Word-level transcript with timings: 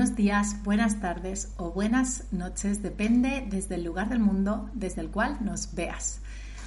Buenos 0.00 0.16
días, 0.16 0.56
buenas 0.64 0.98
tardes 0.98 1.52
o 1.58 1.72
buenas 1.72 2.24
noches, 2.32 2.82
depende 2.82 3.46
desde 3.50 3.74
el 3.74 3.84
lugar 3.84 4.08
del 4.08 4.18
mundo 4.18 4.70
desde 4.72 5.02
el 5.02 5.10
cual 5.10 5.36
nos 5.42 5.74
veas. 5.74 6.20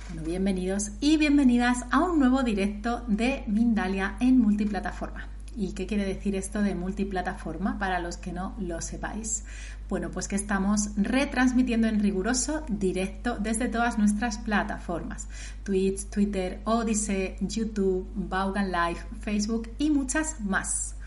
Bueno, 0.09 0.21
bienvenidos 0.21 0.91
y 0.99 1.17
bienvenidas 1.17 1.83
a 1.89 2.01
un 2.01 2.19
nuevo 2.19 2.43
directo 2.43 3.03
de 3.07 3.43
Mindalia 3.47 4.17
en 4.19 4.37
multiplataforma. 4.37 5.29
¿Y 5.55 5.71
qué 5.71 5.87
quiere 5.87 6.05
decir 6.05 6.35
esto 6.35 6.61
de 6.61 6.75
multiplataforma 6.75 7.79
para 7.79 7.97
los 7.97 8.17
que 8.17 8.33
no 8.33 8.53
lo 8.59 8.81
sepáis? 8.81 9.45
Bueno, 9.89 10.11
pues 10.11 10.27
que 10.27 10.35
estamos 10.35 10.91
retransmitiendo 10.95 11.87
en 11.87 12.01
riguroso 12.01 12.63
directo 12.69 13.39
desde 13.39 13.67
todas 13.67 13.97
nuestras 13.97 14.37
plataformas: 14.37 15.27
Twitch, 15.63 16.05
Twitter, 16.11 16.61
Odyssey, 16.65 17.37
YouTube, 17.41 18.07
Vaughan 18.13 18.71
Live, 18.71 18.99
Facebook 19.21 19.71
y 19.79 19.89
muchas 19.89 20.39
más. 20.41 20.97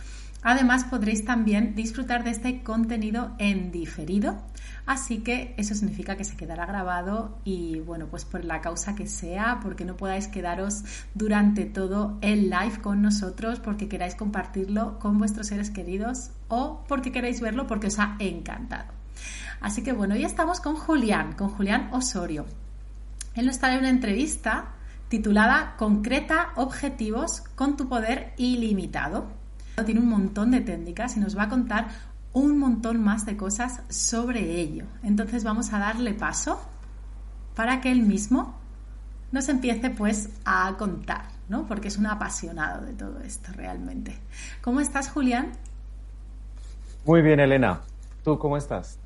Además 0.43 0.85
podréis 0.85 1.25
también 1.25 1.75
disfrutar 1.75 2.23
de 2.23 2.31
este 2.31 2.63
contenido 2.63 3.35
en 3.39 3.73
diferido, 3.73 4.37
así 4.85 5.19
que 5.19 5.55
eso 5.57 5.75
significa 5.75 6.17
que 6.17 6.25
se 6.25 6.37
quedará 6.37 6.67
grabado 6.67 7.39
y 7.45 7.81
bueno, 7.81 8.07
pues 8.07 8.25
por 8.25 8.45
la 8.45 8.61
causa 8.61 8.95
que 8.95 9.07
sea, 9.09 9.59
porque 9.61 9.85
no 9.85 9.97
podáis 9.97 10.29
quedaros 10.29 10.85
durante 11.15 11.65
todo 11.65 12.19
el 12.21 12.51
live 12.51 12.81
con 12.81 13.03
nosotros, 13.03 13.59
porque 13.59 13.89
queráis 13.89 14.15
compartirlo 14.15 14.99
con 15.01 15.19
vuestros 15.19 15.49
seres 15.49 15.71
queridos 15.71 16.31
o 16.49 16.85
porque 16.87 17.11
queréis 17.11 17.41
verlo 17.41 17.67
porque 17.67 17.89
os 17.89 17.99
ha 17.99 18.17
encantado. 18.21 18.93
Así 19.61 19.83
que 19.83 19.93
bueno, 19.93 20.15
hoy 20.15 20.25
estamos 20.25 20.61
con 20.61 20.77
Julián, 20.77 21.33
con 21.33 21.49
Julián 21.49 21.89
Osorio. 21.93 22.47
Él 23.35 23.47
nos 23.47 23.59
trae 23.59 23.79
una 23.79 23.91
entrevista 23.91 24.75
titulada 25.09 25.75
Concreta 25.77 26.53
objetivos 26.57 27.41
con 27.55 27.77
tu 27.77 27.89
poder 27.89 28.33
ilimitado. 28.37 29.46
Tiene 29.85 30.01
un 30.01 30.09
montón 30.09 30.51
de 30.51 30.61
técnicas 30.61 31.17
y 31.17 31.21
nos 31.21 31.37
va 31.37 31.45
a 31.45 31.49
contar 31.49 31.89
un 32.33 32.59
montón 32.59 33.03
más 33.03 33.27
de 33.27 33.37
cosas 33.37 33.83
sobre 33.89 34.61
ello. 34.61 34.85
Entonces 35.03 35.45
vamos 35.45 35.73
a 35.73 35.79
darle 35.79 36.15
paso 36.15 36.61
para 37.55 37.81
que 37.81 37.91
él 37.91 38.03
mismo 38.03 38.55
nos 39.33 39.49
empiece 39.49 39.91
pues 39.91 40.31
a 40.45 40.75
contar, 40.79 41.29
¿no? 41.49 41.67
Porque 41.67 41.89
es 41.89 41.99
un 41.99 42.07
apasionado 42.07 42.85
de 42.85 42.93
todo 42.93 43.21
esto 43.21 43.53
realmente. 43.55 44.17
¿Cómo 44.63 44.81
estás, 44.81 45.11
Julián? 45.11 45.53
Muy 47.05 47.23
bien, 47.23 47.41
Elena. 47.41 47.81
¿Tú 48.25 48.39
cómo 48.39 48.57
estás? 48.57 48.99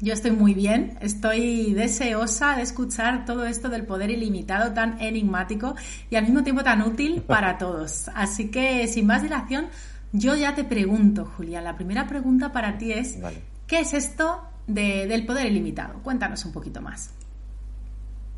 Yo 0.00 0.12
estoy 0.12 0.30
muy 0.30 0.54
bien, 0.54 0.96
estoy 1.00 1.74
deseosa 1.74 2.54
de 2.54 2.62
escuchar 2.62 3.24
todo 3.24 3.46
esto 3.46 3.68
del 3.68 3.84
poder 3.84 4.10
ilimitado 4.10 4.72
tan 4.72 5.00
enigmático 5.00 5.74
y 6.08 6.14
al 6.14 6.22
mismo 6.22 6.44
tiempo 6.44 6.62
tan 6.62 6.82
útil 6.82 7.22
para 7.26 7.58
todos. 7.58 8.08
Así 8.14 8.48
que, 8.48 8.86
sin 8.86 9.06
más 9.06 9.22
dilación, 9.22 9.66
yo 10.12 10.36
ya 10.36 10.54
te 10.54 10.62
pregunto, 10.62 11.24
Julián, 11.24 11.64
la 11.64 11.74
primera 11.74 12.06
pregunta 12.06 12.52
para 12.52 12.78
ti 12.78 12.92
es, 12.92 13.18
¿qué 13.66 13.80
es 13.80 13.92
esto 13.92 14.40
del 14.68 15.26
poder 15.26 15.46
ilimitado? 15.46 16.00
Cuéntanos 16.04 16.44
un 16.44 16.52
poquito 16.52 16.80
más. 16.80 17.12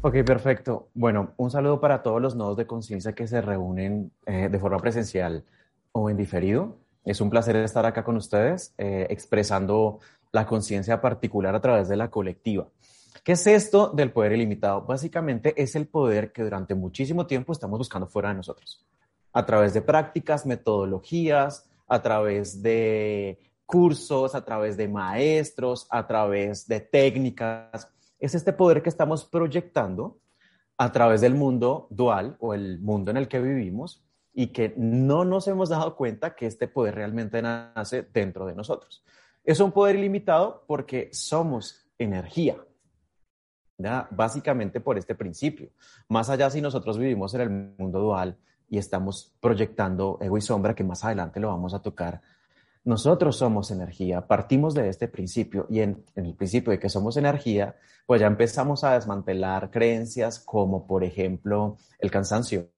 Ok, 0.01 0.15
perfecto. 0.25 0.89
Bueno, 0.95 1.35
un 1.37 1.51
saludo 1.51 1.79
para 1.79 2.03
todos 2.03 2.23
los 2.23 2.35
nodos 2.37 2.57
de 2.57 2.67
conciencia 2.67 3.13
que 3.13 3.27
se 3.27 3.43
reúnen 3.43 4.13
eh, 4.25 4.49
de 4.51 4.59
forma 4.59 4.79
presencial 4.79 5.45
o 5.93 6.09
en 6.09 6.17
diferido. 6.17 6.79
Es 7.05 7.21
un 7.21 7.29
placer 7.29 7.57
estar 7.57 7.85
acá 7.85 8.03
con 8.03 8.17
ustedes, 8.17 8.75
eh, 8.79 9.07
expresando 9.11 10.01
la 10.33 10.47
conciencia 10.47 11.01
particular 11.01 11.55
a 11.55 11.61
través 11.61 11.89
de 11.89 11.97
la 11.97 12.11
colectiva. 12.11 12.69
¿Qué 13.25 13.33
es 13.33 13.47
esto 13.47 13.89
del 13.89 14.13
poder 14.13 14.33
ilimitado? 14.33 14.83
Básicamente 14.83 15.61
es 15.61 15.75
el 15.75 15.87
poder 15.87 16.33
que 16.33 16.43
durante 16.43 16.75
muchísimo 16.75 17.27
tiempo 17.27 17.53
estamos 17.53 17.79
buscando 17.79 18.07
fuera 18.07 18.31
de 18.31 18.37
nosotros, 18.37 18.87
a 19.33 19.45
través 19.45 19.75
de 19.75 19.83
prácticas, 19.83 20.47
metodologías, 20.47 21.69
a 21.87 22.01
través 22.01 22.63
de 22.63 23.39
cursos, 23.67 24.35
a 24.35 24.45
través 24.45 24.77
de 24.77 24.89
maestros, 24.89 25.87
a 25.91 26.07
través 26.07 26.67
de 26.67 26.81
técnicas. 26.81 27.89
Es 28.19 28.35
este 28.35 28.53
poder 28.53 28.83
que 28.83 28.89
estamos 28.89 29.25
proyectando 29.25 30.19
a 30.79 30.93
través 30.93 31.21
del 31.21 31.35
mundo 31.35 31.89
dual 31.91 32.37
o 32.41 32.55
el 32.55 32.81
mundo 32.81 33.11
en 33.11 33.17
el 33.17 33.29
que 33.29 33.41
vivimos 33.41 34.03
y 34.33 34.49
que 34.49 34.73
no 34.77 35.25
nos 35.25 35.47
hemos 35.49 35.69
dado 35.69 35.95
cuenta 35.95 36.35
que 36.35 36.47
este 36.47 36.69
poder 36.69 36.95
realmente 36.95 37.43
nace 37.43 38.03
dentro 38.03 38.47
de 38.47 38.55
nosotros. 38.55 39.05
Es 39.45 39.61
un 39.61 39.73
poder 39.73 39.97
ilimitado 39.97 40.65
porque 40.67 41.11
somos 41.13 41.87
energía. 41.99 42.57
Básicamente 44.11 44.81
por 44.81 44.99
este 44.99 45.15
principio. 45.15 45.71
Más 46.09 46.29
allá 46.29 46.51
si 46.51 46.61
nosotros 46.61 46.99
vivimos 46.99 47.33
en 47.35 47.41
el 47.41 47.51
mundo 47.51 48.01
dual 48.01 48.37
y 48.69 48.79
estamos 48.79 49.35
proyectando 49.41 50.19
ego 50.21 50.37
y 50.37 50.41
sombra, 50.41 50.75
que 50.75 50.85
más 50.85 51.05
adelante 51.05 51.41
lo 51.41 51.49
vamos 51.49 51.75
a 51.75 51.81
tocar, 51.81 52.21
nosotros 52.85 53.37
somos 53.37 53.71
energía, 53.71 54.27
partimos 54.27 54.75
de 54.75 54.89
este 54.89 55.09
principio 55.09 55.67
y 55.69 55.81
en, 55.81 56.05
en, 56.15 56.27
el 56.27 56.35
principio 56.35 56.71
de 56.71 56.79
que 56.79 56.89
somos 56.89 57.17
energía, 57.17 57.77
pues 58.07 58.21
ya 58.21 58.27
empezamos 58.27 58.85
a 58.85 58.95
desmantelar 58.95 59.71
creencias 59.71 60.39
como 60.39 60.87
por 60.87 61.05
ejemplo 61.05 61.77
el 61.99 62.11
cansancio, 62.11 62.71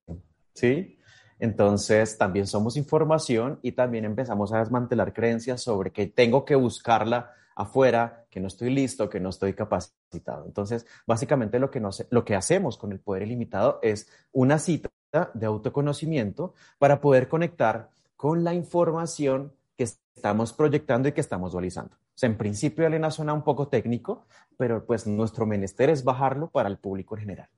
¿sí? 0.55 0.99
Entonces, 1.43 2.19
también 2.19 2.47
somos 2.47 2.77
información 2.77 3.59
y 3.63 3.73
también 3.73 4.05
empezamos 4.05 4.53
a 4.53 4.61
desmantelar 4.61 5.13
creencias 5.13 5.61
sobre 5.61 5.91
que 5.91 6.07
tengo 6.07 6.45
que 6.45 6.55
buscarla 6.55 7.33
afuera, 7.57 8.27
que 8.31 8.39
no 8.39 8.47
estoy 8.47 8.71
listo, 8.71 9.11
que 9.11 9.19
no 9.19 9.31
estoy 9.31 9.53
capacitado. 9.53 10.47
Entonces, 10.47 10.87
básicamente 11.05 11.59
lo 11.59 11.69
que, 11.69 11.83
lo 12.11 12.25
que 12.25 12.37
hacemos 12.37 12.79
con 12.79 12.93
el 12.93 13.01
poder 13.01 13.25
ilimitado 13.25 13.81
es 13.83 14.09
una 14.31 14.61
cita 14.61 14.89
de 15.35 15.47
autoconocimiento 15.47 16.55
para 16.79 17.01
poder 17.01 17.27
conectar 17.27 17.91
con 18.17 18.45
la 18.45 18.55
información 18.55 19.53
que 19.77 19.83
estamos 20.15 20.53
proyectando 20.53 21.09
y 21.09 21.13
que 21.13 21.23
estamos 21.23 21.51
dualizando. 21.51 21.97
En 22.21 22.39
principio, 22.39 22.87
Elena, 22.87 23.11
suena 23.11 23.33
un 23.33 23.43
poco 23.43 23.67
técnico, 23.67 24.27
pero 24.57 24.87
pues 24.87 25.09
nuestro 25.09 25.45
menester 25.45 25.91
es 25.91 26.05
bajarlo 26.05 26.51
para 26.51 26.69
el 26.69 26.79
público 26.79 27.17
en 27.17 27.23
general. 27.23 27.49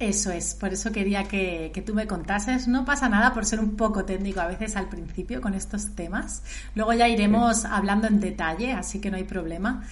Eso 0.00 0.30
es, 0.30 0.54
por 0.54 0.72
eso 0.72 0.92
quería 0.92 1.24
que, 1.24 1.70
tú 1.86 1.94
me 1.94 2.06
contases. 2.06 2.66
No 2.66 2.86
pasa 2.86 3.10
nada 3.10 3.34
por 3.34 3.44
ser 3.44 3.60
un 3.60 3.76
poco 3.76 4.06
técnico 4.06 4.40
a 4.40 4.46
veces 4.46 4.74
al 4.76 4.88
principio 4.88 5.42
con 5.42 5.52
estos 5.52 5.94
temas. 5.94 6.42
Luego 6.74 6.94
ya 6.94 7.06
iremos 7.06 7.66
hablando 7.66 8.06
en 8.06 8.18
detalle, 8.18 8.72
así 8.72 8.98
que 8.98 9.10
no 9.10 9.18
hay 9.18 9.24
problema. 9.24 9.82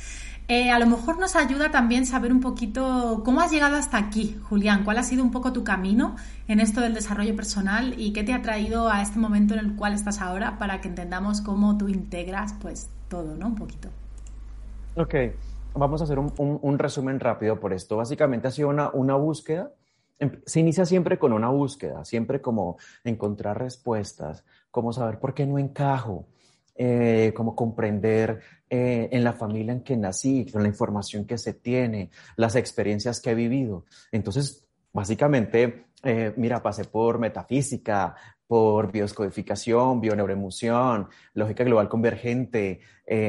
Eh, 0.49 0.71
a 0.71 0.79
lo 0.79 0.87
mejor 0.87 1.19
nos 1.19 1.37
ayuda 1.37 1.71
también 1.71 2.07
saber 2.07 2.33
un 2.33 2.41
poquito 2.41 3.21
cómo 3.23 3.43
has 3.43 3.53
llegado 3.53 3.77
hasta 3.77 3.99
aquí, 3.99 4.41
Julián. 4.45 4.83
¿Cuál 4.83 4.97
ha 4.97 5.03
sido 5.03 5.23
un 5.23 5.31
poco 5.31 5.53
tu 5.53 5.63
camino 5.63 6.17
en 6.49 6.61
esto 6.61 6.81
del 6.81 6.95
desarrollo 6.95 7.37
personal 7.37 7.95
y 7.99 8.15
qué 8.15 8.25
te 8.25 8.33
ha 8.33 8.41
traído 8.41 8.89
a 8.89 9.03
este 9.03 9.19
momento 9.19 9.53
en 9.53 9.61
el 9.61 9.77
cual 9.77 9.93
estás 9.93 10.23
ahora 10.23 10.59
para 10.59 10.81
que 10.81 10.89
entendamos 10.89 11.43
cómo 11.43 11.77
tú 11.77 11.87
integras 11.89 12.55
pues 12.63 12.89
todo, 13.09 13.37
¿no? 13.37 13.49
Un 13.49 13.57
poquito. 13.57 13.91
Ok, 14.97 15.15
vamos 15.75 16.01
a 16.01 16.05
hacer 16.05 16.19
un, 16.19 16.79
resumen 16.79 17.21
rápido 17.21 17.61
por 17.61 17.75
esto. 17.75 17.99
Básicamente 17.99 18.49
ha 18.49 18.51
sido 18.51 18.71
una, 18.71 18.89
una 18.89 19.15
búsqueda 19.15 19.71
se 20.45 20.61
inicia 20.61 20.85
siempre 20.85 21.19
con 21.19 21.33
una 21.33 21.49
búsqueda, 21.49 22.05
siempre 22.05 22.41
como 22.41 22.79
encontrar 23.05 23.59
respuestas, 23.59 24.45
como 24.71 24.93
saber 24.93 25.19
por 25.19 25.35
qué 25.35 25.47
no 25.47 25.59
encajo, 25.59 26.27
eh, 26.81 27.33
como 27.35 27.57
comprender 27.57 28.41
eh, 28.71 29.09
en 29.11 29.25
la 29.25 29.33
familia 29.33 29.73
en 29.73 29.83
que 29.83 29.97
nací, 29.97 30.47
con 30.51 30.63
la 30.63 30.69
información 30.69 31.25
que 31.25 31.37
se 31.37 31.55
tiene, 31.55 32.11
las 32.37 32.55
experiencias 32.55 33.21
que 33.21 33.31
he 33.31 33.35
vivido. 33.35 33.85
Entonces, 34.13 34.65
básicamente, 34.93 35.87
eh, 36.05 36.33
mira, 36.37 36.63
pasé 36.63 36.85
por 36.85 37.19
metafísica, 37.19 38.15
por 38.47 38.93
bioscodificación, 38.93 40.01
bioneuroemoción, 40.01 41.09
lógica 41.35 41.65
global 41.65 41.89
convergente, 41.89 42.81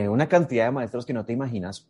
una 0.09 0.29
cantidad 0.29 0.65
de 0.65 0.71
maestros 0.71 1.05
que 1.05 1.13
no 1.13 1.25
te 1.25 1.33
imaginas, 1.33 1.89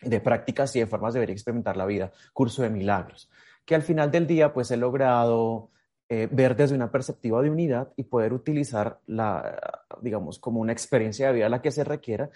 de 0.00 0.20
prácticas 0.20 0.74
y 0.74 0.80
de 0.80 0.86
formas 0.86 1.14
de 1.14 1.20
ver 1.20 1.30
y 1.30 1.32
experimentar 1.34 1.76
la 1.76 1.86
vida, 1.86 2.12
curso 2.32 2.62
de 2.62 2.70
milagros 2.70 3.30
que 3.64 3.74
al 3.74 3.82
final 3.82 4.10
del 4.10 4.26
día 4.26 4.52
pues 4.52 4.70
he 4.70 4.76
logrado 4.76 5.70
eh, 6.08 6.28
ver 6.30 6.54
desde 6.54 6.74
una 6.74 6.90
perspectiva 6.90 7.40
de 7.42 7.50
unidad 7.50 7.92
y 7.96 8.04
poder 8.04 8.32
utilizar 8.32 9.00
la, 9.06 9.84
digamos, 10.02 10.38
como 10.38 10.60
una 10.60 10.72
experiencia 10.72 11.28
de 11.28 11.34
vida 11.34 11.48
la 11.48 11.62
que 11.62 11.70
se 11.70 11.84
requiera, 11.84 12.30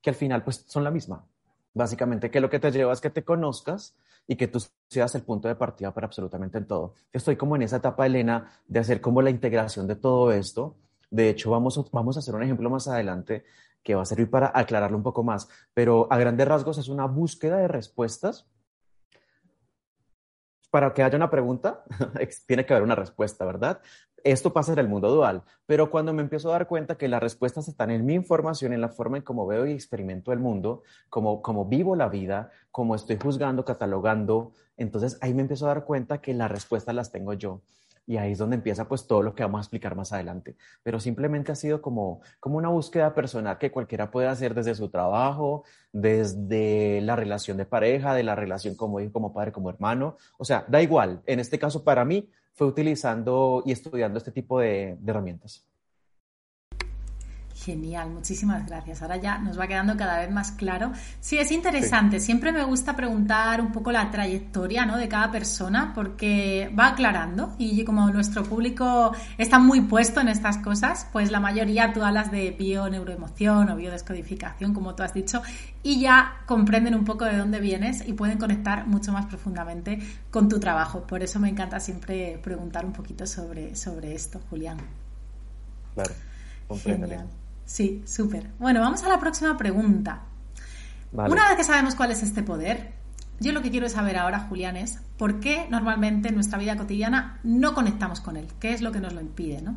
que 0.00 0.10
al 0.10 0.16
final 0.16 0.42
pues 0.42 0.64
son 0.66 0.84
la 0.84 0.90
misma. 0.90 1.26
Básicamente 1.74 2.30
que 2.30 2.40
lo 2.40 2.50
que 2.50 2.58
te 2.58 2.70
lleva 2.70 2.92
es 2.92 3.00
que 3.00 3.10
te 3.10 3.24
conozcas 3.24 3.94
y 4.26 4.36
que 4.36 4.48
tú 4.48 4.62
seas 4.88 5.14
el 5.14 5.22
punto 5.22 5.48
de 5.48 5.54
partida 5.54 5.92
para 5.92 6.06
absolutamente 6.06 6.58
en 6.58 6.66
todo. 6.66 6.94
Estoy 7.12 7.36
como 7.36 7.56
en 7.56 7.62
esa 7.62 7.76
etapa, 7.76 8.06
Elena, 8.06 8.50
de 8.66 8.80
hacer 8.80 9.00
como 9.00 9.22
la 9.22 9.30
integración 9.30 9.86
de 9.86 9.96
todo 9.96 10.32
esto. 10.32 10.76
De 11.10 11.28
hecho, 11.28 11.50
vamos, 11.50 11.90
vamos 11.90 12.16
a 12.16 12.20
hacer 12.20 12.34
un 12.34 12.42
ejemplo 12.42 12.70
más 12.70 12.88
adelante 12.88 13.44
que 13.82 13.94
va 13.94 14.02
a 14.02 14.06
servir 14.06 14.30
para 14.30 14.52
aclararlo 14.54 14.96
un 14.96 15.02
poco 15.02 15.22
más, 15.22 15.48
pero 15.74 16.06
a 16.10 16.16
grandes 16.16 16.46
rasgos 16.46 16.78
es 16.78 16.88
una 16.88 17.06
búsqueda 17.06 17.58
de 17.58 17.68
respuestas. 17.68 18.46
Para 20.72 20.94
que 20.94 21.02
haya 21.02 21.16
una 21.16 21.28
pregunta, 21.28 21.84
tiene 22.46 22.64
que 22.64 22.72
haber 22.72 22.82
una 22.82 22.94
respuesta, 22.94 23.44
¿verdad? 23.44 23.82
Esto 24.24 24.54
pasa 24.54 24.72
en 24.72 24.78
el 24.78 24.88
mundo 24.88 25.10
dual, 25.10 25.42
pero 25.66 25.90
cuando 25.90 26.14
me 26.14 26.22
empiezo 26.22 26.48
a 26.48 26.52
dar 26.52 26.66
cuenta 26.66 26.96
que 26.96 27.08
las 27.08 27.22
respuestas 27.22 27.68
están 27.68 27.90
en 27.90 28.06
mi 28.06 28.14
información, 28.14 28.72
en 28.72 28.80
la 28.80 28.88
forma 28.88 29.18
en 29.18 29.22
cómo 29.22 29.46
veo 29.46 29.66
y 29.66 29.72
experimento 29.72 30.32
el 30.32 30.38
mundo, 30.38 30.82
cómo, 31.10 31.66
vivo 31.66 31.94
la 31.94 32.08
vida, 32.08 32.50
cómo 32.70 32.94
estoy 32.94 33.18
juzgando, 33.22 33.66
catalogando, 33.66 34.52
entonces 34.78 35.18
ahí 35.20 35.34
me 35.34 35.42
empiezo 35.42 35.66
a 35.66 35.74
dar 35.74 35.84
cuenta 35.84 36.22
que 36.22 36.32
las 36.32 36.50
respuestas 36.50 36.94
las 36.94 37.12
tengo 37.12 37.34
yo. 37.34 37.60
Y 38.06 38.16
ahí 38.16 38.32
es 38.32 38.38
donde 38.38 38.56
empieza 38.56 38.88
pues 38.88 39.06
todo 39.06 39.22
lo 39.22 39.34
que 39.34 39.42
vamos 39.42 39.58
a 39.58 39.62
explicar 39.62 39.94
más 39.94 40.12
adelante. 40.12 40.56
Pero 40.82 41.00
simplemente 41.00 41.52
ha 41.52 41.54
sido 41.54 41.80
como, 41.80 42.20
como 42.40 42.58
una 42.58 42.68
búsqueda 42.68 43.14
personal 43.14 43.58
que 43.58 43.70
cualquiera 43.70 44.10
puede 44.10 44.28
hacer 44.28 44.54
desde 44.54 44.74
su 44.74 44.88
trabajo, 44.88 45.64
desde 45.92 47.00
la 47.02 47.16
relación 47.16 47.56
de 47.56 47.64
pareja, 47.64 48.14
de 48.14 48.24
la 48.24 48.34
relación 48.34 48.74
como 48.74 49.00
hijo, 49.00 49.12
como 49.12 49.32
padre, 49.32 49.52
como 49.52 49.70
hermano. 49.70 50.16
O 50.38 50.44
sea, 50.44 50.64
da 50.68 50.82
igual. 50.82 51.22
En 51.26 51.40
este 51.40 51.58
caso, 51.58 51.84
para 51.84 52.04
mí, 52.04 52.28
fue 52.54 52.66
utilizando 52.66 53.62
y 53.64 53.72
estudiando 53.72 54.18
este 54.18 54.32
tipo 54.32 54.60
de, 54.60 54.96
de 55.00 55.10
herramientas. 55.10 55.66
Genial, 57.54 58.10
muchísimas 58.10 58.66
gracias. 58.66 59.02
Ahora 59.02 59.16
ya 59.16 59.38
nos 59.38 59.58
va 59.58 59.66
quedando 59.66 59.96
cada 59.96 60.18
vez 60.20 60.30
más 60.30 60.52
claro. 60.52 60.92
Sí, 61.20 61.38
es 61.38 61.52
interesante. 61.52 62.18
Siempre 62.18 62.50
me 62.50 62.64
gusta 62.64 62.96
preguntar 62.96 63.60
un 63.60 63.72
poco 63.72 63.92
la 63.92 64.10
trayectoria 64.10 64.86
¿no? 64.86 64.96
de 64.96 65.08
cada 65.08 65.30
persona 65.30 65.92
porque 65.94 66.72
va 66.78 66.88
aclarando 66.88 67.54
y 67.58 67.84
como 67.84 68.10
nuestro 68.10 68.42
público 68.42 69.14
está 69.38 69.58
muy 69.58 69.82
puesto 69.82 70.20
en 70.20 70.28
estas 70.28 70.58
cosas, 70.58 71.06
pues 71.12 71.30
la 71.30 71.40
mayoría 71.40 71.92
tú 71.92 72.02
hablas 72.02 72.30
de 72.30 72.50
bio-neuroemoción 72.52 73.68
o 73.68 73.76
biodescodificación, 73.76 74.72
como 74.72 74.94
tú 74.94 75.02
has 75.02 75.12
dicho, 75.12 75.42
y 75.82 76.00
ya 76.00 76.42
comprenden 76.46 76.94
un 76.94 77.04
poco 77.04 77.26
de 77.26 77.36
dónde 77.36 77.60
vienes 77.60 78.06
y 78.06 78.14
pueden 78.14 78.38
conectar 78.38 78.86
mucho 78.86 79.12
más 79.12 79.26
profundamente 79.26 80.00
con 80.30 80.48
tu 80.48 80.58
trabajo. 80.58 81.06
Por 81.06 81.22
eso 81.22 81.38
me 81.38 81.50
encanta 81.50 81.80
siempre 81.80 82.40
preguntar 82.42 82.86
un 82.86 82.92
poquito 82.92 83.26
sobre, 83.26 83.76
sobre 83.76 84.14
esto, 84.14 84.40
Julián. 84.48 84.78
Claro, 85.94 86.14
comprendo. 86.66 87.41
Sí, 87.72 88.02
súper. 88.04 88.50
Bueno, 88.58 88.80
vamos 88.80 89.02
a 89.02 89.08
la 89.08 89.18
próxima 89.18 89.56
pregunta. 89.56 90.24
Una 91.10 91.48
vez 91.48 91.56
que 91.56 91.64
sabemos 91.64 91.94
cuál 91.94 92.10
es 92.10 92.22
este 92.22 92.42
poder, 92.42 92.92
yo 93.40 93.52
lo 93.52 93.62
que 93.62 93.70
quiero 93.70 93.88
saber 93.88 94.18
ahora, 94.18 94.40
Julián, 94.40 94.76
es 94.76 95.00
por 95.16 95.40
qué 95.40 95.68
normalmente 95.70 96.28
en 96.28 96.34
nuestra 96.34 96.58
vida 96.58 96.76
cotidiana 96.76 97.40
no 97.44 97.72
conectamos 97.72 98.20
con 98.20 98.36
él. 98.36 98.46
¿Qué 98.60 98.74
es 98.74 98.82
lo 98.82 98.92
que 98.92 99.00
nos 99.00 99.14
lo 99.14 99.22
impide, 99.22 99.62
no? 99.62 99.76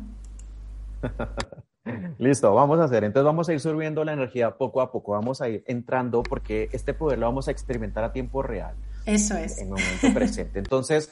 Listo, 2.18 2.52
vamos 2.52 2.80
a 2.80 2.84
hacer. 2.84 3.02
Entonces 3.02 3.24
vamos 3.24 3.48
a 3.48 3.54
ir 3.54 3.60
subiendo 3.60 4.04
la 4.04 4.12
energía 4.12 4.58
poco 4.58 4.82
a 4.82 4.92
poco. 4.92 5.12
Vamos 5.12 5.40
a 5.40 5.48
ir 5.48 5.64
entrando 5.66 6.22
porque 6.22 6.68
este 6.72 6.92
poder 6.92 7.18
lo 7.18 7.24
vamos 7.24 7.48
a 7.48 7.50
experimentar 7.50 8.04
a 8.04 8.12
tiempo 8.12 8.42
real. 8.42 8.76
Eso 9.06 9.38
es. 9.38 9.56
En 9.56 9.70
momento 9.70 10.12
presente. 10.12 10.58
Entonces, 10.58 11.10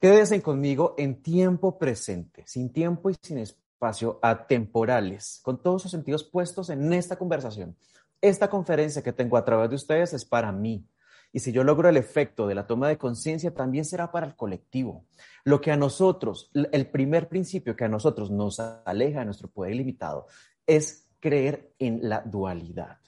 quédense 0.00 0.42
conmigo 0.42 0.96
en 0.98 1.22
tiempo 1.22 1.78
presente, 1.78 2.42
sin 2.44 2.72
tiempo 2.72 3.08
y 3.08 3.14
sin 3.22 3.38
espacio 3.38 3.67
espacio 3.78 4.18
atemporales, 4.22 5.38
con 5.44 5.62
todos 5.62 5.82
sus 5.82 5.92
sentidos 5.92 6.24
puestos 6.24 6.68
en 6.68 6.92
esta 6.92 7.16
conversación. 7.16 7.76
Esta 8.20 8.50
conferencia 8.50 9.04
que 9.04 9.12
tengo 9.12 9.36
a 9.36 9.44
través 9.44 9.70
de 9.70 9.76
ustedes 9.76 10.12
es 10.14 10.24
para 10.24 10.50
mí. 10.50 10.84
Y 11.32 11.38
si 11.38 11.52
yo 11.52 11.62
logro 11.62 11.88
el 11.88 11.96
efecto 11.96 12.48
de 12.48 12.56
la 12.56 12.66
toma 12.66 12.88
de 12.88 12.98
conciencia, 12.98 13.54
también 13.54 13.84
será 13.84 14.10
para 14.10 14.26
el 14.26 14.34
colectivo. 14.34 15.04
Lo 15.44 15.60
que 15.60 15.70
a 15.70 15.76
nosotros, 15.76 16.50
el 16.54 16.88
primer 16.88 17.28
principio 17.28 17.76
que 17.76 17.84
a 17.84 17.88
nosotros 17.88 18.32
nos 18.32 18.58
aleja 18.58 19.20
de 19.20 19.26
nuestro 19.26 19.48
poder 19.48 19.74
ilimitado 19.74 20.26
es 20.66 21.08
creer 21.20 21.72
en 21.78 22.08
la 22.08 22.22
dualidad. 22.22 22.98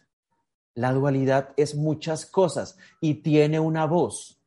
La 0.75 0.93
dualidad 0.93 1.49
es 1.57 1.75
muchas 1.75 2.27
cosas 2.27 2.79
y 3.01 3.15
tiene 3.15 3.59
una 3.59 3.87
voz. 3.87 4.40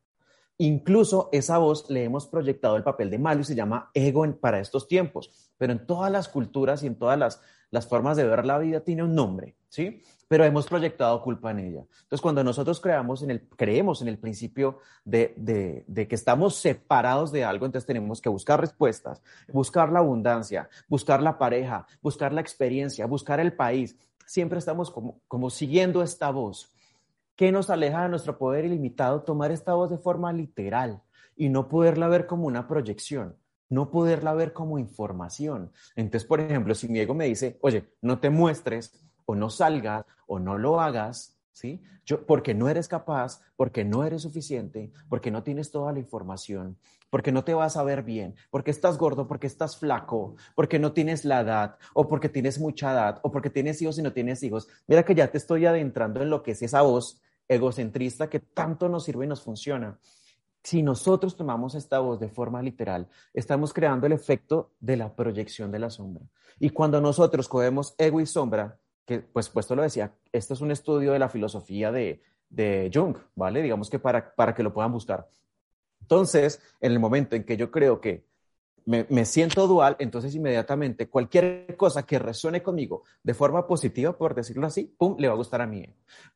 Incluso 0.58 1.28
esa 1.32 1.58
voz 1.58 1.90
le 1.90 2.04
hemos 2.04 2.26
proyectado 2.26 2.76
el 2.76 2.84
papel 2.84 3.10
de 3.10 3.18
malo 3.18 3.40
y 3.40 3.44
se 3.44 3.56
llama 3.56 3.90
ego 3.92 4.24
para 4.38 4.60
estos 4.60 4.86
tiempos, 4.86 5.30
pero 5.58 5.72
en 5.72 5.84
todas 5.84 6.12
las 6.12 6.28
culturas 6.28 6.82
y 6.82 6.86
en 6.86 6.94
todas 6.94 7.18
las, 7.18 7.40
formas 7.88 8.16
de 8.16 8.24
ver 8.24 8.46
la 8.46 8.58
vida 8.58 8.80
tiene 8.80 9.02
un 9.02 9.16
nombre, 9.16 9.56
¿sí? 9.68 10.00
Pero 10.28 10.44
hemos 10.44 10.66
proyectado 10.66 11.20
culpa 11.20 11.50
en 11.50 11.58
ella. 11.58 11.80
Entonces, 12.02 12.20
cuando 12.20 12.44
nosotros 12.44 12.80
creamos 12.80 13.24
en 13.24 13.32
el, 13.32 13.48
creemos 13.48 14.00
en 14.00 14.06
el 14.06 14.16
principio 14.16 14.78
de, 15.04 15.34
de 15.88 16.08
que 16.08 16.14
estamos 16.14 16.54
separados 16.54 17.32
de 17.32 17.44
algo, 17.44 17.66
entonces 17.66 17.86
tenemos 17.86 18.20
que 18.20 18.28
buscar 18.28 18.60
respuestas, 18.60 19.20
buscar 19.52 19.90
la 19.90 19.98
abundancia, 19.98 20.68
buscar 20.88 21.20
la 21.20 21.36
pareja, 21.36 21.84
buscar 22.00 22.32
la 22.32 22.40
experiencia, 22.40 23.06
buscar 23.06 23.40
el 23.40 23.54
país. 23.54 23.96
Siempre 24.24 24.60
estamos 24.60 24.92
como, 24.92 25.20
como 25.26 25.50
siguiendo 25.50 26.00
esta 26.00 26.30
voz. 26.30 26.73
¿Qué 27.36 27.50
nos 27.50 27.68
aleja 27.68 28.04
de 28.04 28.08
nuestro 28.10 28.38
poder 28.38 28.64
ilimitado 28.64 29.22
tomar 29.22 29.50
esta 29.50 29.74
voz 29.74 29.90
de 29.90 29.98
forma 29.98 30.32
literal 30.32 31.02
y 31.34 31.48
no 31.48 31.68
poderla 31.68 32.06
ver 32.06 32.26
como 32.26 32.46
una 32.46 32.68
proyección, 32.68 33.36
no 33.68 33.90
poderla 33.90 34.34
ver 34.34 34.52
como 34.52 34.78
información? 34.78 35.72
Entonces, 35.96 36.28
por 36.28 36.40
ejemplo, 36.40 36.76
si 36.76 36.88
mi 36.88 37.00
ego 37.00 37.12
me 37.12 37.24
dice, 37.24 37.58
oye, 37.60 37.92
no 38.00 38.20
te 38.20 38.30
muestres 38.30 39.04
o 39.26 39.34
no 39.34 39.50
salgas 39.50 40.04
o 40.28 40.38
no 40.38 40.58
lo 40.58 40.80
hagas, 40.80 41.36
¿sí? 41.50 41.82
Yo, 42.06 42.24
porque 42.24 42.54
no 42.54 42.68
eres 42.68 42.86
capaz, 42.86 43.40
porque 43.56 43.84
no 43.84 44.04
eres 44.04 44.22
suficiente, 44.22 44.92
porque 45.08 45.32
no 45.32 45.42
tienes 45.42 45.72
toda 45.72 45.92
la 45.92 45.98
información, 45.98 46.78
porque 47.14 47.30
no 47.30 47.44
te 47.44 47.54
vas 47.54 47.76
a 47.76 47.84
ver 47.84 48.02
bien, 48.02 48.34
porque 48.50 48.72
estás 48.72 48.98
gordo, 48.98 49.28
porque 49.28 49.46
estás 49.46 49.76
flaco, 49.76 50.34
porque 50.56 50.80
no 50.80 50.90
tienes 50.90 51.24
la 51.24 51.42
edad, 51.42 51.78
o 51.92 52.08
porque 52.08 52.28
tienes 52.28 52.58
mucha 52.58 52.90
edad, 52.90 53.20
o 53.22 53.30
porque 53.30 53.50
tienes 53.50 53.80
hijos 53.80 53.96
y 54.00 54.02
no 54.02 54.12
tienes 54.12 54.42
hijos. 54.42 54.66
Mira 54.88 55.04
que 55.04 55.14
ya 55.14 55.30
te 55.30 55.38
estoy 55.38 55.64
adentrando 55.64 56.22
en 56.22 56.28
lo 56.28 56.42
que 56.42 56.50
es 56.50 56.62
esa 56.62 56.82
voz 56.82 57.22
egocentrista 57.46 58.28
que 58.28 58.40
tanto 58.40 58.88
nos 58.88 59.04
sirve 59.04 59.26
y 59.26 59.28
nos 59.28 59.42
funciona. 59.42 59.96
Si 60.64 60.82
nosotros 60.82 61.36
tomamos 61.36 61.76
esta 61.76 62.00
voz 62.00 62.18
de 62.18 62.28
forma 62.28 62.60
literal, 62.62 63.06
estamos 63.32 63.72
creando 63.72 64.08
el 64.08 64.12
efecto 64.12 64.72
de 64.80 64.96
la 64.96 65.14
proyección 65.14 65.70
de 65.70 65.78
la 65.78 65.90
sombra. 65.90 66.24
Y 66.58 66.70
cuando 66.70 67.00
nosotros 67.00 67.48
cogemos 67.48 67.94
ego 67.96 68.20
y 68.20 68.26
sombra, 68.26 68.80
que 69.06 69.20
pues 69.20 69.48
puesto 69.48 69.76
lo 69.76 69.82
decía, 69.82 70.12
esto 70.32 70.54
es 70.54 70.60
un 70.60 70.72
estudio 70.72 71.12
de 71.12 71.20
la 71.20 71.28
filosofía 71.28 71.92
de, 71.92 72.24
de 72.48 72.90
Jung, 72.92 73.16
¿vale? 73.36 73.62
Digamos 73.62 73.88
que 73.88 74.00
para, 74.00 74.34
para 74.34 74.52
que 74.52 74.64
lo 74.64 74.74
puedan 74.74 74.90
buscar. 74.90 75.28
Entonces, 76.04 76.60
en 76.82 76.92
el 76.92 77.00
momento 77.00 77.34
en 77.34 77.44
que 77.44 77.56
yo 77.56 77.70
creo 77.70 77.98
que 77.98 78.26
me, 78.84 79.24
siento 79.24 79.66
dual, 79.66 79.96
entonces 79.98 80.34
inmediatamente 80.34 81.08
cualquier 81.08 81.74
cosa 81.78 82.02
que 82.02 82.18
resuene 82.18 82.62
conmigo 82.62 83.04
de 83.22 83.32
forma 83.32 83.66
positiva, 83.66 84.16
por 84.16 84.34
decirlo 84.34 84.66
así, 84.66 84.94
¡pum!, 84.98 85.16
le 85.18 85.28
va 85.28 85.32
a 85.32 85.38
gustar 85.38 85.62
a 85.62 85.66
mí. 85.66 85.86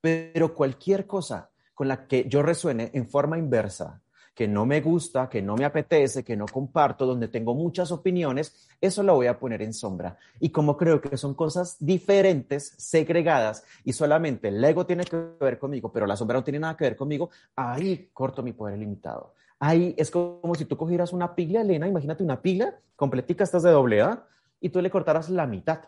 Pero 0.00 0.54
cualquier 0.54 1.06
cosa 1.06 1.50
con 1.74 1.86
la 1.86 2.06
que 2.06 2.26
yo 2.26 2.42
resuene 2.42 2.90
en 2.94 3.06
forma 3.06 3.36
inversa, 3.36 4.00
que 4.34 4.48
no 4.48 4.64
me 4.64 4.80
gusta, 4.80 5.28
que 5.28 5.42
no 5.42 5.56
me 5.56 5.66
apetece, 5.66 6.24
que 6.24 6.36
no 6.36 6.46
comparto, 6.46 7.04
donde 7.04 7.28
tengo 7.28 7.54
muchas 7.54 7.92
opiniones, 7.92 8.68
eso 8.80 9.02
lo 9.02 9.16
voy 9.16 9.26
a 9.26 9.38
poner 9.38 9.60
en 9.60 9.74
sombra. 9.74 10.16
Y 10.40 10.48
como 10.48 10.76
creo 10.76 11.02
que 11.02 11.18
son 11.18 11.34
cosas 11.34 11.76
diferentes, 11.80 12.72
segregadas, 12.78 13.64
y 13.84 13.92
solamente 13.92 14.48
el 14.48 14.64
ego 14.64 14.86
tiene 14.86 15.04
que 15.04 15.16
ver 15.38 15.58
conmigo, 15.58 15.92
pero 15.92 16.06
la 16.06 16.16
sombra 16.16 16.38
no 16.38 16.44
tiene 16.44 16.60
nada 16.60 16.76
que 16.76 16.84
ver 16.84 16.96
conmigo, 16.96 17.30
ahí 17.56 18.10
corto 18.14 18.42
mi 18.42 18.52
poder 18.52 18.78
limitado. 18.78 19.34
Ahí 19.60 19.94
es 19.98 20.10
como 20.10 20.54
si 20.54 20.64
tú 20.64 20.76
cogieras 20.76 21.12
una 21.12 21.34
pila, 21.34 21.62
Elena, 21.62 21.88
imagínate 21.88 22.22
una 22.22 22.40
pila 22.40 22.78
completica, 22.96 23.44
estas 23.44 23.62
de 23.62 23.70
doble 23.70 24.02
A, 24.02 24.26
y 24.60 24.70
tú 24.70 24.80
le 24.80 24.90
cortaras 24.90 25.28
la 25.30 25.46
mitad. 25.46 25.80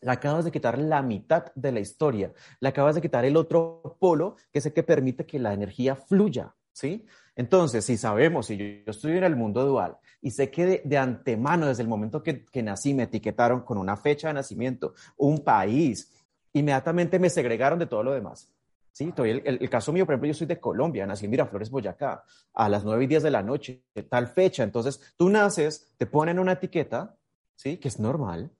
Le 0.00 0.10
acabas 0.10 0.44
de 0.44 0.52
quitar 0.52 0.78
la 0.78 1.02
mitad 1.02 1.52
de 1.54 1.72
la 1.72 1.80
historia. 1.80 2.32
Le 2.60 2.68
acabas 2.68 2.94
de 2.94 3.00
quitar 3.00 3.24
el 3.24 3.36
otro 3.36 3.96
polo, 3.98 4.36
que 4.52 4.58
es 4.58 4.66
el 4.66 4.72
que 4.72 4.82
permite 4.82 5.26
que 5.26 5.38
la 5.38 5.52
energía 5.52 5.96
fluya, 5.96 6.54
¿sí? 6.72 7.06
Entonces, 7.34 7.84
si 7.84 7.96
sabemos, 7.96 8.46
si 8.46 8.56
yo, 8.56 8.90
estoy 8.90 9.18
en 9.18 9.24
el 9.24 9.36
mundo 9.36 9.64
dual 9.64 9.98
y 10.22 10.30
sé 10.30 10.50
que 10.50 10.82
de, 10.84 10.98
antemano, 10.98 11.66
desde 11.66 11.82
el 11.82 11.88
momento 11.88 12.22
que, 12.22 12.44
que 12.46 12.62
nací, 12.62 12.94
me 12.94 13.04
etiquetaron 13.04 13.60
con 13.60 13.76
una 13.78 13.96
fecha 13.96 14.28
de 14.28 14.34
nacimiento, 14.34 14.94
un 15.16 15.44
país, 15.44 16.12
inmediatamente 16.54 17.18
me 17.18 17.28
segregaron 17.28 17.78
de 17.78 17.86
todo 17.86 18.02
lo 18.02 18.12
demás. 18.12 18.55
Sí, 18.96 19.12
el, 19.18 19.68
caso 19.68 19.92
mío, 19.92 20.06
por 20.06 20.14
ejemplo, 20.14 20.28
yo 20.28 20.32
soy 20.32 20.46
de 20.46 20.58
Colombia, 20.58 21.06
nací 21.06 21.26
en 21.26 21.30
Miraflores, 21.30 21.68
Boyacá, 21.68 22.24
a 22.54 22.66
las 22.70 22.82
9 22.82 23.04
y 23.04 23.06
10 23.06 23.24
de 23.24 23.30
la 23.30 23.42
noche, 23.42 23.84
tal 24.08 24.26
fecha. 24.26 24.62
Entonces, 24.62 25.12
tú 25.18 25.28
naces, 25.28 25.92
te 25.98 26.06
ponen 26.06 26.38
una 26.38 26.52
etiqueta, 26.52 27.14
¿sí? 27.56 27.76
Que 27.76 27.88
es 27.88 28.00
normal, 28.00 28.50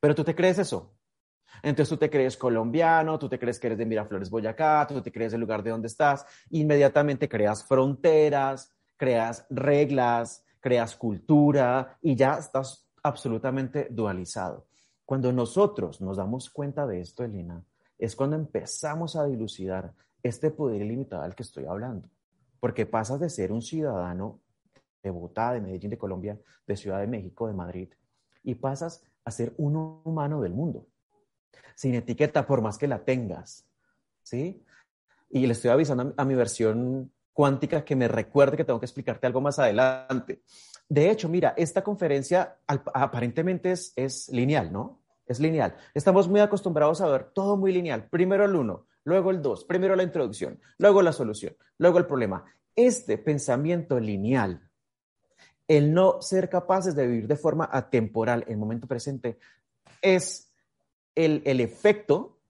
pero 0.00 0.14
tú 0.14 0.24
te 0.24 0.34
crees 0.34 0.58
eso. 0.58 0.94
Entonces, 1.62 1.90
tú 1.90 1.98
te 1.98 2.08
crees 2.08 2.38
colombiano, 2.38 3.18
tú 3.18 3.28
te 3.28 3.38
crees 3.38 3.60
que 3.60 3.66
eres 3.66 3.78
de 3.78 3.84
Miraflores, 3.84 4.30
Boyacá, 4.30 4.86
tú 4.88 5.02
te 5.02 5.12
crees 5.12 5.34
el 5.34 5.40
lugar 5.40 5.62
de 5.62 5.72
donde 5.72 5.88
estás, 5.88 6.24
inmediatamente 6.48 7.28
creas 7.28 7.62
fronteras, 7.62 8.74
creas 8.96 9.44
reglas, 9.50 10.42
creas 10.58 10.96
cultura 10.96 11.98
y 12.00 12.16
ya 12.16 12.38
estás 12.38 12.88
absolutamente 13.02 13.88
dualizado. 13.90 14.68
Cuando 15.04 15.30
nosotros 15.34 16.00
nos 16.00 16.16
damos 16.16 16.48
cuenta 16.48 16.86
de 16.86 17.02
esto, 17.02 17.24
Elena, 17.24 17.62
es 18.04 18.16
cuando 18.16 18.34
empezamos 18.34 19.14
a 19.14 19.26
dilucidar 19.26 19.94
este 20.22 20.50
poder 20.50 20.82
ilimitado 20.82 21.22
al 21.22 21.36
que 21.36 21.44
estoy 21.44 21.66
hablando. 21.66 22.08
Porque 22.58 22.84
pasas 22.84 23.20
de 23.20 23.30
ser 23.30 23.52
un 23.52 23.62
ciudadano 23.62 24.40
de 25.02 25.10
Bogotá, 25.10 25.52
de 25.52 25.60
Medellín, 25.60 25.90
de 25.90 25.98
Colombia, 25.98 26.38
de 26.66 26.76
Ciudad 26.76 27.00
de 27.00 27.06
México, 27.06 27.46
de 27.46 27.54
Madrid, 27.54 27.88
y 28.42 28.56
pasas 28.56 29.04
a 29.24 29.30
ser 29.30 29.52
un 29.56 30.00
humano 30.04 30.40
del 30.40 30.52
mundo, 30.52 30.86
sin 31.76 31.94
etiqueta 31.94 32.44
por 32.44 32.60
más 32.60 32.76
que 32.76 32.88
la 32.88 33.04
tengas, 33.04 33.66
¿sí? 34.22 34.64
Y 35.30 35.46
le 35.46 35.52
estoy 35.52 35.70
avisando 35.70 36.12
a 36.16 36.24
mi 36.24 36.34
versión 36.34 37.12
cuántica 37.32 37.84
que 37.84 37.96
me 37.96 38.08
recuerde 38.08 38.56
que 38.56 38.64
tengo 38.64 38.80
que 38.80 38.86
explicarte 38.86 39.26
algo 39.26 39.40
más 39.40 39.58
adelante. 39.58 40.42
De 40.88 41.10
hecho, 41.10 41.28
mira, 41.28 41.54
esta 41.56 41.82
conferencia 41.82 42.58
aparentemente 42.66 43.72
es, 43.72 43.92
es 43.96 44.28
lineal, 44.28 44.72
¿no? 44.72 45.01
Es 45.26 45.40
lineal. 45.40 45.76
Estamos 45.94 46.28
muy 46.28 46.40
acostumbrados 46.40 47.00
a 47.00 47.08
ver 47.08 47.30
todo 47.32 47.56
muy 47.56 47.72
lineal. 47.72 48.08
Primero 48.08 48.44
el 48.44 48.54
uno, 48.54 48.86
luego 49.04 49.30
el 49.30 49.42
dos, 49.42 49.64
primero 49.64 49.96
la 49.96 50.02
introducción, 50.02 50.60
luego 50.78 51.02
la 51.02 51.12
solución, 51.12 51.56
luego 51.78 51.98
el 51.98 52.06
problema. 52.06 52.44
Este 52.74 53.18
pensamiento 53.18 54.00
lineal, 54.00 54.68
el 55.68 55.92
no 55.92 56.20
ser 56.20 56.48
capaces 56.48 56.94
de 56.94 57.06
vivir 57.06 57.28
de 57.28 57.36
forma 57.36 57.68
atemporal 57.70 58.44
el 58.48 58.56
momento 58.56 58.86
presente, 58.86 59.38
es 60.00 60.52
el, 61.14 61.42
el 61.44 61.60
efecto 61.60 62.40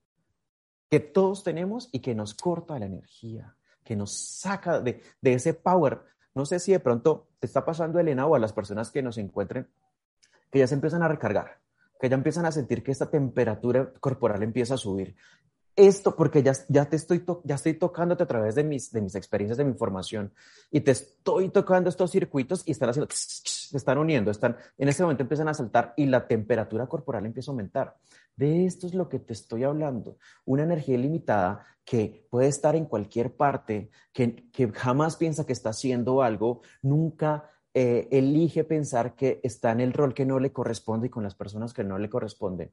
que 0.88 1.00
todos 1.00 1.42
tenemos 1.42 1.88
y 1.92 2.00
que 2.00 2.14
nos 2.14 2.34
corta 2.34 2.78
la 2.78 2.86
energía, 2.86 3.56
que 3.84 3.96
nos 3.96 4.16
saca 4.16 4.80
de, 4.80 5.02
de 5.20 5.34
ese 5.34 5.54
power 5.54 6.12
no 6.34 6.46
sé 6.46 6.58
si 6.58 6.72
de 6.72 6.80
pronto 6.80 7.28
te 7.38 7.46
está 7.46 7.64
pasando, 7.64 7.98
Elena, 7.98 8.26
o 8.26 8.34
a 8.34 8.38
las 8.38 8.52
personas 8.52 8.90
que 8.90 9.02
nos 9.02 9.18
encuentren, 9.18 9.68
que 10.50 10.58
ya 10.58 10.66
se 10.66 10.74
empiezan 10.74 11.02
a 11.02 11.08
recargar, 11.08 11.60
que 12.02 12.08
ya 12.08 12.16
empiezan 12.16 12.44
a 12.46 12.50
sentir 12.50 12.82
que 12.82 12.90
esta 12.90 13.08
temperatura 13.08 13.92
corporal 14.00 14.42
empieza 14.42 14.74
a 14.74 14.76
subir. 14.76 15.14
Esto 15.76 16.16
porque 16.16 16.42
ya, 16.42 16.52
ya 16.68 16.84
te 16.86 16.96
estoy, 16.96 17.24
ya 17.44 17.54
estoy 17.54 17.74
tocándote 17.74 18.24
a 18.24 18.26
través 18.26 18.56
de 18.56 18.64
mis, 18.64 18.90
de 18.90 19.00
mis 19.00 19.14
experiencias, 19.14 19.56
de 19.56 19.62
mi 19.62 19.70
información, 19.70 20.34
y 20.72 20.80
te 20.80 20.90
estoy 20.90 21.50
tocando 21.50 21.88
estos 21.88 22.10
circuitos 22.10 22.64
y 22.66 22.72
están 22.72 22.88
haciendo, 22.88 23.08
se 23.12 23.76
están 23.76 23.98
uniendo, 23.98 24.32
están, 24.32 24.56
en 24.78 24.88
ese 24.88 25.04
momento 25.04 25.22
empiezan 25.22 25.46
a 25.46 25.54
saltar 25.54 25.94
y 25.96 26.06
la 26.06 26.26
temperatura 26.26 26.88
corporal 26.88 27.24
empieza 27.24 27.50
a 27.50 27.52
aumentar. 27.52 27.96
De 28.34 28.66
esto 28.66 28.88
es 28.88 28.94
lo 28.94 29.08
que 29.08 29.20
te 29.20 29.32
estoy 29.32 29.62
hablando. 29.62 30.18
Una 30.44 30.64
energía 30.64 30.96
ilimitada 30.96 31.64
que 31.84 32.26
puede 32.30 32.48
estar 32.48 32.74
en 32.74 32.86
cualquier 32.86 33.36
parte, 33.36 33.90
que, 34.12 34.50
jamás 34.74 35.16
piensa 35.16 35.46
que 35.46 35.52
está 35.52 35.70
haciendo 35.70 36.20
algo, 36.20 36.62
nunca 36.82 37.48
eh, 37.74 38.08
elige 38.10 38.64
pensar 38.64 39.14
que 39.14 39.40
está 39.42 39.72
en 39.72 39.80
el 39.80 39.92
rol 39.92 40.14
que 40.14 40.26
no 40.26 40.38
le 40.38 40.52
corresponde 40.52 41.06
y 41.06 41.10
con 41.10 41.22
las 41.22 41.34
personas 41.34 41.72
que 41.72 41.84
no 41.84 41.98
le 41.98 42.10
corresponden. 42.10 42.72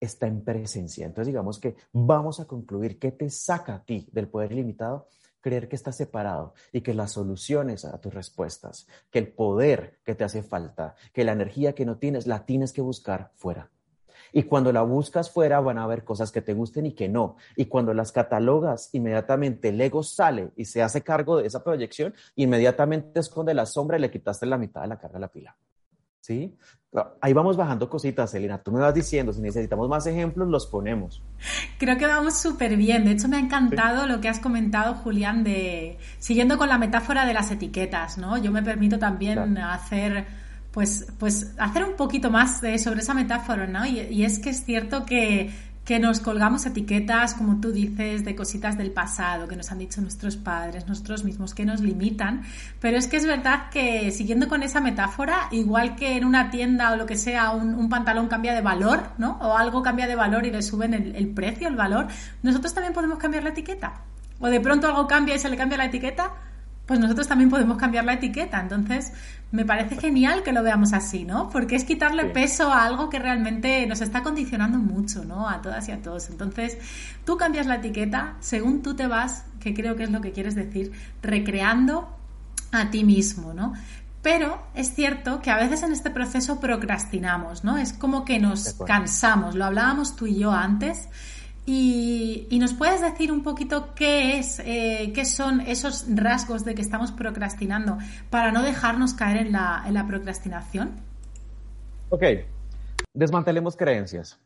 Está 0.00 0.26
en 0.26 0.44
presencia. 0.44 1.06
Entonces 1.06 1.28
digamos 1.28 1.58
que 1.58 1.76
vamos 1.92 2.40
a 2.40 2.46
concluir 2.46 2.98
qué 2.98 3.12
te 3.12 3.30
saca 3.30 3.76
a 3.76 3.84
ti 3.84 4.08
del 4.12 4.28
poder 4.28 4.52
ilimitado 4.52 5.08
creer 5.46 5.68
que 5.68 5.76
estás 5.76 5.96
separado 5.96 6.54
y 6.72 6.80
que 6.80 6.92
las 6.92 7.12
soluciones 7.12 7.84
a 7.84 8.00
tus 8.00 8.12
respuestas, 8.12 8.88
que 9.12 9.20
el 9.20 9.32
poder 9.32 10.00
que 10.04 10.16
te 10.16 10.24
hace 10.24 10.42
falta, 10.42 10.96
que 11.12 11.22
la 11.22 11.32
energía 11.32 11.72
que 11.72 11.84
no 11.84 11.98
tienes, 11.98 12.26
la 12.26 12.44
tienes 12.44 12.72
que 12.72 12.80
buscar 12.80 13.30
fuera. 13.36 13.70
Y 14.32 14.44
cuando 14.44 14.72
la 14.72 14.82
buscas 14.82 15.30
fuera 15.30 15.60
van 15.60 15.78
a 15.78 15.84
haber 15.84 16.04
cosas 16.04 16.30
que 16.30 16.42
te 16.42 16.54
gusten 16.54 16.86
y 16.86 16.92
que 16.92 17.08
no. 17.08 17.36
Y 17.56 17.66
cuando 17.66 17.94
las 17.94 18.12
catalogas, 18.12 18.90
inmediatamente 18.92 19.70
el 19.70 19.80
ego 19.80 20.02
sale 20.02 20.50
y 20.56 20.64
se 20.64 20.82
hace 20.82 21.02
cargo 21.02 21.38
de 21.38 21.46
esa 21.46 21.62
proyección, 21.62 22.14
inmediatamente 22.34 23.20
esconde 23.20 23.54
la 23.54 23.66
sombra 23.66 23.96
y 23.98 24.00
le 24.00 24.10
quitaste 24.10 24.46
la 24.46 24.58
mitad 24.58 24.82
de 24.82 24.88
la 24.88 24.98
carga 24.98 25.14
de 25.14 25.20
la 25.20 25.28
pila. 25.28 25.56
¿Sí? 26.20 26.56
Ahí 27.20 27.32
vamos 27.32 27.56
bajando 27.56 27.88
cositas, 27.88 28.34
Elena. 28.34 28.60
Tú 28.60 28.72
me 28.72 28.80
vas 28.80 28.92
diciendo, 28.92 29.32
si 29.32 29.40
necesitamos 29.40 29.88
más 29.88 30.06
ejemplos, 30.08 30.48
los 30.48 30.66
ponemos. 30.66 31.22
Creo 31.78 31.96
que 31.96 32.06
vamos 32.06 32.36
súper 32.36 32.76
bien. 32.76 33.04
De 33.04 33.12
hecho, 33.12 33.28
me 33.28 33.36
ha 33.36 33.40
encantado 33.40 34.06
lo 34.06 34.20
que 34.20 34.28
has 34.28 34.40
comentado, 34.40 34.94
Julián, 34.94 35.44
de 35.44 35.98
siguiendo 36.18 36.58
con 36.58 36.68
la 36.68 36.78
metáfora 36.78 37.26
de 37.26 37.34
las 37.34 37.52
etiquetas, 37.52 38.18
¿no? 38.18 38.38
Yo 38.38 38.50
me 38.50 38.62
permito 38.62 38.98
también 38.98 39.56
hacer 39.58 40.26
pues, 40.76 41.06
pues 41.18 41.54
hacer 41.56 41.84
un 41.84 41.96
poquito 41.96 42.30
más 42.30 42.60
sobre 42.60 43.00
esa 43.00 43.14
metáfora, 43.14 43.66
¿no? 43.66 43.86
Y, 43.86 44.22
es 44.22 44.38
que 44.38 44.50
es 44.50 44.62
cierto 44.62 45.06
que, 45.06 45.50
que, 45.86 45.98
nos 45.98 46.20
colgamos 46.20 46.66
etiquetas, 46.66 47.32
como 47.32 47.62
tú 47.62 47.72
dices, 47.72 48.26
de 48.26 48.36
cositas 48.36 48.76
del 48.76 48.90
pasado 48.90 49.48
que 49.48 49.56
nos 49.56 49.72
han 49.72 49.78
dicho 49.78 50.02
nuestros 50.02 50.36
padres, 50.36 50.86
nosotros 50.86 51.24
mismos, 51.24 51.54
que 51.54 51.64
nos 51.64 51.80
limitan. 51.80 52.42
Pero 52.78 52.98
es 52.98 53.06
que 53.06 53.16
es 53.16 53.24
verdad 53.24 53.70
que, 53.70 54.10
siguiendo 54.10 54.48
con 54.48 54.62
esa 54.62 54.82
metáfora, 54.82 55.48
igual 55.50 55.96
que 55.96 56.18
en 56.18 56.26
una 56.26 56.50
tienda 56.50 56.92
o 56.92 56.96
lo 56.96 57.06
que 57.06 57.16
sea, 57.16 57.52
un, 57.52 57.88
pantalón 57.88 58.28
cambia 58.28 58.52
de 58.52 58.60
valor, 58.60 59.12
¿no? 59.16 59.38
O 59.40 59.56
algo 59.56 59.82
cambia 59.82 60.06
de 60.06 60.14
valor 60.14 60.44
y 60.44 60.50
le 60.50 60.60
suben 60.60 60.92
el, 60.92 61.16
el 61.16 61.28
precio, 61.28 61.68
el 61.68 61.76
valor, 61.76 62.08
nosotros 62.42 62.74
también 62.74 62.92
podemos 62.92 63.16
cambiar 63.16 63.44
la 63.44 63.48
etiqueta. 63.48 64.02
O 64.40 64.48
de 64.48 64.60
pronto 64.60 64.88
algo 64.88 65.06
cambia 65.06 65.36
y 65.36 65.38
se 65.38 65.48
le 65.48 65.56
cambia 65.56 65.78
la 65.78 65.86
etiqueta, 65.86 66.34
pues 66.86 67.00
nosotros 67.00 67.26
también 67.26 67.50
podemos 67.50 67.76
cambiar 67.76 68.04
la 68.04 68.14
etiqueta. 68.14 68.60
Entonces, 68.60 69.12
me 69.52 69.64
parece 69.64 69.96
genial 69.96 70.42
que 70.42 70.52
lo 70.52 70.62
veamos 70.62 70.92
así, 70.92 71.24
¿no? 71.24 71.48
Porque 71.50 71.76
es 71.76 71.84
quitarle 71.84 72.24
peso 72.26 72.72
a 72.72 72.84
algo 72.84 73.08
que 73.08 73.18
realmente 73.18 73.86
nos 73.86 74.00
está 74.00 74.22
condicionando 74.22 74.78
mucho, 74.78 75.24
¿no? 75.24 75.48
A 75.48 75.62
todas 75.62 75.88
y 75.88 75.92
a 75.92 76.02
todos. 76.02 76.28
Entonces, 76.30 76.78
tú 77.24 77.36
cambias 77.36 77.66
la 77.66 77.76
etiqueta 77.76 78.36
según 78.40 78.82
tú 78.82 78.94
te 78.94 79.06
vas, 79.06 79.44
que 79.60 79.72
creo 79.72 79.96
que 79.96 80.02
es 80.02 80.10
lo 80.10 80.20
que 80.20 80.32
quieres 80.32 80.54
decir, 80.54 80.92
recreando 81.22 82.08
a 82.72 82.90
ti 82.90 83.04
mismo, 83.04 83.54
¿no? 83.54 83.74
Pero 84.20 84.60
es 84.74 84.92
cierto 84.92 85.40
que 85.40 85.52
a 85.52 85.56
veces 85.56 85.84
en 85.84 85.92
este 85.92 86.10
proceso 86.10 86.58
procrastinamos, 86.58 87.62
¿no? 87.62 87.78
Es 87.78 87.92
como 87.92 88.24
que 88.24 88.40
nos 88.40 88.74
cansamos. 88.84 89.54
Lo 89.54 89.64
hablábamos 89.64 90.16
tú 90.16 90.26
y 90.26 90.36
yo 90.40 90.50
antes 90.50 91.08
y, 91.68 92.58
nos 92.60 92.74
puedes 92.74 93.00
decir 93.00 93.32
un 93.32 93.42
poquito 93.42 93.92
qué 93.94 94.38
es, 94.38 94.60
eh, 94.60 95.12
qué 95.14 95.24
son 95.24 95.60
esos 95.60 96.06
rasgos 96.08 96.64
de 96.64 96.76
que 96.76 96.82
estamos 96.82 97.10
procrastinando 97.10 97.98
para 98.30 98.52
no 98.52 98.62
dejarnos 98.62 99.14
caer 99.14 99.38
en 99.38 99.52
la, 99.52 100.04
procrastinación. 100.06 100.92
Ok, 102.08 102.22
desmantelemos 103.12 103.76
creencias. 103.76 104.38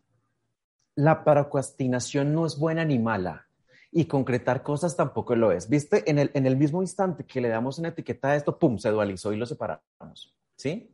La 0.96 1.22
procrastinación 1.22 2.34
no 2.34 2.46
es 2.46 2.58
buena 2.58 2.84
ni 2.86 2.98
mala 2.98 3.46
y 3.92 4.06
concretar 4.06 4.62
cosas 4.62 4.96
tampoco 4.96 5.36
lo 5.36 5.52
es. 5.52 5.68
¿Viste? 5.68 6.10
En 6.10 6.18
el, 6.18 6.30
en 6.32 6.46
el 6.46 6.56
mismo 6.56 6.80
instante 6.80 7.24
que 7.24 7.40
le 7.40 7.48
damos 7.48 7.78
una 7.78 7.88
etiqueta 7.88 8.28
a 8.28 8.36
esto, 8.36 8.58
¡pum!, 8.58 8.78
se 8.78 8.88
dualizó 8.88 9.32
y 9.32 9.36
lo 9.36 9.44
separamos. 9.44 10.34
¿Sí? 10.56 10.90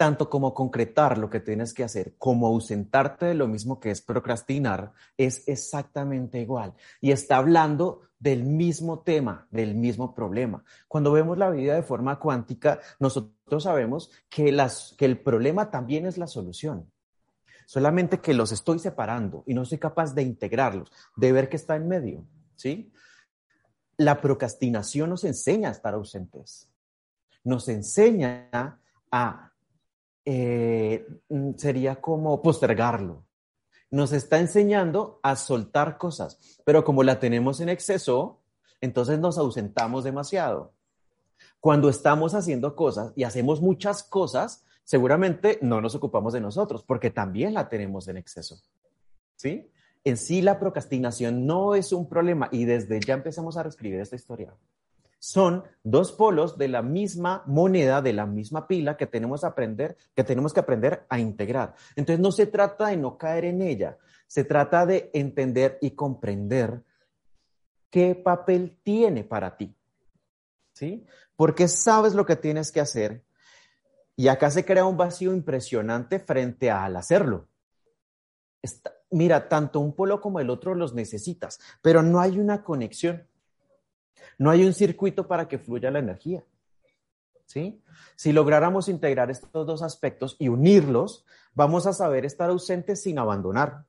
Tanto 0.00 0.30
como 0.30 0.54
concretar 0.54 1.18
lo 1.18 1.28
que 1.28 1.40
tienes 1.40 1.74
que 1.74 1.84
hacer, 1.84 2.14
como 2.16 2.46
ausentarte 2.46 3.26
de 3.26 3.34
lo 3.34 3.46
mismo 3.46 3.80
que 3.80 3.90
es 3.90 4.00
procrastinar, 4.00 4.94
es 5.18 5.46
exactamente 5.46 6.40
igual. 6.40 6.72
Y 7.02 7.10
está 7.10 7.36
hablando 7.36 8.00
del 8.18 8.44
mismo 8.44 9.00
tema, 9.00 9.46
del 9.50 9.74
mismo 9.74 10.14
problema. 10.14 10.64
Cuando 10.88 11.12
vemos 11.12 11.36
la 11.36 11.50
vida 11.50 11.74
de 11.74 11.82
forma 11.82 12.18
cuántica, 12.18 12.80
nosotros 12.98 13.62
sabemos 13.62 14.10
que, 14.30 14.52
las, 14.52 14.94
que 14.96 15.04
el 15.04 15.20
problema 15.20 15.70
también 15.70 16.06
es 16.06 16.16
la 16.16 16.28
solución. 16.28 16.90
Solamente 17.66 18.20
que 18.20 18.32
los 18.32 18.52
estoy 18.52 18.78
separando 18.78 19.44
y 19.46 19.52
no 19.52 19.66
soy 19.66 19.76
capaz 19.76 20.14
de 20.14 20.22
integrarlos, 20.22 20.90
de 21.14 21.30
ver 21.30 21.50
que 21.50 21.56
está 21.56 21.76
en 21.76 21.88
medio. 21.88 22.24
¿sí? 22.56 22.90
La 23.98 24.22
procrastinación 24.22 25.10
nos 25.10 25.24
enseña 25.24 25.68
a 25.68 25.72
estar 25.72 25.92
ausentes. 25.92 26.70
Nos 27.44 27.68
enseña 27.68 28.80
a 29.12 29.49
eh, 30.24 31.06
mm, 31.28 31.52
sería 31.56 32.00
como 32.00 32.42
postergarlo. 32.42 33.24
Nos 33.90 34.12
está 34.12 34.38
enseñando 34.38 35.18
a 35.22 35.36
soltar 35.36 35.98
cosas, 35.98 36.60
pero 36.64 36.84
como 36.84 37.02
la 37.02 37.18
tenemos 37.18 37.60
en 37.60 37.68
exceso, 37.68 38.40
entonces 38.80 39.18
nos 39.18 39.38
ausentamos 39.38 40.04
demasiado. 40.04 40.72
Cuando 41.58 41.88
estamos 41.88 42.34
haciendo 42.34 42.76
cosas 42.76 43.12
y 43.16 43.24
hacemos 43.24 43.60
muchas 43.60 44.02
cosas, 44.02 44.64
seguramente 44.84 45.58
no 45.62 45.80
nos 45.80 45.94
ocupamos 45.94 46.32
de 46.32 46.40
nosotros, 46.40 46.84
porque 46.84 47.10
también 47.10 47.54
la 47.54 47.68
tenemos 47.68 48.08
en 48.08 48.16
exceso. 48.16 48.60
¿Sí? 49.36 49.70
En 50.04 50.16
sí 50.16 50.40
la 50.40 50.58
procrastinación 50.58 51.46
no 51.46 51.74
es 51.74 51.92
un 51.92 52.08
problema 52.08 52.48
y 52.52 52.64
desde 52.64 53.00
ya 53.00 53.14
empezamos 53.14 53.56
a 53.56 53.62
reescribir 53.62 54.00
esta 54.00 54.16
historia 54.16 54.54
son 55.20 55.64
dos 55.84 56.12
polos 56.12 56.56
de 56.56 56.66
la 56.66 56.80
misma 56.80 57.44
moneda, 57.46 58.00
de 58.00 58.14
la 58.14 58.24
misma 58.24 58.66
pila 58.66 58.96
que 58.96 59.06
tenemos, 59.06 59.44
aprender, 59.44 59.96
que 60.16 60.24
tenemos 60.24 60.54
que 60.54 60.60
aprender 60.60 61.04
a 61.10 61.20
integrar. 61.20 61.74
Entonces 61.94 62.20
no 62.20 62.32
se 62.32 62.46
trata 62.46 62.88
de 62.88 62.96
no 62.96 63.18
caer 63.18 63.44
en 63.44 63.60
ella, 63.60 63.98
se 64.26 64.44
trata 64.44 64.86
de 64.86 65.10
entender 65.12 65.78
y 65.82 65.90
comprender 65.90 66.82
qué 67.90 68.14
papel 68.14 68.78
tiene 68.82 69.22
para 69.22 69.56
ti. 69.56 69.76
¿Sí? 70.72 71.04
Porque 71.36 71.68
sabes 71.68 72.14
lo 72.14 72.24
que 72.24 72.36
tienes 72.36 72.72
que 72.72 72.80
hacer 72.80 73.22
y 74.16 74.28
acá 74.28 74.50
se 74.50 74.64
crea 74.64 74.86
un 74.86 74.96
vacío 74.96 75.34
impresionante 75.34 76.18
frente 76.18 76.70
al 76.70 76.96
hacerlo. 76.96 77.48
mira, 79.10 79.50
tanto 79.50 79.80
un 79.80 79.94
polo 79.94 80.20
como 80.20 80.40
el 80.40 80.48
otro 80.48 80.74
los 80.74 80.94
necesitas, 80.94 81.60
pero 81.82 82.02
no 82.02 82.20
hay 82.20 82.38
una 82.38 82.64
conexión. 82.64 83.26
No 84.40 84.48
hay 84.48 84.64
un 84.64 84.72
circuito 84.72 85.28
para 85.28 85.46
que 85.48 85.58
fluya 85.58 85.90
la 85.90 85.98
energía. 85.98 86.42
¿Sí? 87.44 87.82
Si 88.16 88.32
lográramos 88.32 88.88
integrar 88.88 89.30
estos 89.30 89.66
dos 89.66 89.82
aspectos 89.82 90.36
y 90.38 90.48
unirlos, 90.48 91.26
vamos 91.52 91.86
a 91.86 91.92
saber 91.92 92.24
estar 92.24 92.48
ausentes 92.48 93.02
sin 93.02 93.18
abandonar. 93.18 93.84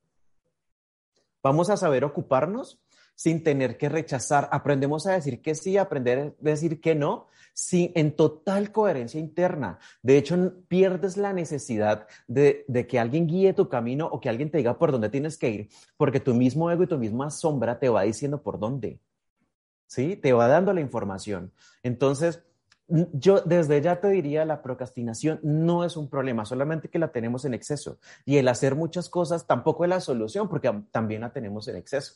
Vamos 1.41 1.69
a 1.69 1.77
saber 1.77 2.03
ocuparnos 2.03 2.81
sin 3.15 3.43
tener 3.43 3.77
que 3.77 3.87
rechazar. 3.87 4.49
Aprendemos 4.51 5.07
a 5.07 5.13
decir 5.13 5.41
que 5.41 5.55
sí, 5.55 5.77
aprender 5.77 6.19
a 6.19 6.33
decir 6.41 6.81
que 6.81 6.95
no, 6.95 7.27
sin, 7.53 7.93
en 7.95 8.13
total 8.13 8.73
coherencia 8.73 9.21
interna. 9.21 9.79
De 10.03 10.17
hecho, 10.17 10.65
pierdes 10.67 11.15
la 11.15 11.31
necesidad 11.31 12.09
de, 12.27 12.65
de, 12.67 12.87
que 12.87 12.99
alguien 12.99 13.25
guíe 13.25 13.53
tu 13.53 13.69
camino 13.69 14.05
o 14.11 14.19
que 14.19 14.27
alguien 14.27 14.51
te 14.51 14.57
diga 14.57 14.77
por 14.77 14.91
dónde 14.91 15.07
tienes 15.07 15.37
que 15.37 15.49
ir, 15.49 15.69
porque 15.95 16.19
tu 16.19 16.33
mismo 16.33 16.69
ego 16.69 16.83
y 16.83 16.87
tu 16.87 16.97
misma 16.97 17.29
sombra 17.29 17.79
te 17.79 17.87
va 17.87 18.01
diciendo 18.01 18.43
por 18.43 18.59
dónde. 18.59 18.99
¿Sí? 19.91 20.15
Te 20.15 20.31
va 20.31 20.47
dando 20.47 20.71
la 20.71 20.79
información. 20.79 21.51
Entonces, 21.83 22.41
yo 22.87 23.41
desde 23.41 23.81
ya 23.81 23.99
te 23.99 24.07
diría, 24.07 24.45
la 24.45 24.61
procrastinación 24.61 25.41
no 25.43 25.83
es 25.83 25.97
un 25.97 26.09
problema, 26.09 26.45
solamente 26.45 26.87
que 26.87 26.97
la 26.97 27.11
tenemos 27.11 27.43
en 27.43 27.53
exceso. 27.53 27.99
Y 28.23 28.37
el 28.37 28.47
hacer 28.47 28.75
muchas 28.75 29.09
cosas 29.09 29.47
tampoco 29.47 29.83
es 29.83 29.89
la 29.89 29.99
solución, 29.99 30.47
porque 30.47 30.71
también 30.91 31.19
la 31.19 31.33
tenemos 31.33 31.67
en 31.67 31.75
exceso. 31.75 32.13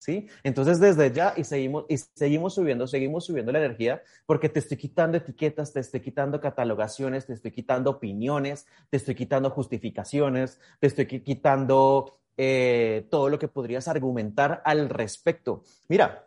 ¿Sí? 0.00 0.26
Entonces, 0.42 0.80
desde 0.80 1.12
ya, 1.12 1.34
y 1.36 1.44
seguimos, 1.44 1.84
y 1.88 1.98
seguimos 1.98 2.52
subiendo, 2.52 2.88
seguimos 2.88 3.24
subiendo 3.24 3.52
la 3.52 3.60
energía, 3.60 4.02
porque 4.26 4.48
te 4.48 4.58
estoy 4.58 4.76
quitando 4.76 5.16
etiquetas, 5.16 5.72
te 5.72 5.78
estoy 5.78 6.00
quitando 6.00 6.40
catalogaciones, 6.40 7.26
te 7.26 7.32
estoy 7.32 7.52
quitando 7.52 7.90
opiniones, 7.90 8.66
te 8.90 8.96
estoy 8.96 9.14
quitando 9.14 9.50
justificaciones, 9.50 10.58
te 10.80 10.88
estoy 10.88 11.06
quitando 11.06 12.18
eh, 12.36 13.06
todo 13.08 13.28
lo 13.28 13.38
que 13.38 13.46
podrías 13.46 13.86
argumentar 13.86 14.60
al 14.64 14.88
respecto. 14.88 15.62
Mira, 15.88 16.23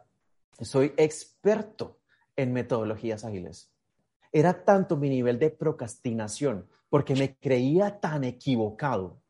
soy 0.65 0.93
experto 0.97 1.99
en 2.35 2.53
metodologías 2.53 3.25
ágiles. 3.25 3.71
Era 4.31 4.65
tanto 4.65 4.97
mi 4.97 5.09
nivel 5.09 5.39
de 5.39 5.49
procrastinación, 5.49 6.67
porque 6.89 7.15
me 7.15 7.37
creía 7.37 7.99
tan 7.99 8.23
equivocado, 8.23 9.21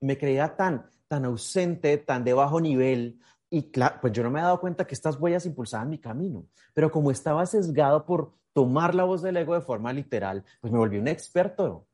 me 0.00 0.18
creía 0.18 0.56
tan, 0.56 0.86
tan 1.08 1.24
ausente, 1.24 1.96
tan 1.98 2.24
de 2.24 2.34
bajo 2.34 2.60
nivel, 2.60 3.20
y 3.50 3.70
claro, 3.70 3.96
pues 4.00 4.12
yo 4.12 4.22
no 4.22 4.30
me 4.30 4.38
he 4.38 4.42
dado 4.42 4.60
cuenta 4.60 4.86
que 4.86 4.94
estas 4.94 5.18
huellas 5.18 5.44
impulsaban 5.44 5.90
mi 5.90 5.98
camino, 5.98 6.46
pero 6.72 6.90
como 6.90 7.10
estaba 7.10 7.44
sesgado 7.46 8.06
por 8.06 8.32
tomar 8.52 8.94
la 8.94 9.04
voz 9.04 9.22
del 9.22 9.36
ego 9.36 9.54
de 9.54 9.60
forma 9.60 9.92
literal, 9.92 10.44
pues 10.60 10.72
me 10.72 10.78
volví 10.78 10.98
un 10.98 11.08
experto 11.08 11.86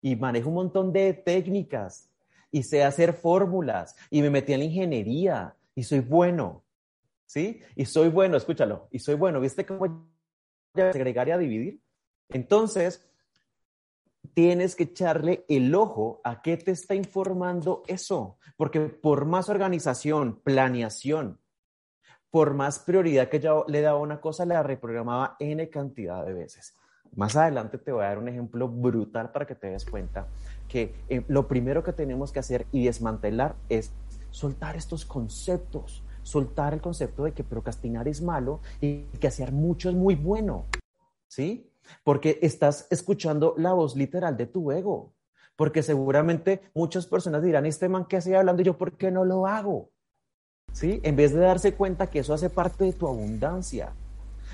y 0.00 0.14
manejo 0.14 0.48
un 0.48 0.54
montón 0.54 0.92
de 0.92 1.12
técnicas 1.12 2.08
y 2.52 2.62
sé 2.62 2.84
hacer 2.84 3.12
fórmulas 3.12 3.96
y 4.08 4.22
me 4.22 4.30
metí 4.30 4.52
en 4.52 4.60
la 4.60 4.64
ingeniería 4.66 5.56
y 5.74 5.82
soy 5.82 6.00
bueno, 6.00 6.64
¿sí? 7.30 7.60
Y 7.76 7.84
soy 7.84 8.08
bueno, 8.08 8.36
escúchalo, 8.36 8.88
y 8.90 8.98
soy 8.98 9.14
bueno, 9.14 9.40
¿viste 9.40 9.64
cómo 9.64 10.10
agregar 10.74 11.28
y 11.28 11.30
a 11.30 11.38
dividir? 11.38 11.80
Entonces, 12.28 13.08
tienes 14.34 14.74
que 14.74 14.82
echarle 14.84 15.44
el 15.48 15.72
ojo 15.76 16.20
a 16.24 16.42
qué 16.42 16.56
te 16.56 16.72
está 16.72 16.96
informando 16.96 17.84
eso, 17.86 18.38
porque 18.56 18.80
por 18.80 19.26
más 19.26 19.48
organización, 19.48 20.40
planeación, 20.42 21.40
por 22.30 22.54
más 22.54 22.80
prioridad 22.80 23.28
que 23.28 23.38
yo 23.38 23.64
le 23.68 23.80
daba 23.80 24.00
una 24.00 24.20
cosa, 24.20 24.44
la 24.44 24.64
reprogramaba 24.64 25.36
N 25.38 25.70
cantidad 25.70 26.26
de 26.26 26.32
veces. 26.32 26.74
Más 27.14 27.36
adelante 27.36 27.78
te 27.78 27.92
voy 27.92 28.02
a 28.02 28.08
dar 28.08 28.18
un 28.18 28.28
ejemplo 28.28 28.68
brutal 28.68 29.30
para 29.30 29.46
que 29.46 29.54
te 29.54 29.68
des 29.68 29.84
cuenta 29.84 30.26
que 30.68 30.96
eh, 31.08 31.24
lo 31.28 31.46
primero 31.46 31.84
que 31.84 31.92
tenemos 31.92 32.32
que 32.32 32.40
hacer 32.40 32.66
y 32.72 32.86
desmantelar 32.86 33.54
es 33.68 33.92
soltar 34.30 34.74
estos 34.74 35.04
conceptos, 35.04 36.04
soltar 36.22 36.74
el 36.74 36.80
concepto 36.80 37.24
de 37.24 37.32
que 37.32 37.44
procrastinar 37.44 38.08
es 38.08 38.22
malo 38.22 38.60
y 38.80 39.02
que 39.20 39.28
hacer 39.28 39.52
mucho 39.52 39.88
es 39.88 39.94
muy 39.94 40.14
bueno. 40.14 40.66
¿Sí? 41.28 41.70
porque 42.04 42.38
estás 42.42 42.86
escuchando 42.90 43.54
la 43.56 43.72
voz 43.72 43.96
literal 43.96 44.36
de 44.36 44.46
tu 44.46 44.70
ego. 44.72 45.12
Porque 45.56 45.82
seguramente 45.82 46.62
muchas 46.74 47.06
personas 47.06 47.42
dirán, 47.42 47.66
este 47.66 47.88
man 47.88 48.06
que 48.06 48.20
sigue 48.20 48.36
hablando, 48.36 48.62
¿y 48.62 48.66
yo 48.66 48.78
por 48.78 48.92
qué 48.92 49.10
no 49.10 49.24
lo 49.24 49.46
hago? 49.46 49.90
¿Sí? 50.72 51.00
En 51.02 51.16
vez 51.16 51.34
de 51.34 51.40
darse 51.40 51.74
cuenta 51.74 52.06
que 52.06 52.20
eso 52.20 52.32
hace 52.32 52.48
parte 52.48 52.84
de 52.84 52.92
tu 52.92 53.06
abundancia. 53.06 53.92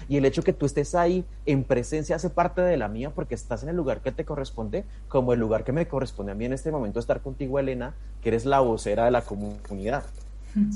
Y 0.08 0.16
el 0.16 0.24
hecho 0.24 0.42
que 0.42 0.52
tú 0.52 0.66
estés 0.66 0.94
ahí 0.94 1.24
en 1.46 1.64
presencia 1.64 2.16
hace 2.16 2.28
parte 2.28 2.60
de 2.60 2.76
la 2.76 2.88
mía 2.88 3.14
porque 3.14 3.34
estás 3.34 3.62
en 3.62 3.70
el 3.70 3.76
lugar 3.76 4.02
que 4.02 4.12
te 4.12 4.24
corresponde, 4.24 4.84
como 5.08 5.32
el 5.32 5.40
lugar 5.40 5.64
que 5.64 5.72
me 5.72 5.86
corresponde 5.88 6.32
a 6.32 6.34
mí 6.34 6.44
en 6.44 6.52
este 6.52 6.70
momento 6.70 7.00
estar 7.00 7.22
contigo, 7.22 7.58
Elena, 7.58 7.94
que 8.20 8.30
eres 8.30 8.44
la 8.44 8.60
vocera 8.60 9.04
de 9.04 9.10
la 9.10 9.22
comunidad. 9.22 10.04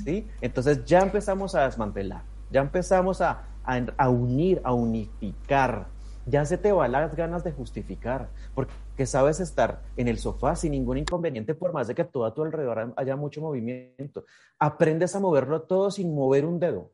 ¿Sí? 0.05 0.27
Entonces 0.41 0.85
ya 0.85 1.01
empezamos 1.01 1.55
a 1.55 1.65
desmantelar, 1.65 2.23
ya 2.51 2.61
empezamos 2.61 3.21
a, 3.21 3.45
a 3.65 4.09
unir, 4.09 4.61
a 4.65 4.73
unificar, 4.75 5.87
ya 6.27 6.45
se 6.45 6.59
te 6.59 6.73
van 6.73 6.93
las 6.93 7.15
ganas 7.17 7.45
de 7.45 7.53
justificar, 7.53 8.29
porque 8.55 9.07
sabes 9.07 9.41
estar 9.41 9.83
en 9.97 10.09
el 10.09 10.19
sofá 10.19 10.55
sin 10.55 10.73
ningún 10.73 10.99
inconveniente, 10.99 11.55
por 11.55 11.73
más 11.73 11.89
de 11.89 11.95
que 11.95 12.05
todo 12.05 12.25
a 12.25 12.35
tu 12.35 12.43
alrededor 12.43 12.93
haya 12.97 13.17
mucho 13.17 13.41
movimiento. 13.41 14.25
Aprendes 14.59 15.15
a 15.17 15.21
moverlo 15.21 15.63
todo 15.63 15.91
sin 15.91 16.15
mover 16.15 16.45
un 16.45 16.61
dedo. 16.61 16.91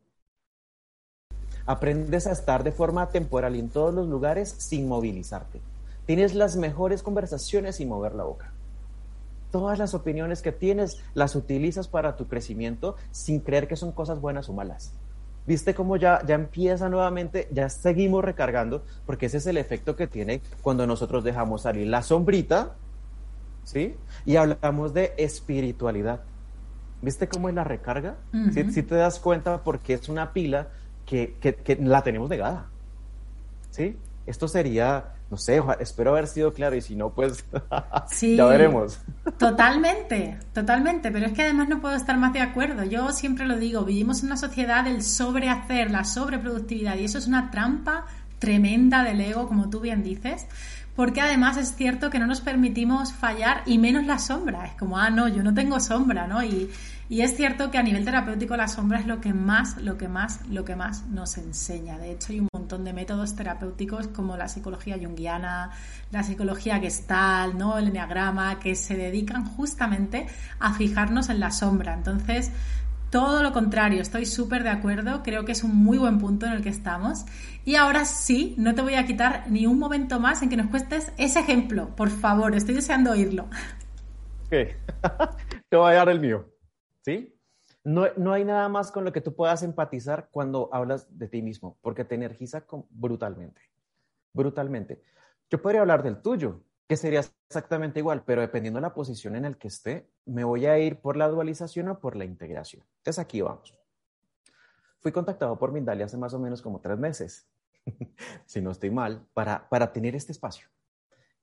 Aprendes 1.67 2.29
a 2.29 2.33
estar 2.33 2.63
de 2.63 2.71
forma 2.71 3.09
temporal 3.09 3.57
en 3.57 3.69
todos 3.69 3.93
los 3.93 4.07
lugares 4.07 4.51
sin 4.51 4.87
movilizarte. 4.87 5.61
Tienes 6.07 6.37
las 6.37 6.57
mejores 6.57 7.03
conversaciones 7.03 7.77
sin 7.77 7.89
mover 7.89 8.15
la 8.15 8.23
boca. 8.23 8.53
Todas 9.51 9.79
las 9.79 9.95
opiniones 9.95 10.43
que 10.43 10.53
tienes 10.53 11.03
las 11.15 11.35
utilizas 11.35 11.89
para 11.89 12.17
tu 12.17 12.27
crecimiento 12.27 12.97
sin 13.11 13.41
creer 13.41 13.69
que 13.69 13.77
son 13.77 13.93
cosas 13.93 14.21
buenas 14.21 14.49
o 14.49 14.53
malas. 14.53 14.93
¿Viste 15.47 15.75
cómo 15.75 15.97
ya, 15.97 16.25
ya 16.27 16.35
empieza 16.35 16.89
nuevamente? 16.89 17.49
Ya 17.53 17.69
seguimos 17.69 18.25
recargando, 18.25 18.83
porque 19.07 19.27
ese 19.27 19.39
es 19.39 19.47
el 19.47 19.57
efecto 19.57 19.95
que 19.95 20.09
tiene 20.09 20.41
cuando 20.61 20.87
nosotros 20.87 21.23
dejamos 21.23 21.63
salir 21.63 21.87
la 21.87 22.03
sombrita, 22.03 22.75
¿sí? 23.63 23.95
Y 24.25 24.37
hablamos 24.37 24.93
de 24.93 25.15
espiritualidad. 25.17 26.23
¿Viste 27.01 27.29
cómo 27.29 27.49
es 27.49 27.55
la 27.55 27.63
recarga? 27.63 28.17
¿Sí, 28.53 28.83
te 28.83 28.95
das 28.97 29.21
cuenta 29.21 29.63
porque 29.63 29.95
es 29.95 30.09
una 30.09 30.33
pila 30.33 30.69
que, 31.05 31.37
que, 31.41 31.55
que 31.55 31.77
la 31.77 32.03
tenemos 32.03 32.29
negada, 32.29 32.67
¿sí? 33.71 33.97
Esto 34.27 34.49
sería 34.49 35.16
no 35.31 35.37
sé, 35.37 35.61
espero 35.81 36.13
haber 36.13 36.29
sido 36.29 36.53
claro 36.53 36.77
y 36.77 36.81
si 36.81 36.95
no, 36.95 37.11
pues 37.11 37.45
ya 38.21 38.47
veremos. 38.47 39.01
Totalmente, 39.39 40.39
totalmente, 40.53 41.11
pero 41.11 41.27
es 41.27 41.33
que 41.33 41.43
además 41.43 41.69
no 41.69 41.81
puedo 41.81 41.97
estar 41.97 42.17
más 42.17 42.33
de 42.33 42.41
acuerdo. 42.41 42.85
Yo 42.85 43.11
siempre 43.11 43.47
lo 43.47 43.57
digo, 43.57 43.85
vivimos 43.85 44.21
en 44.21 44.27
una 44.27 44.37
sociedad 44.37 44.85
del 44.85 45.03
sobrehacer, 45.03 45.91
la 45.91 46.05
sobreproductividad 46.05 46.97
y 46.97 47.05
eso 47.05 47.19
es 47.19 47.27
una 47.27 47.51
trampa 47.51 48.07
tremenda 48.39 49.03
del 49.03 49.21
ego, 49.21 49.49
como 49.49 49.69
tú 49.69 49.81
bien 49.81 50.03
dices, 50.03 50.47
porque 50.95 51.21
además 51.21 51.57
es 51.57 51.75
cierto 51.75 52.09
que 52.09 52.19
no 52.19 52.27
nos 52.27 52.41
permitimos 52.41 53.13
fallar 53.13 53.63
y 53.67 53.79
menos 53.79 54.07
la 54.07 54.19
sombra. 54.19 54.67
Es 54.67 54.75
como, 54.75 54.99
ah, 54.99 55.11
no, 55.11 55.29
yo 55.29 55.43
no 55.43 55.53
tengo 55.53 55.81
sombra, 55.81 56.27
¿no? 56.27 56.43
Y, 56.43 56.71
y 57.09 57.21
es 57.21 57.37
cierto 57.37 57.71
que 57.71 57.79
a 57.79 57.83
nivel 57.83 58.05
terapéutico 58.05 58.57
la 58.57 58.67
sombra 58.67 58.99
es 58.99 59.07
lo 59.07 59.21
que 59.21 59.33
más, 59.33 59.81
lo 59.81 59.97
que 59.97 60.09
más, 60.09 60.45
lo 60.49 60.65
que 60.65 60.75
más 60.75 61.07
nos 61.07 61.39
enseña. 61.39 61.99
De 61.99 62.11
hecho, 62.11 62.33
hay 62.33 62.41
un 62.41 62.49
montón 62.53 62.85
de 62.85 62.93
métodos 62.93 63.37
terapéuticos 63.37 64.09
como 64.09 64.37
la 64.37 64.49
psicología 64.49 64.99
junguiana, 65.01 65.71
la 66.11 66.25
psicología 66.25 66.81
gestal, 66.81 67.57
¿no? 67.57 67.79
el 67.79 67.89
enneagrama, 67.89 68.59
que 68.59 68.75
se 68.75 68.97
dedican 68.97 69.45
justamente 69.45 70.27
a 70.59 70.75
fijarnos 70.75 71.29
en 71.29 71.39
la 71.39 71.53
sombra. 71.53 71.95
Entonces, 71.95 72.51
todo 73.11 73.41
lo 73.45 73.53
contrario, 73.53 74.03
estoy 74.03 74.27
súper 74.27 74.65
de 74.65 74.71
acuerdo, 74.71 75.23
creo 75.23 75.45
que 75.45 75.53
es 75.53 75.63
un 75.63 75.77
muy 75.77 75.99
buen 75.99 76.19
punto 76.19 76.47
en 76.47 76.53
el 76.53 76.63
que 76.63 76.71
estamos. 76.71 77.25
Y 77.65 77.77
ahora 77.77 78.05
sí, 78.05 78.55
no 78.59 78.75
te 78.75 78.83
voy 78.83 78.95
a 78.95 79.07
quitar 79.07 79.45
ni 79.49 79.67
un 79.67 79.79
momento 79.79 80.19
más 80.19 80.43
en 80.43 80.49
que 80.49 80.57
nos 80.57 80.67
cuestes 80.67 81.13
ese 81.19 81.39
ejemplo, 81.39 81.95
por 81.95 82.11
favor, 82.11 82.57
estoy 82.57 82.75
deseando 82.75 83.13
oírlo. 83.13 83.45
Ok, 84.47 84.51
te 85.69 85.77
voy 85.77 85.93
a 85.93 85.97
dar 85.97 86.09
el 86.09 86.19
mío. 86.19 86.56
¿Sí? 87.07 87.39
No, 87.85 88.07
no, 88.17 88.33
hay 88.33 88.45
nada 88.45 88.69
más 88.69 88.91
con 88.91 89.05
lo 89.05 89.13
que 89.13 89.21
tú 89.21 89.37
puedas 89.37 89.63
empatizar 89.63 90.29
cuando 90.33 90.69
hablas 90.73 91.07
de 91.17 91.29
ti 91.29 91.41
mismo, 91.41 91.79
porque 91.81 92.05
te 92.05 92.17
energiza 92.17 92.67
brutalmente, 92.91 93.61
brutalmente. 94.33 95.01
Yo 95.49 95.63
podría 95.63 95.83
hablar 95.83 96.03
del 96.03 96.21
tuyo, 96.21 96.65
que 96.89 96.97
sería 96.97 97.21
exactamente 97.49 98.01
igual, 98.01 98.25
pero 98.25 98.41
dependiendo 98.41 98.79
de 98.79 98.83
la 98.83 98.93
posición 98.93 99.37
en 99.37 99.45
la 99.45 99.53
que 99.53 99.69
esté, 99.69 100.11
me 100.25 100.43
voy 100.43 100.67
a 100.67 100.81
ir 100.81 101.01
por 101.01 101.17
la 101.17 101.29
dualización 101.29 101.89
o 101.89 102.01
por 102.01 102.17
la 102.17 102.25
integración. 102.25 102.85
Entonces 102.99 103.21
aquí 103.21 103.41
vamos. 103.41 103.73
Fui 104.99 105.13
contactado 105.13 105.57
por 105.57 105.71
Mindalia 105.71 106.07
hace 106.07 106.17
más 106.17 106.35
o 106.35 106.41
menos 106.41 106.61
como 106.61 106.81
tres 106.81 106.99
meses, 106.99 107.47
si 108.47 108.61
no 108.61 108.73
estoy 108.73 108.91
mal, 108.91 109.25
para, 109.33 109.69
para 109.69 109.93
tener 109.93 110.17
este 110.17 110.33
espacio. 110.33 110.67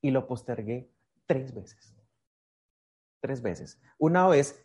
Y 0.02 0.12
lo 0.12 0.28
postergué 0.28 0.90
tres 1.26 1.56
veces. 1.56 1.96
Tres 3.22 3.42
veces. 3.42 3.80
Una 3.98 4.28
vez 4.28 4.62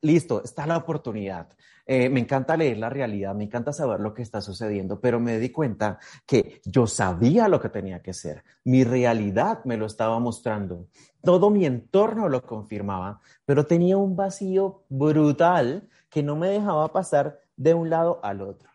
listo, 0.00 0.42
está 0.42 0.66
la 0.66 0.76
oportunidad. 0.76 1.48
Eh, 1.86 2.10
me 2.10 2.20
encanta 2.20 2.56
leer 2.56 2.76
la 2.76 2.90
realidad, 2.90 3.34
me 3.34 3.44
encanta 3.44 3.72
saber 3.72 4.00
lo 4.00 4.12
que 4.12 4.20
está 4.22 4.42
sucediendo, 4.42 5.00
pero 5.00 5.20
me 5.20 5.38
di 5.38 5.50
cuenta 5.50 5.98
que 6.26 6.60
yo 6.64 6.86
sabía 6.86 7.48
lo 7.48 7.60
que 7.60 7.70
tenía 7.70 8.02
que 8.02 8.12
ser. 8.12 8.44
Mi 8.64 8.84
realidad 8.84 9.64
me 9.64 9.78
lo 9.78 9.86
estaba 9.86 10.18
mostrando. 10.18 10.88
Todo 11.22 11.48
mi 11.48 11.64
entorno 11.64 12.28
lo 12.28 12.42
confirmaba, 12.42 13.20
pero 13.46 13.64
tenía 13.64 13.96
un 13.96 14.16
vacío 14.16 14.84
brutal 14.88 15.88
que 16.10 16.22
no 16.22 16.36
me 16.36 16.48
dejaba 16.48 16.92
pasar 16.92 17.40
de 17.56 17.72
un 17.72 17.88
lado 17.88 18.20
al 18.22 18.42
otro. 18.42 18.68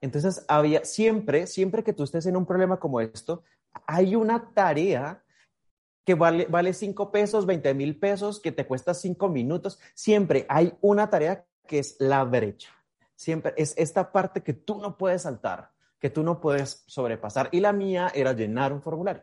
Entonces, 0.00 0.44
había 0.48 0.84
siempre, 0.84 1.46
siempre 1.46 1.84
que 1.84 1.92
tú 1.92 2.04
estés 2.04 2.24
en 2.24 2.36
un 2.36 2.46
problema 2.46 2.78
como 2.78 3.00
esto, 3.00 3.42
hay 3.86 4.16
una 4.16 4.50
tarea 4.54 5.22
que 6.04 6.14
vale, 6.14 6.46
vale 6.48 6.72
5 6.72 7.10
pesos, 7.10 7.46
20 7.46 7.74
mil 7.74 7.98
pesos, 7.98 8.40
que 8.40 8.52
te 8.52 8.66
cuesta 8.66 8.94
5 8.94 9.28
minutos. 9.28 9.78
Siempre 9.94 10.46
hay 10.48 10.74
una 10.80 11.10
tarea 11.10 11.44
que 11.66 11.78
es 11.78 11.96
la 11.98 12.24
brecha. 12.24 12.70
siempre 13.14 13.52
es 13.56 13.74
esta 13.76 14.12
parte 14.12 14.42
que 14.42 14.54
tú 14.54 14.80
no 14.80 14.96
puedes 14.96 15.22
saltar, 15.22 15.70
que 15.98 16.10
tú 16.10 16.22
no 16.22 16.40
puedes 16.40 16.84
sobrepasar. 16.86 17.48
Y 17.52 17.60
la 17.60 17.72
mía 17.72 18.10
era 18.14 18.32
llenar 18.32 18.72
un 18.72 18.82
formulario. 18.82 19.22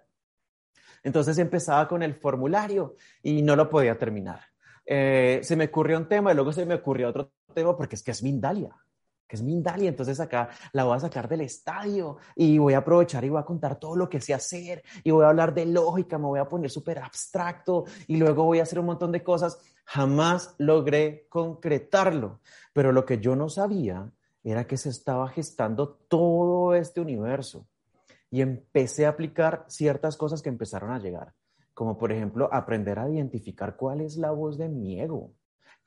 Entonces 1.03 1.37
empezaba 1.39 1.87
con 1.87 2.03
el 2.03 2.13
formulario 2.13 2.95
y 3.23 3.41
no 3.41 3.55
lo 3.55 3.69
podía 3.69 3.97
terminar. 3.97 4.41
Eh, 4.85 5.39
se 5.43 5.55
me 5.55 5.65
ocurrió 5.65 5.97
un 5.97 6.07
tema 6.07 6.31
y 6.31 6.35
luego 6.35 6.53
se 6.53 6.65
me 6.65 6.75
ocurrió 6.75 7.09
otro 7.09 7.31
tema 7.53 7.75
porque 7.75 7.95
es 7.95 8.03
que 8.03 8.11
es 8.11 8.23
Mindalia 8.23 8.75
que 9.27 9.35
es 9.35 9.41
Mindalia, 9.41 9.89
entonces 9.89 10.19
acá 10.19 10.49
la 10.71 10.85
voy 10.85 10.95
a 10.95 11.01
sacar 11.01 11.27
del 11.27 11.41
estadio 11.41 12.17
y 12.35 12.57
voy 12.57 12.73
a 12.73 12.79
aprovechar 12.79 13.25
y 13.25 13.29
voy 13.29 13.39
a 13.39 13.45
contar 13.45 13.77
todo 13.77 13.95
lo 13.95 14.09
que 14.09 14.21
sé 14.21 14.33
hacer 14.33 14.83
y 15.03 15.11
voy 15.11 15.25
a 15.25 15.29
hablar 15.29 15.53
de 15.53 15.65
lógica, 15.65 16.17
me 16.17 16.25
voy 16.25 16.39
a 16.39 16.47
poner 16.47 16.69
súper 16.69 16.99
abstracto 16.99 17.85
y 18.07 18.15
luego 18.17 18.45
voy 18.45 18.59
a 18.59 18.63
hacer 18.63 18.79
un 18.79 18.85
montón 18.85 19.11
de 19.11 19.23
cosas. 19.23 19.59
Jamás 19.85 20.55
logré 20.57 21.27
concretarlo, 21.29 22.39
pero 22.73 22.91
lo 22.91 23.05
que 23.05 23.19
yo 23.19 23.35
no 23.35 23.49
sabía 23.49 24.11
era 24.43 24.65
que 24.65 24.77
se 24.77 24.89
estaba 24.89 25.27
gestando 25.27 25.99
todo 26.07 26.73
este 26.73 27.01
universo 27.01 27.67
y 28.29 28.41
empecé 28.41 29.05
a 29.05 29.09
aplicar 29.09 29.65
ciertas 29.67 30.17
cosas 30.17 30.41
que 30.41 30.49
empezaron 30.49 30.91
a 30.91 30.99
llegar, 30.99 31.33
como 31.73 31.97
por 31.97 32.11
ejemplo 32.11 32.49
aprender 32.51 32.99
a 32.99 33.09
identificar 33.09 33.75
cuál 33.75 34.01
es 34.01 34.17
la 34.17 34.31
voz 34.31 34.57
de 34.57 34.69
mi 34.69 34.99
ego, 34.99 35.33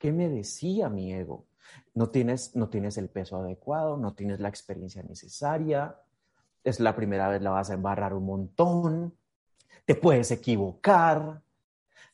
qué 0.01 0.11
me 0.11 0.27
decía 0.27 0.89
mi 0.89 1.13
ego 1.13 1.45
no 1.93 2.09
tienes, 2.09 2.55
no 2.55 2.69
tienes 2.69 2.97
el 2.97 3.09
peso 3.09 3.37
adecuado, 3.37 3.97
no 3.97 4.13
tienes 4.13 4.39
la 4.39 4.49
experiencia 4.49 5.03
necesaria, 5.03 5.95
es 6.63 6.79
la 6.79 6.95
primera 6.95 7.27
vez 7.27 7.41
la 7.41 7.51
vas 7.51 7.69
a 7.69 7.73
embarrar 7.73 8.13
un 8.13 8.25
montón, 8.25 9.15
te 9.85 9.95
puedes 9.95 10.31
equivocar, 10.31 11.41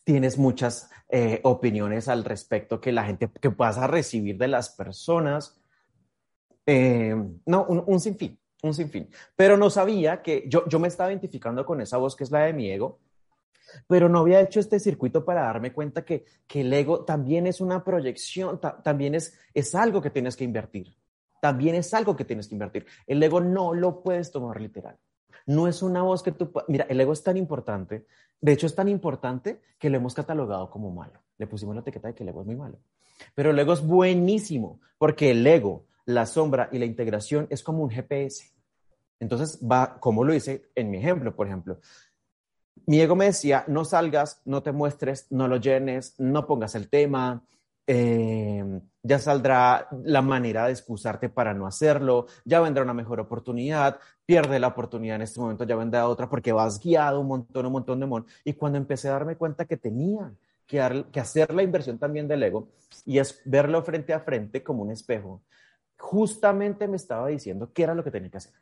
tienes 0.03 0.37
muchas 0.37 0.89
eh, 1.09 1.41
opiniones 1.43 2.07
al 2.07 2.23
respecto 2.23 2.79
que 2.79 2.91
la 2.91 3.05
gente, 3.05 3.29
que 3.29 3.49
vas 3.49 3.77
a 3.77 3.87
recibir 3.87 4.37
de 4.37 4.47
las 4.47 4.69
personas. 4.69 5.59
Eh, 6.65 7.15
no, 7.45 7.65
un, 7.65 7.83
un, 7.85 7.99
sinfín, 7.99 8.39
un 8.63 8.73
sinfín. 8.73 9.09
Pero 9.35 9.57
no 9.57 9.69
sabía 9.69 10.21
que 10.21 10.45
yo, 10.47 10.67
yo 10.67 10.79
me 10.79 10.87
estaba 10.87 11.11
identificando 11.11 11.65
con 11.65 11.81
esa 11.81 11.97
voz 11.97 12.15
que 12.15 12.23
es 12.23 12.31
la 12.31 12.43
de 12.43 12.53
mi 12.53 12.71
ego 12.71 12.99
pero 13.87 14.09
no 14.09 14.19
había 14.19 14.41
hecho 14.41 14.59
este 14.59 14.79
circuito 14.79 15.23
para 15.25 15.43
darme 15.43 15.73
cuenta 15.73 16.03
que, 16.03 16.25
que 16.47 16.61
el 16.61 16.73
ego 16.73 17.03
también 17.05 17.47
es 17.47 17.61
una 17.61 17.83
proyección, 17.83 18.59
también 18.83 19.15
es, 19.15 19.37
es 19.53 19.75
algo 19.75 20.01
que 20.01 20.09
tienes 20.09 20.35
que 20.35 20.43
invertir, 20.43 20.95
también 21.41 21.75
es 21.75 21.93
algo 21.93 22.15
que 22.15 22.25
tienes 22.25 22.47
que 22.47 22.55
invertir. 22.55 22.85
El 23.05 23.21
ego 23.21 23.41
no 23.41 23.73
lo 23.73 24.01
puedes 24.01 24.31
tomar 24.31 24.59
literal. 24.59 24.97
No 25.45 25.67
es 25.67 25.81
una 25.81 26.01
voz 26.01 26.23
que 26.23 26.33
tú... 26.33 26.51
Mira, 26.67 26.85
el 26.89 26.99
ego 26.99 27.13
es 27.13 27.23
tan 27.23 27.37
importante, 27.37 28.05
de 28.41 28.51
hecho 28.51 28.67
es 28.67 28.75
tan 28.75 28.87
importante 28.87 29.61
que 29.79 29.89
lo 29.89 29.97
hemos 29.97 30.13
catalogado 30.13 30.69
como 30.69 30.91
malo. 30.91 31.21
Le 31.37 31.47
pusimos 31.47 31.75
la 31.75 31.81
etiqueta 31.81 32.09
de 32.09 32.15
que 32.15 32.23
el 32.23 32.29
ego 32.29 32.41
es 32.41 32.47
muy 32.47 32.55
malo. 32.55 32.79
Pero 33.33 33.51
el 33.51 33.59
ego 33.59 33.73
es 33.73 33.81
buenísimo, 33.81 34.81
porque 34.97 35.31
el 35.31 35.45
ego, 35.45 35.85
la 36.05 36.25
sombra 36.25 36.69
y 36.71 36.79
la 36.79 36.85
integración 36.85 37.47
es 37.49 37.63
como 37.63 37.83
un 37.83 37.89
GPS. 37.89 38.51
Entonces 39.19 39.59
va, 39.59 39.99
como 39.99 40.23
lo 40.23 40.33
hice 40.33 40.69
en 40.75 40.91
mi 40.91 40.97
ejemplo, 40.97 41.35
por 41.35 41.47
ejemplo, 41.47 41.79
mi 42.85 43.01
ego 43.01 43.15
me 43.15 43.25
decía, 43.25 43.63
no 43.67 43.85
salgas, 43.85 44.41
no 44.45 44.63
te 44.63 44.71
muestres, 44.71 45.27
no 45.29 45.47
lo 45.47 45.57
llenes, 45.57 46.15
no 46.19 46.45
pongas 46.45 46.75
el 46.75 46.89
tema, 46.89 47.43
eh, 47.87 48.81
ya 49.01 49.19
saldrá 49.19 49.87
la 50.03 50.21
manera 50.21 50.65
de 50.65 50.73
excusarte 50.73 51.29
para 51.29 51.53
no 51.53 51.65
hacerlo, 51.65 52.27
ya 52.43 52.59
vendrá 52.59 52.83
una 52.83 52.93
mejor 52.93 53.21
oportunidad, 53.21 53.99
pierde 54.25 54.59
la 54.59 54.67
oportunidad 54.67 55.15
en 55.15 55.21
este 55.21 55.39
momento, 55.39 55.63
ya 55.63 55.77
vendrá 55.77 56.07
otra 56.09 56.29
porque 56.29 56.51
vas 56.51 56.79
guiado 56.81 57.21
un 57.21 57.27
montón, 57.27 57.65
un 57.65 57.71
montón 57.71 57.99
de 58.01 58.05
mon. 58.05 58.25
Y 58.43 58.53
cuando 58.53 58.77
empecé 58.77 59.07
a 59.07 59.13
darme 59.13 59.37
cuenta 59.37 59.65
que 59.65 59.77
tenía 59.77 60.33
que, 60.65 60.81
hacer 60.81 61.53
la 61.53 61.63
inversión 61.63 61.97
también 61.97 62.27
del 62.27 62.43
ego 62.43 62.67
y 63.05 63.19
es 63.19 63.41
verlo 63.45 63.81
frente 63.81 64.13
a 64.13 64.19
frente 64.19 64.61
como 64.61 64.83
un 64.83 64.91
espejo, 64.91 65.41
justamente 65.97 66.89
me 66.89 66.97
estaba 66.97 67.27
diciendo 67.29 67.71
qué 67.73 67.83
era 67.83 67.95
lo 67.95 68.03
que 68.03 68.11
tenía 68.11 68.29
que 68.29 68.37
hacer. 68.37 68.53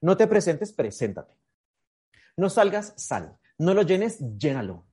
No 0.00 0.16
te 0.16 0.28
presentes, 0.28 0.72
preséntate. 0.72 1.34
No 2.36 2.48
salgas, 2.48 2.94
sal. 2.96 3.36
No 3.60 3.74
lo 3.74 3.82
llenes, 3.82 4.18
llénalo. 4.38 4.86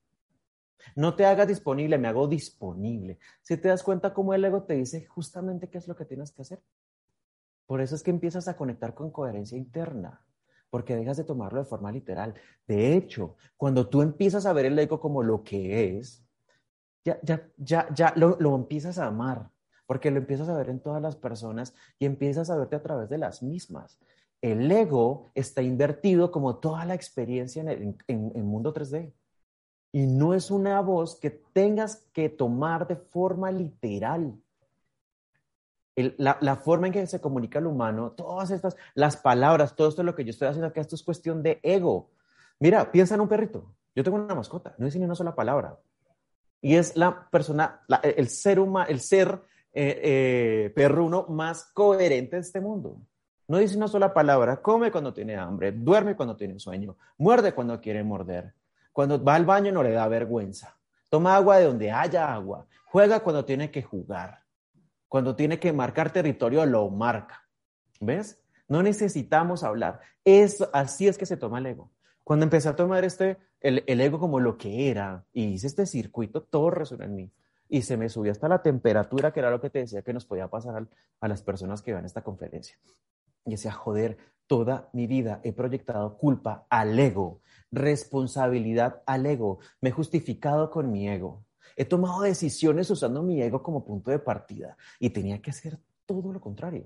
No 0.94 1.16
te 1.16 1.26
hagas 1.26 1.48
disponible, 1.48 1.98
me 1.98 2.10
hago 2.10 2.28
disponible. 2.28 3.18
Si 3.42 3.56
te 3.56 3.70
das 3.70 3.82
cuenta 3.82 4.14
cómo 4.14 4.34
el 4.34 4.44
ego 4.44 4.64
te 4.64 4.74
dice 4.74 5.06
justamente 5.06 5.70
qué 5.70 5.78
es 5.78 5.88
lo 5.88 5.96
que 5.96 6.04
tienes 6.04 6.34
que 6.34 6.42
hacer. 6.42 6.62
Por 7.66 7.80
eso 7.80 7.96
es 7.96 8.04
que 8.04 8.12
empiezas 8.12 8.50
a 8.50 8.58
conectar 8.58 8.94
con 8.94 9.10
coherencia 9.10 9.58
interna, 9.58 10.22
porque 10.70 10.98
dejas 10.98 11.16
de 11.16 11.24
tomarlo 11.24 11.60
de 11.60 11.70
forma 11.70 11.94
literal. 11.94 12.34
De 12.68 12.94
hecho, 12.94 13.38
cuando 13.56 13.88
tú 13.88 14.02
empiezas 14.02 14.46
a 14.46 14.52
ver 14.52 14.66
el 14.66 14.78
ego 14.78 15.00
como 15.00 15.24
lo 15.24 15.46
que 15.46 15.98
es, 15.98 16.26
ya, 17.06 17.20
ya, 17.24 17.50
ya, 17.56 17.88
ya 17.96 18.12
lo, 18.18 18.36
lo 18.38 18.54
empiezas 18.54 18.98
a 18.98 19.06
amar, 19.06 19.50
porque 19.86 20.12
lo 20.12 20.18
empiezas 20.18 20.50
a 20.50 20.58
ver 20.58 20.70
en 20.70 20.82
todas 20.82 21.02
las 21.02 21.16
personas 21.16 21.74
y 22.00 22.06
empiezas 22.06 22.50
a 22.50 22.58
verte 22.58 22.76
a 22.76 22.84
través 22.84 23.08
de 23.08 23.18
las 23.18 23.42
mismas 23.42 23.98
el 24.42 24.72
ego 24.72 25.30
está 25.34 25.62
invertido 25.62 26.32
como 26.32 26.58
toda 26.58 26.86
la 26.86 26.94
experiencia 26.94 27.62
en 27.62 27.98
el 28.08 28.44
mundo 28.44 28.74
3D. 28.74 29.14
Y 29.92 30.06
no 30.06 30.34
es 30.34 30.52
una 30.52 30.80
voz 30.82 31.16
que 31.20 31.30
tengas 31.30 32.08
que 32.14 32.30
tomar 32.30 32.88
de 32.88 32.98
forma 32.98 33.52
literal. 33.52 34.36
la, 35.96 36.56
forma 36.58 36.88
en 36.88 36.94
que 36.94 37.08
se 37.08 37.20
comunica 37.20 37.58
el 37.60 37.66
humano, 37.66 38.12
todas 38.12 38.52
estas, 38.52 38.76
las 38.94 39.18
palabras, 39.18 39.76
todo 39.76 39.88
esto 39.88 40.04
lo 40.04 40.14
que 40.14 40.24
yo 40.24 40.30
estoy 40.30 40.48
haciendo 40.48 40.68
acá, 40.68 40.82
esto 40.82 40.96
es 40.96 41.04
cuestión 41.04 41.42
de 41.42 41.60
ego. 41.64 42.12
Mira, 42.60 42.92
piensa 42.92 43.16
en 43.16 43.22
un 43.22 43.28
perrito. 43.28 43.74
Yo 43.96 44.04
tengo 44.04 44.18
una 44.18 44.36
mascota, 44.36 44.76
no 44.78 44.86
dice 44.86 45.00
ni 45.00 45.06
una 45.06 45.16
sola 45.16 45.34
palabra. 45.34 45.80
Y 46.62 46.76
es 46.76 46.96
la 46.96 47.28
persona, 47.30 47.82
el 48.04 48.30
ser 48.30 48.60
humano, 48.60 48.88
el 48.90 49.00
ser 49.00 49.42
eh, 49.74 50.02
eh, 50.04 50.74
perruno 50.76 51.26
más 51.30 51.72
coherente 51.74 52.36
de 52.36 52.42
este 52.42 52.62
mundo. 52.62 53.00
No 53.48 53.58
dice 53.58 53.78
una 53.78 53.88
sola 53.88 54.14
palabra, 54.14 54.62
come 54.62 54.92
cuando 54.92 55.14
tiene 55.14 55.38
hambre, 55.38 55.72
duerme 55.72 56.16
cuando 56.16 56.36
tiene 56.36 56.60
sueño, 56.60 56.98
muerde 57.18 57.54
cuando 57.54 57.80
quiere 57.80 58.04
morder. 58.04 58.54
Cuando 58.92 59.24
va 59.24 59.36
al 59.36 59.46
baño 59.46 59.72
no 59.72 59.84
le 59.84 59.92
da 59.92 60.08
vergüenza. 60.08 60.78
Toma 61.10 61.36
agua 61.36 61.58
de 61.58 61.66
donde 61.66 61.92
haya 61.92 62.34
agua. 62.34 62.66
Juega 62.86 63.22
cuando 63.22 63.46
tiene 63.46 63.72
que 63.72 63.84
jugar. 63.84 64.40
Cuando 65.08 65.36
tiene 65.36 65.60
que 65.60 65.72
marcar 65.72 66.12
territorio, 66.12 66.66
lo 66.66 66.90
marca. 66.90 67.48
¿Ves? 68.02 68.42
No 68.68 68.84
necesitamos 68.84 69.64
hablar. 69.64 70.02
Es, 70.26 70.68
así 70.74 71.08
es 71.08 71.18
que 71.18 71.26
se 71.26 71.38
toma 71.38 71.60
el 71.60 71.68
ego. 71.68 71.92
Cuando 72.24 72.44
empecé 72.44 72.68
a 72.68 72.76
tomar 72.76 73.06
este, 73.06 73.38
el, 73.62 74.02
ego 74.02 74.20
como 74.20 74.40
lo 74.40 74.58
que 74.58 74.90
era 74.90 75.24
y 75.32 75.46
hice 75.46 75.68
este 75.68 75.86
circuito, 75.86 76.44
todo 76.44 76.72
resonó 76.72 77.06
en 77.06 77.16
mí. 77.16 77.32
Y 77.70 77.84
se 77.84 77.96
me 77.96 78.10
subió 78.10 78.32
hasta 78.32 78.50
la 78.50 78.62
temperatura, 78.62 79.32
que 79.32 79.40
era 79.40 79.52
lo 79.52 79.62
que 79.62 79.70
te 79.70 79.80
decía 79.80 80.02
que 80.02 80.14
nos 80.14 80.26
podía 80.26 80.50
pasar 80.50 80.88
a 81.22 81.28
las 81.28 81.42
personas 81.42 81.82
que 81.82 81.94
van 81.94 82.04
a 82.04 82.08
esta 82.08 82.24
conferencia. 82.24 82.78
Y 83.48 83.52
decía, 83.52 83.72
joder, 83.72 84.18
toda 84.46 84.90
mi 84.94 85.08
vida 85.08 85.42
he 85.44 85.54
proyectado 85.54 86.18
culpa 86.18 86.68
al 86.70 86.98
ego, 87.00 87.42
responsabilidad 87.72 89.02
al 89.08 89.26
ego, 89.26 89.60
me 89.82 89.90
he 89.90 89.92
justificado 89.92 90.70
con 90.70 90.92
mi 90.92 91.10
ego, 91.10 91.44
he 91.76 91.86
tomado 91.86 92.22
decisiones 92.22 92.90
usando 92.90 93.24
mi 93.24 93.42
ego 93.42 93.64
como 93.64 93.84
punto 93.84 94.12
de 94.12 94.20
partida 94.20 94.78
y 95.00 95.10
tenía 95.10 95.42
que 95.42 95.50
hacer 95.50 95.80
todo 96.06 96.32
lo 96.32 96.40
contrario. 96.40 96.86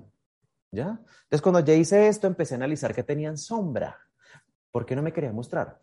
¿Ya? 0.74 1.02
Entonces, 1.24 1.42
cuando 1.42 1.60
ya 1.60 1.74
hice 1.74 2.08
esto, 2.08 2.28
empecé 2.28 2.54
a 2.54 2.58
analizar 2.58 2.96
que 2.96 3.04
tenían 3.04 3.38
sombra. 3.38 3.98
¿Por 4.72 4.86
qué 4.86 4.96
no 4.96 5.02
me 5.02 5.12
quería 5.12 5.34
mostrar? 5.34 5.80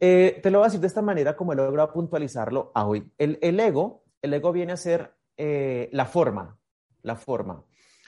Eh, 0.00 0.38
te 0.42 0.50
lo 0.50 0.58
voy 0.58 0.66
a 0.66 0.68
decir 0.68 0.80
de 0.80 0.86
esta 0.86 1.00
manera 1.00 1.34
como 1.34 1.52
he 1.52 1.56
logrado 1.56 1.92
puntualizarlo 1.92 2.70
a 2.74 2.86
hoy. 2.86 3.10
El, 3.16 3.58
ego, 3.58 4.04
el 4.20 4.34
ego 4.34 4.52
viene 4.52 4.72
a 4.72 4.76
ser 4.76 5.14
eh, 5.36 5.88
la 5.92 6.04
forma, 6.04 6.58
la 7.02 7.16
forma. 7.16 7.64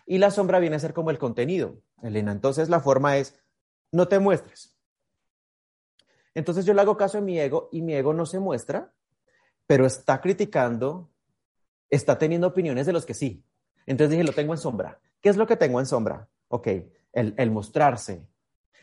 Y 0.07 0.19
la 0.19 0.31
sombra 0.31 0.59
viene 0.59 0.77
a 0.77 0.81
ser 0.81 0.93
como 0.93 1.11
el 1.11 1.19
contenido. 1.19 1.79
Elena. 2.03 2.33
Entonces 2.33 2.69
la 2.69 2.81
forma 2.81 3.17
es, 3.17 3.39
no 3.93 4.09
te 4.09 4.19
muestres. 4.19 4.77
Entonces 6.35 6.65
yo 6.65 6.75
le 6.75 6.81
hago 6.81 6.97
caso 6.97 7.19
a 7.19 7.21
mi 7.21 7.39
ego 7.39 7.69
y 7.73 7.83
mi 7.83 7.95
ego 7.95 8.15
no 8.15 8.27
se 8.27 8.39
muestra, 8.39 8.93
pero 9.67 9.87
está 9.87 10.21
criticando, 10.21 11.11
está 11.89 12.19
teniendo 12.19 12.47
opiniones 12.47 12.87
de 12.87 12.93
los 12.93 13.05
que 13.05 13.15
sí. 13.15 13.45
Entonces 13.87 14.11
dije, 14.11 14.25
lo 14.25 14.33
tengo 14.33 14.53
en 14.53 14.59
sombra. 14.59 15.01
¿Qué 15.21 15.29
es 15.29 15.37
lo 15.37 15.47
que 15.47 15.57
tengo 15.57 15.81
en 15.81 15.87
sombra? 15.87 16.29
Ok, 16.49 16.69
el, 17.13 17.35
el 17.37 17.51
mostrarse, 17.51 18.27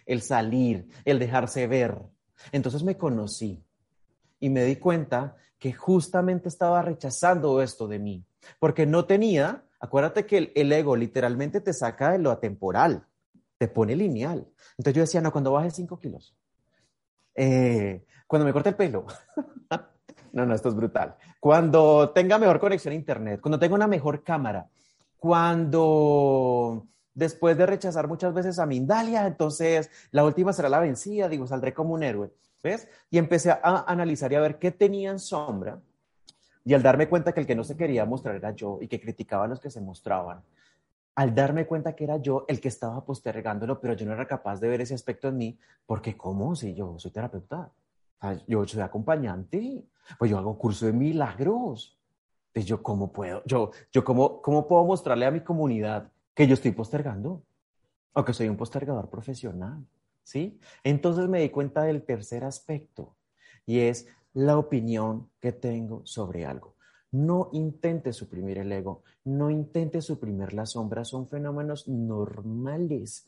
el 0.05 0.21
salir, 0.21 0.87
el 1.05 1.19
dejarse 1.19 1.67
ver. 1.67 1.97
Entonces 2.51 2.83
me 2.83 2.97
conocí 2.97 3.63
y 4.39 4.49
me 4.49 4.63
di 4.65 4.75
cuenta 4.75 5.37
que 5.57 5.73
justamente 5.73 6.49
estaba 6.49 6.81
rechazando 6.81 7.61
esto 7.61 7.87
de 7.87 7.99
mí, 7.99 8.25
porque 8.59 8.85
no 8.85 9.05
tenía 9.05 9.66
Acuérdate 9.79 10.25
que 10.25 10.51
el, 10.55 10.71
ego 10.71 10.95
literalmente 10.95 11.61
te 11.61 11.73
saca 11.73 12.11
de 12.11 12.19
lo 12.19 12.31
atemporal, 12.31 13.05
te 13.57 13.67
pone 13.67 13.95
lineal. 13.95 14.47
Entonces 14.77 14.93
yo 14.93 15.01
decía, 15.01 15.21
no, 15.21 15.31
cuando 15.31 15.51
baje 15.51 15.71
5 15.71 15.99
kilos, 15.99 16.35
eh, 17.35 18.05
cuando 18.25 18.45
me 18.45 18.53
corte 18.53 18.69
el 18.69 18.75
pelo, 18.75 19.05
no, 20.33 20.45
no, 20.45 20.55
esto 20.55 20.69
es 20.69 20.75
brutal. 20.75 21.15
Cuando 21.39 22.09
tenga 22.09 22.39
mejor 22.39 22.59
conexión 22.59 22.93
a 22.93 22.95
internet, 22.95 23.39
cuando 23.39 23.59
tenga 23.59 23.75
una 23.75 23.87
mejor 23.87 24.23
cámara, 24.23 24.67
cuando 25.17 26.87
después 27.13 27.57
de 27.57 27.65
rechazar 27.65 28.07
muchas 28.07 28.33
veces 28.33 28.59
a 28.59 28.65
Mindalia, 28.65 29.27
entonces 29.27 29.89
la 30.11 30.23
última 30.23 30.53
será 30.53 30.69
la 30.69 30.79
vencida, 30.79 31.29
digo, 31.29 31.45
saldré 31.47 31.73
como 31.73 31.93
un 31.93 32.03
héroe, 32.03 32.31
¿ves? 32.63 32.87
Y 33.09 33.17
empecé 33.19 33.51
a 33.51 33.85
analizar 33.87 34.31
y 34.31 34.35
a 34.35 34.41
ver 34.41 34.57
qué 34.57 34.71
tenía 34.71 35.11
en 35.11 35.19
sombra 35.19 35.79
y 36.67 36.73
al 36.73 36.83
darme 36.83 37.07
cuenta 37.07 37.31
que 37.31 37.39
el 37.39 37.47
que 37.47 37.55
no 37.55 37.63
se 37.63 37.77
quería 37.77 38.03
mostrar 38.03 38.35
era 38.35 38.51
yo 38.51 38.79
y 38.81 38.89
que 38.89 38.99
criticaba 38.99 39.45
a 39.45 39.47
los 39.47 39.61
que 39.61 39.69
se 39.69 39.79
mostraban, 39.79 40.43
al 41.15 41.33
darme 41.33 41.65
cuenta 41.65 41.95
que 41.95 42.03
era 42.03 42.17
yo 42.17 42.43
el 42.49 42.59
que 42.59 42.67
estaba 42.67 43.05
postergándolo, 43.05 43.79
pero 43.79 43.93
yo 43.93 44.05
no 44.05 44.11
era 44.11 44.27
capaz 44.27 44.59
de 44.59 44.67
ver 44.67 44.81
ese 44.81 44.93
aspecto 44.93 45.29
en 45.29 45.37
mí, 45.37 45.57
porque 45.85 46.17
¿cómo? 46.17 46.57
Si 46.57 46.75
yo 46.75 46.99
soy 46.99 47.11
terapeuta, 47.11 47.71
yo 48.49 48.67
soy 48.67 48.81
acompañante, 48.81 49.85
pues 50.19 50.29
yo 50.29 50.37
hago 50.37 50.57
curso 50.57 50.87
de 50.87 50.91
milagros. 50.91 51.97
Entonces 52.47 52.67
yo, 52.67 52.83
¿cómo 52.83 53.13
puedo? 53.13 53.43
Yo, 53.45 53.71
yo 53.93 54.03
¿cómo, 54.03 54.41
¿cómo 54.41 54.67
puedo 54.67 54.83
mostrarle 54.83 55.25
a 55.25 55.31
mi 55.31 55.39
comunidad 55.39 56.11
que 56.33 56.47
yo 56.47 56.53
estoy 56.53 56.71
postergando? 56.71 57.43
O 58.11 58.25
que 58.25 58.33
soy 58.33 58.49
un 58.49 58.57
postergador 58.57 59.09
profesional, 59.09 59.87
¿sí? 60.21 60.59
Entonces 60.83 61.29
me 61.29 61.39
di 61.39 61.49
cuenta 61.49 61.83
del 61.83 62.03
tercer 62.03 62.43
aspecto, 62.43 63.15
y 63.65 63.79
es 63.79 64.07
la 64.37 64.59
opinión 64.59 65.31
que 65.39 65.51
tengo 65.51 66.05
sobre 66.05 66.45
algo. 66.45 66.75
No 67.11 67.49
intente 67.53 68.13
suprimir 68.13 68.59
el 68.59 68.71
ego, 68.71 69.01
no 69.23 69.49
intente 69.49 69.99
suprimir 69.99 70.53
la 70.53 70.67
sombra, 70.67 71.03
son 71.05 71.27
fenómenos 71.27 71.87
normales 71.87 73.27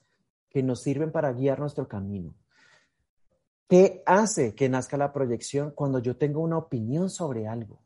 que 0.52 0.62
nos 0.62 0.84
sirven 0.84 1.12
para 1.12 1.34
guiar 1.34 1.60
nuestro 1.60 1.88
camino. 1.88 2.36
¿Qué 3.68 4.04
hace 4.06 4.54
que 4.54 4.70
nazca 4.70 4.98
la 4.98 5.12
proyección 5.12 5.72
cuando 5.72 5.98
yo 5.98 6.16
tengo 6.16 6.42
una 6.42 6.60
opinión 6.60 7.10
sobre 7.10 7.48
algo? 7.48 7.82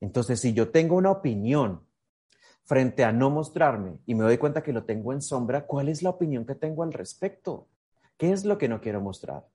Entonces, 0.00 0.40
si 0.40 0.54
yo 0.54 0.70
tengo 0.70 0.96
una 0.96 1.10
opinión 1.10 1.82
frente 2.64 3.04
a 3.04 3.12
no 3.12 3.28
mostrarme 3.28 3.98
y 4.06 4.14
me 4.14 4.24
doy 4.24 4.38
cuenta 4.38 4.62
que 4.62 4.72
lo 4.72 4.84
tengo 4.84 5.12
en 5.12 5.20
sombra, 5.20 5.66
¿cuál 5.66 5.90
es 5.90 6.02
la 6.02 6.08
opinión 6.08 6.46
que 6.46 6.54
tengo 6.54 6.84
al 6.84 6.94
respecto? 6.94 7.68
¿Qué 8.16 8.32
es 8.32 8.46
lo 8.46 8.56
que 8.56 8.68
no 8.68 8.80
quiero 8.80 9.02
mostrar? 9.02 9.46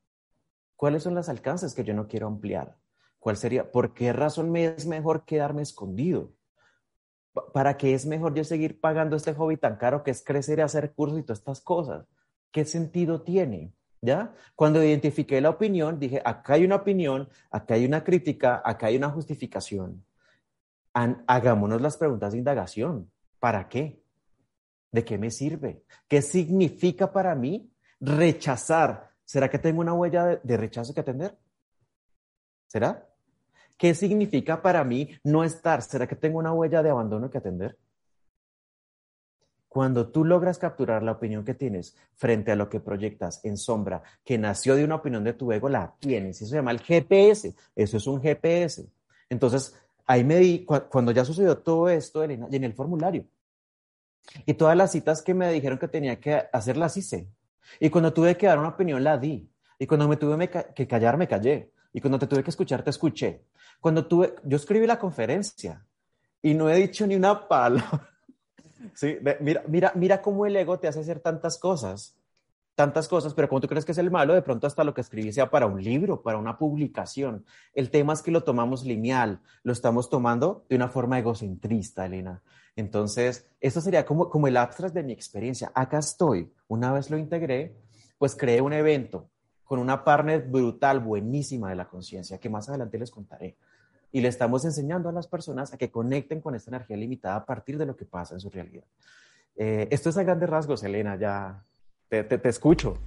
¿Cuáles 0.75 1.03
son 1.03 1.15
los 1.15 1.29
alcances 1.29 1.73
que 1.73 1.83
yo 1.83 1.93
no 1.93 2.07
quiero 2.07 2.27
ampliar? 2.27 2.77
¿Cuál 3.19 3.37
sería? 3.37 3.71
¿Por 3.71 3.93
qué 3.93 4.13
razón 4.13 4.51
me 4.51 4.65
es 4.65 4.85
mejor 4.85 5.25
quedarme 5.25 5.61
escondido? 5.61 6.31
¿Para 7.53 7.75
qué 7.75 7.93
es 7.93 8.05
mejor 8.05 8.33
yo 8.33 8.43
seguir 8.43 8.79
pagando 8.79 9.15
este 9.15 9.33
hobby 9.33 9.57
tan 9.57 9.77
caro 9.77 10.03
que 10.03 10.11
es 10.11 10.23
crecer 10.23 10.59
y 10.59 10.61
hacer 10.61 10.93
cursos 10.93 11.19
y 11.19 11.23
todas 11.23 11.39
estas 11.39 11.61
cosas? 11.61 12.05
¿Qué 12.51 12.65
sentido 12.65 13.21
tiene? 13.23 13.73
¿Ya? 14.01 14.35
Cuando 14.53 14.83
identifiqué 14.83 15.41
la 15.41 15.49
opinión, 15.49 15.99
dije, 15.99 16.21
acá 16.23 16.53
hay 16.53 16.65
una 16.65 16.75
opinión, 16.75 17.27
acá 17.49 17.73
hay 17.73 17.85
una 17.85 18.03
crítica, 18.03 18.61
acá 18.63 18.87
hay 18.87 18.97
una 18.97 19.09
justificación. 19.09 20.05
hagámonos 20.93 21.81
las 21.81 21.97
preguntas 21.97 22.33
de 22.33 22.37
indagación. 22.37 23.09
¿Para 23.39 23.67
qué? 23.67 24.01
¿De 24.91 25.03
qué 25.03 25.17
me 25.17 25.31
sirve? 25.31 25.83
¿Qué 26.07 26.21
significa 26.21 27.11
para 27.11 27.33
mí 27.33 27.71
rechazar? 27.99 29.14
¿Será 29.25 29.49
que 29.49 29.59
tengo 29.59 29.81
una 29.81 29.93
huella 29.93 30.39
de 30.41 30.57
rechazo 30.57 30.93
que 30.93 31.01
atender? 31.01 31.35
¿Será? 32.67 33.07
¿Qué 33.77 33.93
significa 33.93 34.61
para 34.61 34.83
mí 34.83 35.09
no 35.23 35.43
estar? 35.43 35.81
¿Será 35.81 36.07
que 36.07 36.15
tengo 36.15 36.39
una 36.39 36.53
huella 36.53 36.81
de 36.81 36.91
abandono 36.91 37.29
que 37.29 37.39
atender? 37.39 37.77
Cuando 39.67 40.07
tú 40.07 40.23
logras 40.23 40.57
capturar 40.57 41.03
la 41.03 41.11
opinión 41.11 41.43
que 41.43 41.53
tienes 41.53 41.97
frente 42.15 42.51
a 42.53 42.55
lo 42.55 42.69
que 42.69 42.79
proyectas 42.79 43.43
en 43.43 43.57
sombra, 43.57 44.03
que 44.23 44.37
nació 44.37 44.75
de 44.75 44.85
una 44.85 44.95
opinión 44.95 45.25
de 45.25 45.33
tu 45.33 45.51
ego, 45.51 45.67
la 45.67 45.95
tienes. 45.99 46.37
Eso 46.37 46.51
se 46.51 46.55
llama 46.55 46.71
el 46.71 46.79
GPS. 46.79 47.53
Eso 47.75 47.97
es 47.97 48.07
un 48.07 48.21
GPS. 48.21 48.87
Entonces, 49.29 49.77
ahí 50.05 50.23
me 50.23 50.37
di, 50.37 50.65
cuando 50.65 51.11
ya 51.11 51.25
sucedió 51.25 51.57
todo 51.57 51.89
esto, 51.89 52.23
Elena, 52.23 52.47
llené 52.47 52.67
el 52.67 52.73
formulario. 52.73 53.25
Y 54.45 54.53
todas 54.53 54.77
las 54.77 54.93
citas 54.93 55.21
que 55.21 55.33
me 55.33 55.51
dijeron 55.51 55.77
que 55.77 55.89
tenía 55.89 56.21
que 56.21 56.43
hacer 56.53 56.77
las 56.77 56.95
hice. 56.95 57.27
Y 57.79 57.89
cuando 57.89 58.13
tuve 58.13 58.37
que 58.37 58.47
dar 58.47 58.59
una 58.59 58.69
opinión, 58.69 59.03
la 59.03 59.17
di. 59.17 59.49
Y 59.77 59.87
cuando 59.87 60.07
me 60.07 60.17
tuve 60.17 60.49
que 60.49 60.87
callar, 60.87 61.17
me 61.17 61.27
callé. 61.27 61.71
Y 61.93 62.01
cuando 62.01 62.19
te 62.19 62.27
tuve 62.27 62.43
que 62.43 62.49
escuchar, 62.49 62.83
te 62.83 62.89
escuché. 62.89 63.45
Cuando 63.79 64.05
tuve, 64.05 64.35
yo 64.43 64.57
escribí 64.57 64.87
la 64.87 64.99
conferencia 64.99 65.85
y 66.41 66.53
no 66.53 66.69
he 66.69 66.75
dicho 66.75 67.05
ni 67.07 67.15
una 67.15 67.47
palabra. 67.47 68.09
Sí, 68.93 69.17
mira, 69.39 69.63
mira, 69.67 69.91
mira 69.95 70.21
cómo 70.21 70.45
el 70.45 70.55
ego 70.55 70.77
te 70.77 70.87
hace 70.87 70.99
hacer 70.99 71.19
tantas 71.19 71.57
cosas, 71.57 72.15
tantas 72.75 73.07
cosas, 73.07 73.33
pero 73.33 73.49
como 73.49 73.59
tú 73.59 73.67
crees 73.67 73.83
que 73.83 73.93
es 73.93 73.97
el 73.97 74.11
malo, 74.11 74.35
de 74.35 74.43
pronto 74.43 74.67
hasta 74.67 74.83
lo 74.83 74.93
que 74.93 75.01
escribí 75.01 75.31
sea 75.31 75.49
para 75.49 75.65
un 75.65 75.83
libro, 75.83 76.21
para 76.21 76.37
una 76.37 76.57
publicación. 76.57 77.45
El 77.73 77.89
tema 77.89 78.13
es 78.13 78.21
que 78.21 78.29
lo 78.29 78.43
tomamos 78.43 78.85
lineal, 78.85 79.41
lo 79.63 79.73
estamos 79.73 80.09
tomando 80.09 80.65
de 80.69 80.75
una 80.75 80.87
forma 80.87 81.17
egocentrista, 81.17 82.05
Elena. 82.05 82.43
Entonces, 82.75 83.47
esto 83.61 83.81
sería 83.81 84.05
como, 84.05 84.47
el 84.47 84.57
abstract 84.57 84.93
de 84.93 85.03
mi 85.03 85.13
experiencia. 85.13 85.71
Acá 85.73 85.99
estoy. 85.99 86.51
Una 86.67 86.91
vez 86.91 87.09
lo 87.09 87.17
integré, 87.17 87.75
pues 88.17 88.35
creé 88.35 88.61
un 88.61 88.73
evento 88.73 89.29
con 89.63 89.79
una 89.79 90.03
partner 90.03 90.41
brutal, 90.41 90.99
buenísima 90.99 91.69
de 91.69 91.75
la 91.75 91.87
conciencia, 91.87 92.37
que 92.37 92.49
más 92.49 92.69
adelante 92.69 92.99
les 92.99 93.09
contaré. 93.09 93.57
Y 94.11 94.21
le 94.21 94.27
estamos 94.27 94.63
enseñando 94.65 95.09
a 95.09 95.11
las 95.11 95.27
personas 95.27 95.73
a 95.73 95.77
que 95.77 95.89
conecten 95.89 96.41
con 96.41 96.55
esta 96.55 96.71
energía 96.71 96.97
limitada 96.97 97.37
a 97.37 97.45
partir 97.45 97.77
de 97.77 97.85
lo 97.85 97.95
que 97.95 98.05
pasa 98.05 98.35
en 98.35 98.39
su 98.39 98.49
realidad. 98.49 98.85
Eh, 99.55 99.87
esto 99.89 100.09
es 100.09 100.17
a 100.17 100.23
grandes 100.23 100.49
rasgos, 100.49 100.83
Elena, 100.83 101.17
ya 101.17 101.63
te, 102.09 102.23
te 102.23 102.49
escucho. 102.49 102.97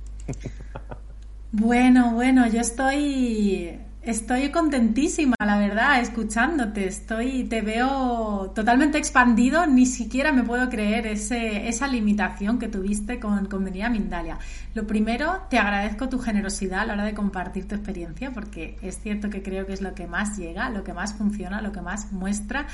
Bueno, 1.51 2.13
bueno, 2.13 2.47
yo 2.47 2.61
estoy 2.61 3.81
Estoy 4.09 4.49
contentísima, 4.49 5.37
la 5.39 5.59
verdad, 5.59 6.01
escuchándote. 6.01 6.87
Estoy, 6.87 7.45
te 7.45 7.61
veo 7.61 8.53
totalmente 8.55 8.97
expandido. 8.97 9.67
Ni 9.67 9.85
siquiera 9.85 10.33
me 10.33 10.45
puedo 10.45 10.71
creer 10.71 11.07
esa 11.07 11.87
limitación 11.87 12.59
que 12.59 12.69
tuviste 12.69 13.21
con, 13.21 13.45
con 13.49 13.63
venir 13.65 13.85
a 13.85 13.91
Mindalia. 13.91 14.39
Lo 14.73 14.87
primero, 14.87 15.43
te 15.51 15.59
agradezco 15.59 16.09
tu 16.09 16.19
generosidad 16.19 16.81
a 16.81 16.85
la 16.87 16.95
hora 16.95 17.05
de 17.05 17.13
compartir 17.13 17.69
tu 17.69 17.75
experiencia, 17.75 18.31
porque 18.31 18.79
es 18.81 18.99
cierto 18.99 19.29
que 19.29 19.43
creo 19.43 19.67
que 19.67 19.75
es 19.75 19.83
lo 19.83 19.95
que 19.95 20.07
más 20.07 20.39
llega, 20.39 20.71
lo 20.71 20.85
que 20.85 20.95
más 20.95 21.13
funciona, 21.13 21.61
lo 21.61 21.73
que 21.73 21.83
más 21.83 22.11
muestra. 22.11 22.67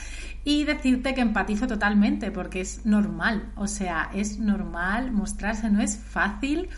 Y 0.45 0.63
decirte 0.63 1.15
que 1.15 1.21
empatizo 1.21 1.67
totalmente, 1.67 2.31
porque 2.31 2.61
es 2.61 2.87
normal. 2.87 3.51
O 3.57 3.67
sea, 3.67 4.09
es 4.15 4.39
normal 4.39 5.11
mostrarse, 5.11 5.69
no 5.69 5.83
es 5.83 5.97
fácil. 5.99 6.69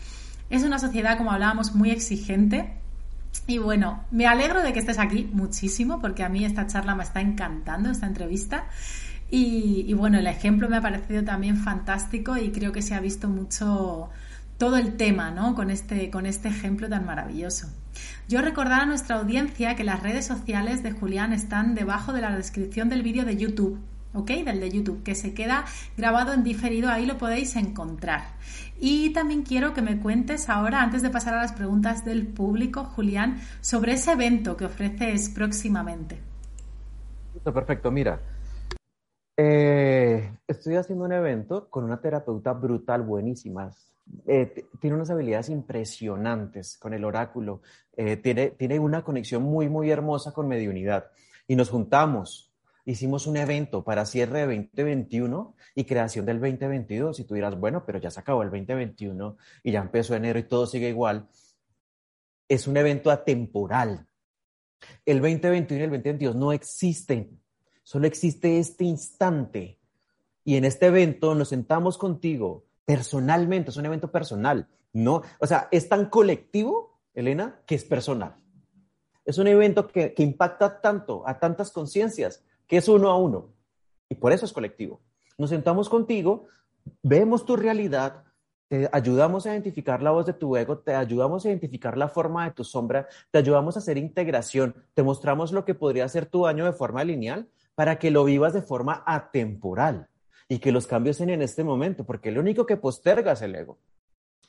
Es 0.49 0.63
una 0.63 0.79
sociedad, 0.79 1.19
como 1.19 1.31
hablábamos, 1.31 1.75
muy 1.75 1.91
exigente 1.91 2.86
y 3.47 3.59
bueno, 3.59 4.05
me 4.11 4.27
alegro 4.27 4.63
de 4.63 4.73
que 4.73 4.79
estés 4.79 4.99
aquí 4.99 5.29
muchísimo 5.33 6.01
porque 6.01 6.23
a 6.23 6.29
mí 6.29 6.45
esta 6.45 6.67
charla 6.67 6.95
me 6.95 7.05
está 7.05 7.21
encantando, 7.21 7.91
esta 7.91 8.07
entrevista. 8.07 8.67
Y, 9.29 9.93
bueno, 9.95 10.19
el 10.19 10.27
ejemplo 10.29 10.69
me 10.69 10.77
ha 10.77 10.81
parecido 10.81 11.25
también 11.25 11.57
fantástico 11.57 12.37
y 12.37 12.53
creo 12.53 12.71
que 12.71 12.83
se 12.83 12.95
ha 12.95 13.01
visto 13.01 13.29
mucho 13.29 14.09
todo 14.57 14.77
el 14.77 14.97
tema, 14.97 15.31
¿no? 15.33 15.55
Con 15.55 15.71
este, 15.71 16.11
con 16.11 16.27
este 16.27 16.49
ejemplo 16.49 16.89
tan 16.89 17.05
maravilloso. 17.05 17.69
Yo 18.29 18.41
recordar 18.41 18.83
a 18.83 18.87
nuestra 18.87 19.17
audiencia 19.17 19.75
que 19.75 19.85
las 19.85 20.03
redes 20.03 20.27
sociales 20.27 20.83
de 20.83 20.93
Julián 20.93 21.33
están 21.33 21.75
debajo 21.75 22.13
de 22.13 22.21
la 22.21 22.37
descripción 22.37 22.89
del 22.89 23.03
vídeo 23.03 23.25
de 23.25 23.37
YouTube. 23.37 23.81
¿Ok? 24.17 24.31
Del 24.45 24.61
de 24.61 24.71
YouTube, 24.71 25.03
que 25.03 25.15
se 25.15 25.35
queda 25.35 25.65
grabado 25.97 26.33
en 26.33 26.43
diferido, 26.43 26.89
ahí 26.89 27.07
lo 27.07 27.19
podéis 27.19 27.55
encontrar. 27.57 28.23
Y 28.79 29.13
también 29.13 29.43
quiero 29.43 29.73
que 29.73 29.83
me 29.83 29.99
cuentes 30.01 30.49
ahora, 30.49 30.83
antes 30.83 31.03
de 31.03 31.11
pasar 31.11 31.35
a 31.35 31.43
las 31.43 31.53
preguntas 31.53 32.05
del 32.05 32.27
público, 32.27 32.85
Julián, 32.85 33.39
sobre 33.61 33.93
ese 33.93 34.13
evento 34.13 34.57
que 34.57 34.67
ofreces 34.67 35.31
próximamente. 35.31 36.19
Perfecto, 37.43 37.91
mira. 37.91 38.21
Eh, 39.37 40.31
estoy 40.47 40.77
haciendo 40.77 41.05
un 41.05 41.13
evento 41.13 41.69
con 41.69 41.85
una 41.85 42.01
terapeuta 42.01 42.53
brutal, 42.53 43.03
buenísima. 43.03 43.71
Eh, 44.27 44.67
tiene 44.81 44.97
unas 44.97 45.11
habilidades 45.11 45.51
impresionantes 45.51 46.79
con 46.79 46.95
el 46.95 47.05
oráculo. 47.05 47.61
Eh, 47.97 48.17
tiene, 48.17 48.51
tiene 48.51 48.79
una 48.79 49.03
conexión 49.03 49.43
muy, 49.43 49.69
muy 49.69 49.91
hermosa 49.91 50.33
con 50.33 50.49
mediunidad. 50.49 51.11
Y 51.47 51.57
nos 51.57 51.71
juntamos 51.71 52.51
hicimos 52.87 53.27
un 53.27 53.37
evento 53.37 53.85
para 53.85 54.07
cierre 54.07 54.47
de 54.47 54.57
2021 54.57 55.55
y 55.75 55.85
creación 55.85 56.25
del 56.25 56.41
2022. 56.41 57.21
Y 57.21 57.25
tú 57.25 57.35
dirás, 57.35 57.59
bueno, 57.59 57.85
pero 57.85 57.99
ya 57.99 58.11
se 58.11 58.21
acabó 58.21 58.43
el 58.43 58.51
2021 58.51 59.37
y 59.65 59.73
ya 59.73 59.81
empezó 59.81 60.15
enero 60.15 60.39
y 60.39 60.45
todo 60.45 60.67
sigue 60.67 60.89
igual. 60.89 61.29
Es 62.49 62.67
un 62.69 62.77
evento 62.77 63.11
atemporal. 63.11 64.07
El 65.05 65.21
2021 65.21 65.81
y 65.81 65.85
el 65.85 65.91
2022 65.91 66.37
no 66.37 66.53
existen, 66.53 67.41
solo 67.83 68.07
existe 68.07 68.59
este 68.59 68.85
instante. 68.85 69.81
Y 70.45 70.57
en 70.57 70.65
este 70.65 70.87
evento 70.87 71.35
nos 71.35 71.49
sentamos 71.49 71.99
contigo 71.99 72.67
personalmente, 72.85 73.71
es 73.71 73.77
un 73.77 73.87
evento 73.87 74.13
personal, 74.13 74.69
¿no? 74.93 75.23
O 75.41 75.47
sea, 75.47 75.67
es 75.73 75.89
tan 75.89 76.09
colectivo, 76.09 77.01
Elena, 77.15 77.61
que 77.67 77.75
es 77.75 77.85
personal. 77.85 78.37
Es 79.25 79.39
un 79.39 79.49
evento 79.49 79.89
que, 79.89 80.15
que 80.15 80.23
impacta 80.23 80.81
tanto 80.81 81.27
a 81.27 81.41
tantas 81.41 81.73
conciencias 81.73 82.45
que 82.67 82.79
es 82.79 82.89
uno 82.89 83.11
a 83.11 83.17
uno. 83.17 83.55
Y 84.09 84.15
por 84.17 84.33
eso 84.33 84.45
es 84.45 84.53
colectivo. 84.53 85.01
Nos 85.39 85.51
sentamos 85.51 85.89
contigo, 85.89 86.47
vemos 87.03 87.45
tu 87.45 87.57
realidad, 87.57 88.25
te 88.69 88.89
ayudamos 88.93 89.47
a 89.47 89.53
identificar 89.53 90.03
la 90.03 90.11
voz 90.11 90.27
de 90.27 90.33
tu 90.33 90.57
ego, 90.57 90.79
te 90.79 90.95
ayudamos 90.95 91.45
a 91.45 91.49
identificar 91.49 91.97
la 91.97 92.09
forma 92.09 92.45
de 92.45 92.53
tu 92.53 92.65
sombra, 92.65 93.07
te 93.31 93.39
ayudamos 93.39 93.77
a 93.77 93.79
hacer 93.79 93.97
integración, 93.97 94.75
te 94.95 95.03
mostramos 95.03 95.53
lo 95.53 95.65
que 95.65 95.75
podría 95.75 96.09
ser 96.09 96.27
tu 96.27 96.47
año 96.47 96.65
de 96.65 96.73
forma 96.73 97.05
lineal 97.05 97.49
para 97.75 97.99
que 97.99 98.11
lo 98.11 98.25
vivas 98.25 98.55
de 98.55 98.63
forma 98.63 99.03
atemporal 99.07 100.09
y 100.49 100.59
que 100.59 100.73
los 100.73 100.87
cambios 100.87 101.17
sean 101.17 101.31
en 101.31 101.43
este 101.43 101.65
momento, 101.65 102.05
porque 102.05 102.33
lo 102.33 102.41
único 102.41 102.67
que 102.67 102.77
posterga 102.77 103.33
es 103.33 103.43
el 103.43 103.55
ego. 103.55 103.79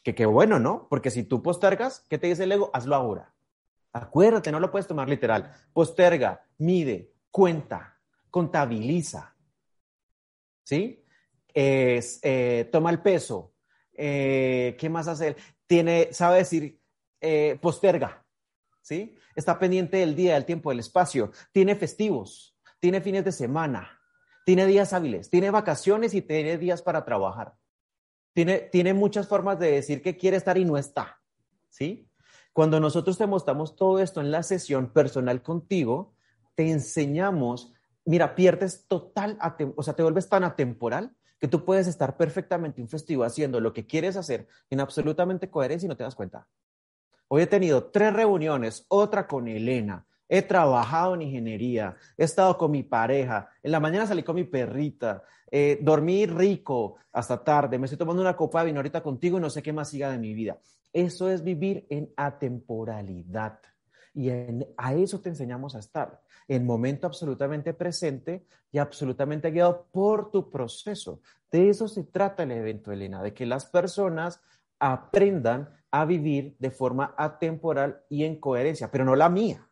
Que 0.03 0.15
qué 0.15 0.25
bueno, 0.25 0.59
¿no? 0.59 0.87
Porque 0.89 1.11
si 1.11 1.23
tú 1.23 1.43
postergas, 1.43 2.05
¿qué 2.09 2.17
te 2.17 2.27
dice 2.27 2.45
el 2.45 2.51
ego? 2.51 2.71
Hazlo 2.73 2.95
ahora. 2.95 3.33
Acuérdate, 3.93 4.51
no 4.51 4.59
lo 4.59 4.71
puedes 4.71 4.87
tomar 4.87 5.09
literal. 5.09 5.51
Posterga, 5.73 6.43
mide, 6.57 7.11
cuenta, 7.31 7.96
contabiliza. 8.29 9.35
¿Sí? 10.63 11.03
es, 11.57 12.19
eh, 12.21 12.69
toma 12.71 12.91
el 12.91 13.01
peso, 13.01 13.55
eh, 13.93 14.75
¿qué 14.77 14.89
más 14.89 15.07
hacer? 15.07 15.35
Tiene, 15.65 16.09
sabe 16.13 16.37
decir, 16.37 16.79
eh, 17.19 17.57
posterga, 17.59 18.23
¿sí? 18.83 19.15
Está 19.35 19.57
pendiente 19.57 19.97
del 19.97 20.15
día, 20.15 20.35
del 20.35 20.45
tiempo, 20.45 20.69
del 20.69 20.81
espacio, 20.81 21.31
tiene 21.51 21.75
festivos, 21.75 22.55
tiene 22.79 23.01
fines 23.01 23.25
de 23.25 23.31
semana, 23.31 23.99
tiene 24.45 24.67
días 24.67 24.93
hábiles, 24.93 25.31
tiene 25.31 25.49
vacaciones 25.49 26.13
y 26.13 26.21
tiene 26.21 26.59
días 26.59 26.83
para 26.83 27.03
trabajar. 27.03 27.55
Tiene, 28.33 28.59
tiene 28.59 28.93
muchas 28.93 29.27
formas 29.27 29.57
de 29.57 29.71
decir 29.71 30.03
que 30.03 30.15
quiere 30.15 30.37
estar 30.37 30.59
y 30.59 30.65
no 30.65 30.77
está, 30.77 31.19
¿sí? 31.69 32.07
Cuando 32.53 32.79
nosotros 32.79 33.17
te 33.17 33.25
mostramos 33.25 33.75
todo 33.75 33.97
esto 33.99 34.21
en 34.21 34.29
la 34.29 34.43
sesión 34.43 34.93
personal 34.93 35.41
contigo, 35.41 36.13
te 36.53 36.69
enseñamos, 36.69 37.73
mira, 38.07 38.35
pierdes 38.35 38.87
total, 38.87 39.37
o 39.75 39.83
sea, 39.83 39.93
te 39.93 40.01
vuelves 40.01 40.29
tan 40.29 40.43
atemporal 40.43 41.15
que 41.39 41.47
tú 41.47 41.65
puedes 41.65 41.87
estar 41.87 42.17
perfectamente 42.17 42.81
un 42.81 42.89
festivo 42.89 43.23
haciendo 43.23 43.59
lo 43.59 43.73
que 43.73 43.85
quieres 43.85 44.17
hacer 44.17 44.47
en 44.69 44.79
absolutamente 44.79 45.49
coherencia 45.49 45.85
y 45.85 45.89
no 45.89 45.97
te 45.97 46.03
das 46.03 46.15
cuenta. 46.15 46.47
Hoy 47.27 47.43
he 47.43 47.47
tenido 47.47 47.85
tres 47.85 48.13
reuniones, 48.13 48.85
otra 48.87 49.27
con 49.27 49.47
Elena, 49.47 50.05
he 50.29 50.41
trabajado 50.41 51.15
en 51.15 51.23
ingeniería, 51.23 51.95
he 52.17 52.23
estado 52.23 52.57
con 52.57 52.71
mi 52.71 52.83
pareja, 52.83 53.49
en 53.61 53.71
la 53.71 53.79
mañana 53.79 54.07
salí 54.07 54.23
con 54.23 54.35
mi 54.35 54.45
perrita, 54.45 55.23
eh, 55.51 55.77
dormí 55.81 56.25
rico 56.25 56.95
hasta 57.11 57.43
tarde, 57.43 57.77
me 57.77 57.85
estoy 57.85 57.97
tomando 57.97 58.21
una 58.21 58.35
copa 58.35 58.61
de 58.61 58.67
vino 58.67 58.79
ahorita 58.79 59.03
contigo 59.03 59.37
y 59.37 59.41
no 59.41 59.49
sé 59.49 59.61
qué 59.61 59.73
más 59.73 59.89
siga 59.89 60.11
de 60.11 60.17
mi 60.17 60.33
vida. 60.33 60.57
Eso 60.93 61.29
es 61.29 61.43
vivir 61.43 61.85
en 61.89 62.11
atemporalidad. 62.15 63.59
Y 64.13 64.29
a 64.29 64.93
eso 64.93 65.19
te 65.19 65.29
enseñamos 65.29 65.75
a 65.75 65.79
estar, 65.79 66.21
en 66.47 66.65
momento 66.65 67.07
absolutamente 67.07 67.73
presente 67.73 68.45
y 68.71 68.77
absolutamente 68.77 69.51
guiado 69.51 69.87
por 69.91 70.31
tu 70.31 70.49
proceso. 70.49 71.21
De 71.51 71.69
eso 71.69 71.87
se 71.87 72.03
trata 72.03 72.43
el 72.43 72.51
evento, 72.51 72.91
Elena, 72.91 73.21
de 73.21 73.33
que 73.33 73.45
las 73.45 73.65
personas 73.65 74.41
aprendan 74.79 75.69
a 75.91 76.05
vivir 76.05 76.55
de 76.59 76.71
forma 76.71 77.15
atemporal 77.17 78.03
y 78.09 78.23
en 78.23 78.39
coherencia, 78.39 78.91
pero 78.91 79.05
no 79.05 79.15
la 79.15 79.29
mía, 79.29 79.67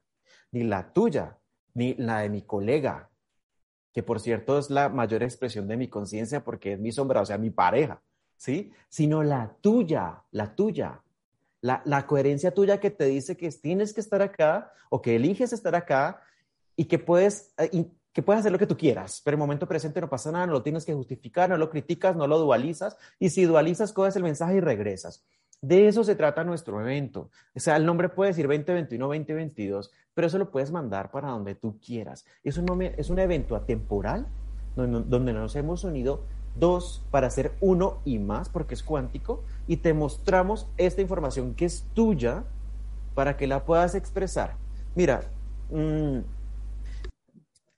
ni 0.52 0.64
la 0.64 0.94
tuya, 0.94 1.38
ni 1.74 1.94
la 1.96 2.20
de 2.20 2.30
mi 2.30 2.42
colega, 2.42 3.10
que 3.94 4.04
por 4.04 4.20
cierto 4.20 4.58
es 4.58 4.70
la 4.70 4.90
mayor 4.90 5.24
expresión 5.24 5.68
de 5.68 5.78
mi 5.78 5.88
conciencia 5.88 6.44
porque 6.44 6.74
es 6.74 6.80
mi 6.80 6.92
sombra, 6.92 7.22
o 7.22 7.26
sea, 7.26 7.38
mi 7.38 7.50
pareja, 7.50 8.02
¿sí? 8.38 8.72
Sino 8.90 9.24
la 9.24 9.56
tuya, 9.62 10.24
la 10.32 10.56
tuya. 10.56 11.02
La, 11.62 12.06
coherencia 12.06 12.54
tuya 12.54 12.80
que 12.80 12.92
te 12.92 13.06
dice 13.06 13.36
que 13.36 13.50
tienes 13.50 13.94
que 13.94 14.02
estar 14.02 14.22
acá 14.22 14.72
o 14.90 15.02
que 15.02 15.16
eliges 15.16 15.52
estar 15.52 15.76
acá 15.76 16.22
y 16.76 16.86
que 16.86 17.00
puedes, 17.00 17.54
eh, 17.58 17.88
que 18.14 18.22
puedes 18.22 18.42
hacer 18.42 18.52
lo 18.52 18.60
que 18.60 18.68
tú 18.68 18.78
quieras, 18.78 19.22
pero 19.24 19.36
en 19.36 19.42
el 19.42 19.48
momento 19.48 19.68
presente 19.68 20.00
no 20.00 20.10
pasa 20.10 20.32
nada, 20.32 20.46
no 20.46 20.54
lo 20.54 20.64
tienes 20.64 20.86
que 20.86 20.94
justificar, 20.94 21.50
no 21.50 21.58
lo 21.58 21.70
criticas, 21.70 22.16
no 22.16 22.28
lo 22.28 22.38
dualizas 22.38 22.98
y 23.20 23.30
si 23.30 23.46
dualizas, 23.46 23.94
coges 23.94 24.16
el 24.16 24.24
mensaje 24.24 24.58
y 24.58 24.60
regresas. 24.60 25.26
De 25.62 25.88
eso 25.88 26.04
se 26.04 26.16
trata 26.16 26.44
nuestro 26.44 26.80
evento. 26.80 27.32
O 27.56 27.60
sea, 27.60 27.78
el 27.78 27.86
nombre 27.86 28.10
puede 28.10 28.32
decir 28.32 28.46
2021, 28.46 29.08
2022, 29.08 29.92
pero 30.14 30.28
eso 30.28 30.38
lo 30.38 30.52
puedes 30.52 30.72
mandar 30.72 31.10
para 31.10 31.30
donde 31.30 31.56
tú 31.56 31.80
quieras. 31.80 32.26
Es 32.44 32.58
un, 32.58 32.82
es 32.82 33.10
un 33.10 33.20
evento 33.20 33.56
atemporal 33.56 34.28
donde 34.76 35.34
nos 35.34 35.56
hemos 35.56 35.84
unido 35.84 36.26
dos 36.56 37.04
para 37.12 37.28
hacer 37.28 37.54
uno 37.62 38.02
y 38.06 38.20
más, 38.20 38.50
porque 38.50 38.74
es 38.74 38.84
cuántico, 38.84 39.44
y 39.68 39.78
te 39.78 39.94
mostramos 39.94 40.68
esta 40.78 41.02
información 41.02 41.56
que 41.56 41.66
es 41.66 41.86
tuya 41.94 42.44
para 43.14 43.38
que 43.38 43.48
la 43.48 43.66
puedas 43.66 43.96
expresar. 43.96 44.58
Mira, 44.96 45.22
mm, 45.70 46.20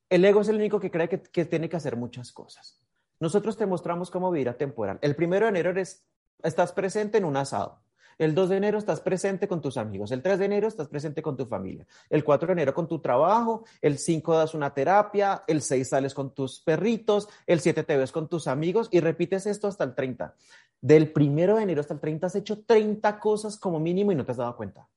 el 0.10 0.26
ego 0.26 0.42
es 0.42 0.48
el 0.50 0.58
único 0.58 0.80
que 0.80 0.92
cree 0.92 1.10
que, 1.10 1.22
que, 1.22 1.46
tiene 1.46 1.70
que 1.70 1.78
hacer 1.78 1.96
muchas 1.96 2.32
cosas. 2.32 2.82
Nosotros 3.20 3.58
te 3.58 3.66
mostramos 3.66 4.12
cómo 4.12 4.32
vivir 4.32 4.50
a 4.50 4.58
temporal. 4.58 5.00
El 5.02 5.16
primero 5.16 5.46
de 5.46 5.50
enero 5.50 5.72
eres, 5.72 6.06
estás 6.44 6.72
presente 6.72 7.18
en 7.18 7.26
un 7.26 7.38
asado. 7.38 7.80
El 8.18 8.34
2 8.34 8.50
de 8.50 8.58
enero 8.58 8.78
estás 8.80 9.00
presente 9.00 9.48
con 9.48 9.62
tus 9.62 9.78
amigos. 9.78 10.12
El 10.12 10.24
3 10.24 10.40
de 10.40 10.46
enero 10.46 10.68
estás 10.68 10.88
presente 10.88 11.22
con 11.22 11.38
tu 11.38 11.46
familia. 11.46 11.86
El 12.10 12.24
4 12.24 12.48
de 12.48 12.54
enero 12.54 12.74
con 12.74 12.88
tu 12.88 13.00
trabajo. 13.00 13.64
El 13.82 14.00
5 14.00 14.38
das 14.38 14.54
una 14.56 14.74
terapia. 14.74 15.44
El 15.48 15.62
6 15.62 15.88
sales 15.88 16.14
con 16.16 16.34
tus 16.34 16.60
perritos. 16.62 17.30
El 17.46 17.60
7 17.60 17.84
te 17.84 17.96
ves 17.98 18.12
con 18.12 18.28
tus 18.28 18.48
amigos 18.48 18.90
y 18.92 19.02
repites 19.02 19.46
esto 19.46 19.68
hasta 19.68 19.84
el 19.84 19.94
30. 19.94 20.34
Del 20.82 21.14
1 21.16 21.56
de 21.56 21.64
enero 21.64 21.82
hasta 21.82 21.94
el 21.94 22.00
30 22.00 22.28
has 22.28 22.36
hecho 22.36 22.64
30 22.64 23.20
cosas 23.20 23.58
como 23.58 23.80
mínimo 23.80 24.12
y 24.12 24.16
no 24.16 24.26
te 24.26 24.32
has 24.32 24.38
dado 24.38 24.56
cuenta. 24.56 24.90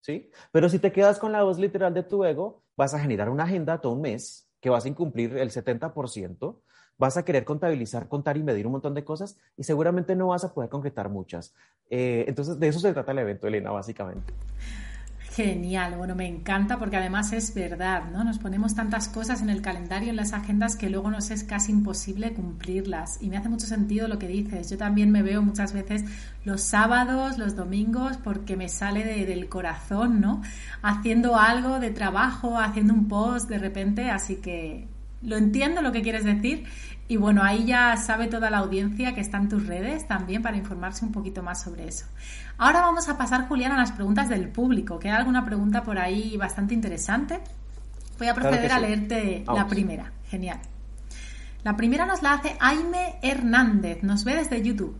¿Sí? 0.00 0.30
Pero 0.52 0.68
si 0.68 0.78
te 0.78 0.92
quedas 0.92 1.18
con 1.18 1.32
la 1.32 1.42
voz 1.42 1.58
literal 1.58 1.92
de 1.92 2.02
tu 2.02 2.24
ego, 2.24 2.62
vas 2.76 2.94
a 2.94 3.00
generar 3.00 3.30
una 3.30 3.44
agenda 3.44 3.80
todo 3.80 3.94
un 3.94 4.02
mes 4.02 4.48
que 4.60 4.70
vas 4.70 4.84
a 4.84 4.88
incumplir 4.88 5.36
el 5.36 5.50
70% 5.50 6.60
vas 6.98 7.16
a 7.16 7.24
querer 7.24 7.44
contabilizar, 7.44 8.08
contar 8.08 8.36
y 8.36 8.42
medir 8.42 8.66
un 8.66 8.72
montón 8.72 8.94
de 8.94 9.04
cosas 9.04 9.36
y 9.56 9.64
seguramente 9.64 10.14
no 10.16 10.28
vas 10.28 10.44
a 10.44 10.52
poder 10.52 10.70
concretar 10.70 11.08
muchas. 11.08 11.54
Eh, 11.90 12.24
entonces, 12.28 12.58
de 12.58 12.68
eso 12.68 12.80
se 12.80 12.92
trata 12.92 13.12
el 13.12 13.18
evento, 13.18 13.46
Elena, 13.46 13.70
básicamente. 13.70 14.32
Genial, 15.34 15.96
bueno, 15.96 16.14
me 16.14 16.28
encanta 16.28 16.78
porque 16.78 16.96
además 16.96 17.32
es 17.32 17.54
verdad, 17.54 18.04
¿no? 18.12 18.22
Nos 18.22 18.38
ponemos 18.38 18.76
tantas 18.76 19.08
cosas 19.08 19.42
en 19.42 19.50
el 19.50 19.62
calendario, 19.62 20.10
en 20.10 20.14
las 20.14 20.32
agendas, 20.32 20.76
que 20.76 20.88
luego 20.88 21.10
nos 21.10 21.32
es 21.32 21.42
casi 21.42 21.72
imposible 21.72 22.32
cumplirlas. 22.34 23.20
Y 23.20 23.30
me 23.30 23.36
hace 23.36 23.48
mucho 23.48 23.66
sentido 23.66 24.06
lo 24.06 24.20
que 24.20 24.28
dices. 24.28 24.70
Yo 24.70 24.78
también 24.78 25.10
me 25.10 25.22
veo 25.22 25.42
muchas 25.42 25.72
veces 25.72 26.04
los 26.44 26.60
sábados, 26.60 27.36
los 27.36 27.56
domingos, 27.56 28.16
porque 28.18 28.56
me 28.56 28.68
sale 28.68 29.26
del 29.26 29.48
corazón, 29.48 30.20
¿no? 30.20 30.40
Haciendo 30.82 31.36
algo 31.36 31.80
de 31.80 31.90
trabajo, 31.90 32.56
haciendo 32.56 32.94
un 32.94 33.08
post 33.08 33.48
de 33.48 33.58
repente, 33.58 34.10
así 34.10 34.36
que 34.36 34.86
lo 35.24 35.36
entiendo 35.36 35.82
lo 35.82 35.92
que 35.92 36.02
quieres 36.02 36.24
decir 36.24 36.64
y 37.06 37.16
bueno, 37.16 37.42
ahí 37.42 37.66
ya 37.66 37.96
sabe 37.96 38.28
toda 38.28 38.50
la 38.50 38.58
audiencia 38.58 39.14
que 39.14 39.20
está 39.20 39.36
en 39.36 39.48
tus 39.48 39.66
redes 39.66 40.06
también 40.06 40.42
para 40.42 40.56
informarse 40.56 41.04
un 41.04 41.12
poquito 41.12 41.42
más 41.42 41.62
sobre 41.62 41.86
eso. 41.86 42.06
Ahora 42.56 42.80
vamos 42.80 43.08
a 43.08 43.18
pasar, 43.18 43.46
Julián, 43.46 43.72
a 43.72 43.76
las 43.76 43.92
preguntas 43.92 44.28
del 44.28 44.48
público. 44.48 44.98
Queda 44.98 45.16
alguna 45.16 45.44
pregunta 45.44 45.82
por 45.82 45.98
ahí 45.98 46.36
bastante 46.36 46.72
interesante. 46.72 47.40
Voy 48.18 48.28
a 48.28 48.34
proceder 48.34 48.72
a 48.72 48.78
leerte 48.78 49.44
la 49.46 49.66
primera. 49.66 50.12
Genial. 50.28 50.60
La 51.62 51.76
primera 51.76 52.06
nos 52.06 52.22
la 52.22 52.34
hace 52.34 52.56
Aime 52.60 53.16
Hernández, 53.22 54.02
nos 54.02 54.24
ve 54.24 54.36
desde 54.36 54.62
YouTube. 54.62 54.96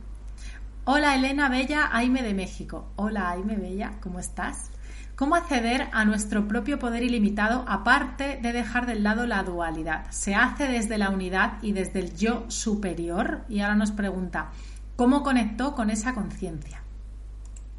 Hola 0.85 1.15
Elena 1.15 1.49
Bella, 1.49 1.89
Aime 1.93 2.23
de 2.23 2.35
México. 2.35 2.93
Hola 2.97 3.31
Aime 3.31 3.57
Bella, 3.57 3.93
¿cómo 4.01 4.19
estás? 4.19 4.71
¿Cómo 5.17 5.37
acceder 5.37 5.83
a 5.93 6.05
nuestro 6.05 6.49
propio 6.49 6.81
poder 6.81 7.05
ilimitado 7.05 7.65
aparte 7.69 8.41
de 8.43 8.53
dejar 8.53 8.87
de 8.87 8.97
lado 8.97 9.27
la 9.27 9.45
dualidad? 9.45 10.11
Se 10.11 10.35
hace 10.35 10.67
desde 10.67 10.99
la 10.99 11.11
unidad 11.11 11.63
y 11.63 11.73
desde 11.73 12.01
el 12.01 12.17
yo 12.17 12.51
superior. 12.51 13.43
Y 13.49 13.61
ahora 13.61 13.77
nos 13.77 13.93
pregunta, 13.93 14.51
¿cómo 14.97 15.23
conectó 15.23 15.77
con 15.77 15.91
esa 15.91 16.15
conciencia? 16.15 16.83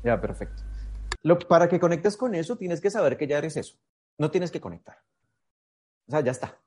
Ya, 0.02 0.22
perfecto. 0.22 0.64
para 1.50 1.68
que 1.68 1.78
conectes 1.78 2.16
con 2.16 2.36
eso, 2.36 2.56
tienes 2.56 2.80
que 2.80 2.90
saber 2.90 3.18
que 3.18 3.28
ya 3.28 3.38
eres 3.38 3.58
eso. 3.58 3.76
No 4.18 4.32
tienes 4.32 4.50
que 4.50 4.62
conectar. 4.62 4.96
O 6.08 6.12
sea, 6.12 6.22
ya 6.22 6.32
está. 6.32 6.58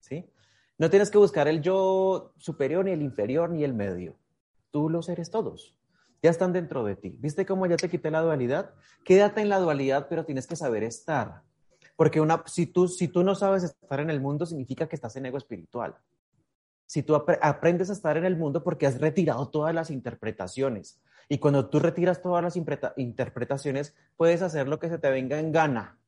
¿Sí? 0.00 0.30
No 0.76 0.90
tienes 0.90 1.10
que 1.10 1.16
buscar 1.16 1.48
el 1.48 1.62
yo 1.62 2.34
superior, 2.36 2.84
ni 2.84 2.90
el 2.90 3.00
inferior, 3.00 3.48
ni 3.48 3.64
el 3.64 3.72
medio. 3.72 4.18
Tú 4.70 4.90
los 4.90 5.08
eres 5.08 5.30
todos 5.30 5.74
ya 6.22 6.30
están 6.30 6.52
dentro 6.52 6.84
de 6.84 6.94
ti. 6.94 7.16
¿Viste 7.18 7.44
cómo 7.44 7.66
ya 7.66 7.76
te 7.76 7.90
quité 7.90 8.10
la 8.10 8.20
dualidad? 8.20 8.70
Quédate 9.04 9.40
en 9.40 9.48
la 9.48 9.58
dualidad, 9.58 10.06
pero 10.08 10.24
tienes 10.24 10.46
que 10.46 10.54
saber 10.54 10.84
estar. 10.84 11.42
Porque 11.96 12.20
una, 12.20 12.42
si, 12.46 12.66
tú, 12.66 12.86
si 12.88 13.08
tú 13.08 13.24
no 13.24 13.34
sabes 13.34 13.64
estar 13.64 14.00
en 14.00 14.08
el 14.08 14.20
mundo, 14.20 14.46
significa 14.46 14.88
que 14.88 14.94
estás 14.94 15.16
en 15.16 15.26
ego 15.26 15.36
espiritual. 15.36 15.96
Si 16.86 17.02
tú 17.02 17.16
aprendes 17.16 17.90
a 17.90 17.94
estar 17.94 18.16
en 18.16 18.24
el 18.24 18.36
mundo 18.36 18.62
porque 18.62 18.86
has 18.86 19.00
retirado 19.00 19.48
todas 19.48 19.74
las 19.74 19.90
interpretaciones. 19.90 21.00
Y 21.28 21.38
cuando 21.38 21.68
tú 21.68 21.80
retiras 21.80 22.22
todas 22.22 22.42
las 22.42 22.56
interpretaciones, 22.56 23.94
puedes 24.16 24.42
hacer 24.42 24.68
lo 24.68 24.78
que 24.78 24.88
se 24.88 24.98
te 24.98 25.10
venga 25.10 25.40
en 25.40 25.50
gana. 25.52 25.98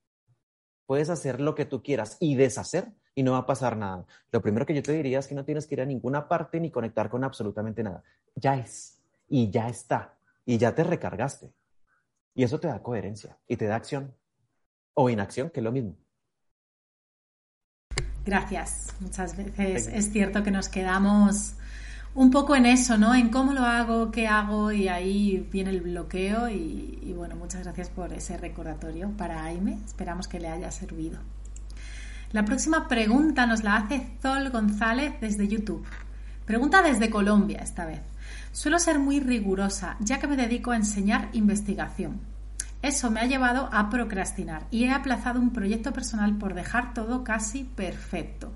Puedes 0.87 1.11
hacer 1.11 1.41
lo 1.41 1.55
que 1.55 1.65
tú 1.65 1.83
quieras 1.83 2.19
y 2.21 2.37
deshacer 2.37 2.93
y 3.15 3.23
no 3.23 3.33
va 3.33 3.39
a 3.39 3.47
pasar 3.47 3.77
nada. 3.77 4.05
Lo 4.31 4.43
primero 4.43 4.67
que 4.67 4.75
yo 4.75 4.83
te 4.83 4.93
diría 4.93 5.21
es 5.21 5.27
que 5.27 5.35
no 5.35 5.45
tienes 5.45 5.67
que 5.67 5.75
ir 5.75 5.81
a 5.81 5.87
ninguna 5.87 6.29
parte 6.29 6.61
ni 6.61 6.71
conectar 6.71 7.09
con 7.09 7.25
absolutamente 7.25 7.83
nada. 7.83 8.03
Ya 8.35 8.57
es 8.57 8.94
y 9.29 9.51
ya 9.51 9.69
está, 9.69 10.19
y 10.45 10.59
ya 10.59 10.75
te 10.75 10.85
recargaste. 10.85 11.53
Y 12.35 12.43
eso 12.43 12.59
te 12.59 12.69
da 12.69 12.83
coherencia 12.83 13.39
y 13.47 13.57
te 13.57 13.67
da 13.67 13.77
acción 13.77 14.15
o 14.95 15.09
inacción, 15.09 15.51
que 15.51 15.61
es 15.61 15.65
lo 15.65 15.73
mismo. 15.73 15.97
Gracias. 18.25 18.95
Muchas 19.01 19.37
veces 19.37 19.89
es 19.89 20.11
cierto 20.11 20.43
que 20.43 20.51
nos 20.51 20.69
quedamos 20.69 21.55
un 22.15 22.31
poco 22.31 22.57
en 22.57 22.65
eso, 22.65 22.97
¿no? 22.97 23.15
En 23.15 23.29
cómo 23.29 23.53
lo 23.53 23.63
hago, 23.63 24.11
qué 24.11 24.27
hago 24.27 24.73
y 24.73 24.89
ahí 24.89 25.47
viene 25.53 25.71
el 25.71 25.81
bloqueo 25.81 26.49
y, 26.49 26.99
y 27.03 27.13
bueno, 27.13 27.37
muchas 27.37 27.65
gracias 27.65 27.91
por 27.91 28.13
ese 28.13 28.37
recordatorio 28.37 29.11
para 29.17 29.45
Aime. 29.45 29.79
Esperamos 29.85 30.29
que 30.29 30.41
le 30.41 30.49
haya 30.49 30.71
servido. 30.71 31.19
La 32.33 32.45
próxima 32.45 32.89
pregunta 32.89 33.47
nos 33.47 33.63
la 33.63 33.77
hace 33.77 34.17
Zol 34.21 34.51
González 34.51 35.15
desde 35.21 35.47
YouTube. 35.47 35.87
Pregunta 36.47 36.83
desde 36.83 37.11
Colombia 37.11 37.61
esta 37.63 37.85
vez. 37.85 38.01
Suelo 38.55 38.79
ser 38.79 39.01
muy 39.01 39.19
rigurosa, 39.19 39.97
ya 39.99 40.21
que 40.21 40.29
me 40.29 40.37
dedico 40.37 40.71
a 40.71 40.77
enseñar 40.77 41.29
investigación. 41.33 42.21
Eso 42.83 43.11
me 43.11 43.19
ha 43.19 43.27
llevado 43.27 43.69
a 43.73 43.91
procrastinar 43.91 44.69
y 44.71 44.85
he 44.85 44.93
aplazado 44.93 45.41
un 45.41 45.53
proyecto 45.53 45.93
personal 45.93 46.39
por 46.39 46.55
dejar 46.55 46.95
todo 46.95 47.25
casi 47.25 47.65
perfecto. 47.65 48.53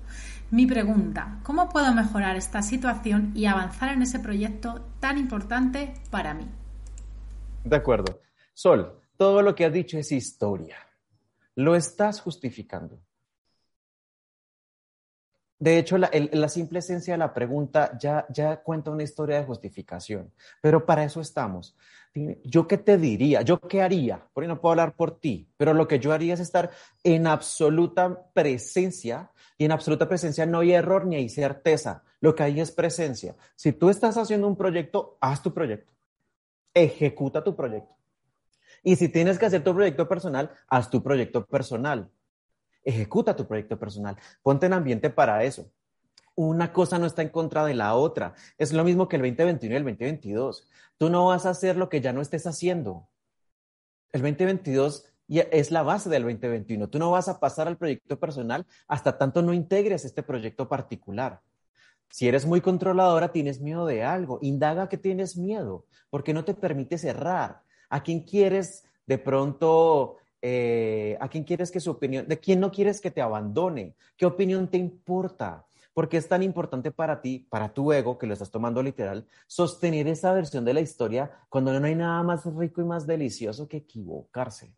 Mi 0.51 0.65
pregunta, 0.65 1.41
¿cómo 1.43 1.67
puedo 1.67 1.93
mejorar 1.93 2.37
esta 2.37 2.61
situación 2.61 3.33
y 3.35 3.45
avanzar 3.45 3.91
en 3.91 4.01
ese 4.01 4.21
proyecto 4.21 4.85
tan 5.01 5.17
importante 5.17 5.93
para 6.09 6.33
mí? 6.33 6.45
De 7.65 7.75
acuerdo. 7.75 8.21
Sol, 8.53 9.01
todo 9.17 9.41
lo 9.41 9.53
que 9.53 9.65
has 9.65 9.73
dicho 9.73 9.97
es 9.97 10.13
historia. 10.13 10.77
Lo 11.55 11.75
estás 11.75 12.21
justificando. 12.21 13.01
De 15.59 15.77
hecho, 15.77 15.97
la, 15.97 16.49
simple 16.49 16.79
esencia 16.79 17.13
de 17.13 17.17
la 17.17 17.33
pregunta 17.33 17.97
ya, 17.99 18.25
ya 18.29 18.63
cuenta 18.63 18.91
una 18.91 19.03
historia 19.03 19.37
de 19.37 19.45
justificación, 19.45 20.31
pero 20.61 20.85
para 20.85 21.03
eso 21.03 21.19
estamos. 21.19 21.75
¿Yo 22.45 22.65
qué 22.65 22.77
te 22.77 22.97
diría? 22.97 23.41
¿Yo 23.41 23.59
qué 23.59 23.81
haría? 23.81 24.25
Por 24.33 24.47
no 24.47 24.61
puedo 24.61 24.71
hablar 24.71 24.95
por 24.95 25.19
ti, 25.19 25.49
pero 25.57 25.73
lo 25.73 25.87
que 25.87 25.99
yo 25.99 26.13
haría 26.13 26.33
es 26.33 26.39
estar 26.39 26.71
en 27.03 27.27
absoluta 27.27 28.31
presencia 28.33 29.31
y 29.57 29.65
en 29.65 29.73
absoluta 29.73 30.07
presencia 30.07 30.45
no 30.45 30.59
hay 30.59 30.71
error 30.71 31.05
ni 31.05 31.17
hay 31.17 31.27
certeza. 31.27 32.03
Lo 32.21 32.35
que 32.35 32.43
hay 32.43 32.61
es 32.61 32.71
presencia. 32.71 33.35
Si 33.55 33.73
tú 33.73 33.89
estás 33.89 34.17
haciendo 34.17 34.47
un 34.47 34.55
proyecto, 34.55 35.17
haz 35.19 35.43
tu 35.43 35.53
proyecto. 35.53 35.91
Ejecuta 36.73 37.43
tu 37.43 37.55
proyecto. 37.55 37.95
Y 38.81 38.95
si 38.95 39.09
tienes 39.09 39.37
que 39.37 39.45
hacer 39.45 39.63
tu 39.63 39.73
proyecto 39.73 40.07
personal, 40.07 40.51
haz 40.69 40.89
tu 40.89 41.03
proyecto 41.03 41.45
personal. 41.45 42.09
Ejecuta 42.83 43.35
tu 43.35 43.47
proyecto 43.47 43.77
personal. 43.77 44.17
Ponte 44.41 44.65
en 44.65 44.73
ambiente 44.73 45.09
para 45.09 45.43
eso. 45.43 45.71
Una 46.35 46.71
cosa 46.71 46.97
no 46.97 47.05
está 47.05 47.21
en 47.21 47.29
contra 47.29 47.65
de 47.65 47.73
la 47.73 47.95
otra. 47.95 48.33
Es 48.57 48.71
lo 48.71 48.83
mismo 48.83 49.07
que 49.07 49.17
el 49.17 49.23
2021 49.23 49.73
y 49.73 49.77
el 49.77 49.83
2022. 49.83 50.67
Tú 50.97 51.09
no 51.09 51.27
vas 51.27 51.45
a 51.45 51.49
hacer 51.49 51.75
lo 51.75 51.89
que 51.89 52.01
ya 52.01 52.13
no 52.13 52.21
estés 52.21 52.47
haciendo. 52.47 53.09
El 54.11 54.21
2022 54.21 55.05
es 55.27 55.71
la 55.71 55.83
base 55.83 56.09
del 56.09 56.23
2021. 56.23 56.89
Tú 56.89 56.97
no 56.97 57.11
vas 57.11 57.27
a 57.27 57.39
pasar 57.39 57.67
al 57.67 57.77
proyecto 57.77 58.19
personal 58.19 58.65
hasta 58.87 59.17
tanto 59.17 59.41
no 59.41 59.53
integres 59.53 60.05
este 60.05 60.23
proyecto 60.23 60.67
particular. 60.67 61.41
Si 62.09 62.27
eres 62.27 62.45
muy 62.45 62.61
controladora, 62.61 63.31
tienes 63.31 63.61
miedo 63.61 63.85
de 63.85 64.03
algo. 64.03 64.39
Indaga 64.41 64.89
que 64.89 64.97
tienes 64.97 65.37
miedo, 65.37 65.85
porque 66.09 66.33
no 66.33 66.43
te 66.43 66.55
permite 66.55 66.97
cerrar. 66.97 67.61
¿A 67.89 68.01
quién 68.01 68.21
quieres 68.21 68.83
de 69.05 69.17
pronto 69.17 70.17
eh, 70.41 71.17
a 71.19 71.27
quién 71.27 71.43
quieres 71.43 71.71
que 71.71 71.79
su 71.79 71.91
opinión, 71.91 72.27
de 72.27 72.39
quién 72.39 72.59
no 72.59 72.71
quieres 72.71 73.01
que 73.01 73.11
te 73.11 73.21
abandone, 73.21 73.95
qué 74.15 74.25
opinión 74.25 74.67
te 74.67 74.77
importa, 74.77 75.65
porque 75.93 76.17
es 76.17 76.27
tan 76.27 76.43
importante 76.43 76.91
para 76.91 77.21
ti, 77.21 77.45
para 77.49 77.73
tu 77.73 77.91
ego, 77.91 78.17
que 78.17 78.27
lo 78.27 78.33
estás 78.33 78.51
tomando 78.51 78.81
literal, 78.81 79.27
sostener 79.47 80.07
esa 80.07 80.31
versión 80.33 80.63
de 80.63 80.73
la 80.73 80.81
historia 80.81 81.31
cuando 81.49 81.77
no 81.77 81.85
hay 81.85 81.95
nada 81.95 82.23
más 82.23 82.45
rico 82.45 82.81
y 82.81 82.85
más 82.85 83.05
delicioso 83.05 83.67
que 83.67 83.77
equivocarse. 83.77 84.73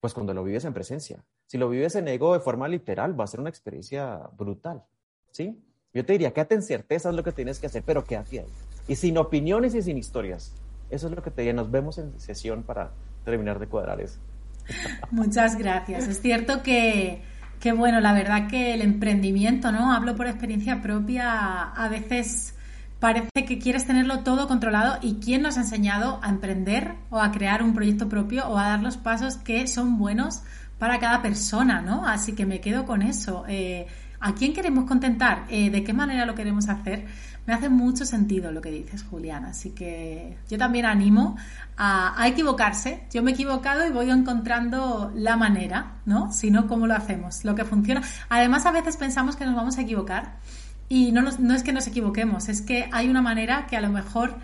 Pues 0.00 0.14
cuando 0.14 0.34
lo 0.34 0.44
vives 0.44 0.64
en 0.64 0.74
presencia. 0.74 1.24
Si 1.46 1.56
lo 1.56 1.70
vives 1.70 1.94
en 1.94 2.06
ego 2.06 2.34
de 2.34 2.40
forma 2.40 2.68
literal, 2.68 3.18
va 3.18 3.24
a 3.24 3.28
ser 3.28 3.40
una 3.40 3.48
experiencia 3.48 4.28
brutal. 4.36 4.84
¿Sí? 5.30 5.58
Yo 5.94 6.04
te 6.04 6.12
diría, 6.12 6.32
quédate 6.32 6.54
en 6.54 6.62
certeza, 6.62 7.08
es 7.08 7.14
lo 7.14 7.24
que 7.24 7.32
tienes 7.32 7.58
que 7.58 7.66
hacer, 7.66 7.82
pero 7.84 8.04
quédate 8.04 8.40
ahí. 8.40 8.46
Y 8.86 8.96
sin 8.96 9.16
opiniones 9.16 9.74
y 9.74 9.82
sin 9.82 9.96
historias. 9.96 10.54
Eso 10.90 11.08
es 11.08 11.14
lo 11.14 11.22
que 11.22 11.30
te 11.30 11.42
diría. 11.42 11.54
Nos 11.54 11.70
vemos 11.70 11.96
en 11.98 12.20
sesión 12.20 12.62
para 12.62 12.92
terminar 13.24 13.58
de 13.58 13.66
cuadrar 13.68 14.00
eso. 14.00 14.20
Muchas 15.10 15.56
gracias. 15.56 16.08
Es 16.08 16.20
cierto 16.20 16.62
que, 16.62 17.22
que, 17.60 17.72
bueno, 17.72 18.00
la 18.00 18.12
verdad 18.12 18.48
que 18.48 18.74
el 18.74 18.82
emprendimiento, 18.82 19.72
¿no? 19.72 19.92
Hablo 19.92 20.16
por 20.16 20.26
experiencia 20.26 20.80
propia, 20.82 21.62
a 21.62 21.88
veces 21.88 22.54
parece 23.00 23.44
que 23.46 23.58
quieres 23.58 23.86
tenerlo 23.86 24.20
todo 24.20 24.48
controlado 24.48 24.98
y 25.02 25.20
quién 25.20 25.42
nos 25.42 25.56
ha 25.56 25.60
enseñado 25.60 26.18
a 26.22 26.30
emprender 26.30 26.94
o 27.10 27.20
a 27.20 27.30
crear 27.30 27.62
un 27.62 27.72
proyecto 27.74 28.08
propio 28.08 28.46
o 28.48 28.58
a 28.58 28.68
dar 28.68 28.82
los 28.82 28.96
pasos 28.96 29.36
que 29.36 29.66
son 29.66 29.98
buenos 29.98 30.42
para 30.78 30.98
cada 30.98 31.22
persona, 31.22 31.80
¿no? 31.80 32.06
Así 32.06 32.34
que 32.34 32.46
me 32.46 32.60
quedo 32.60 32.84
con 32.86 33.02
eso. 33.02 33.44
Eh, 33.48 33.86
¿A 34.20 34.34
quién 34.34 34.52
queremos 34.52 34.84
contentar? 34.84 35.44
Eh, 35.48 35.70
¿De 35.70 35.84
qué 35.84 35.92
manera 35.92 36.26
lo 36.26 36.34
queremos 36.34 36.68
hacer? 36.68 37.06
Me 37.48 37.54
hace 37.54 37.70
mucho 37.70 38.04
sentido 38.04 38.52
lo 38.52 38.60
que 38.60 38.70
dices, 38.70 39.02
Juliana. 39.04 39.48
Así 39.48 39.70
que 39.70 40.36
yo 40.50 40.58
también 40.58 40.84
animo 40.84 41.38
a, 41.78 42.28
equivocarse. 42.28 43.04
Yo 43.10 43.22
me 43.22 43.30
he 43.30 43.34
equivocado 43.34 43.86
y 43.86 43.90
voy 43.90 44.10
encontrando 44.10 45.10
la 45.14 45.38
manera, 45.38 45.94
¿no? 46.04 46.30
Si 46.30 46.50
no, 46.50 46.66
¿cómo 46.66 46.86
lo 46.86 46.94
hacemos? 46.94 47.46
Lo 47.46 47.54
que 47.54 47.64
funciona. 47.64 48.02
Además, 48.28 48.66
a 48.66 48.70
veces 48.70 48.98
pensamos 48.98 49.34
que 49.34 49.46
nos 49.46 49.56
vamos 49.56 49.78
a 49.78 49.80
equivocar 49.80 50.36
y 50.90 51.10
no, 51.10 51.22
no 51.22 51.54
es 51.54 51.62
que 51.62 51.72
nos 51.72 51.86
equivoquemos, 51.86 52.50
es 52.50 52.60
que 52.60 52.90
hay 52.92 53.08
una 53.08 53.22
manera 53.22 53.66
que 53.66 53.78
a 53.78 53.80
lo 53.80 53.88
mejor 53.88 54.34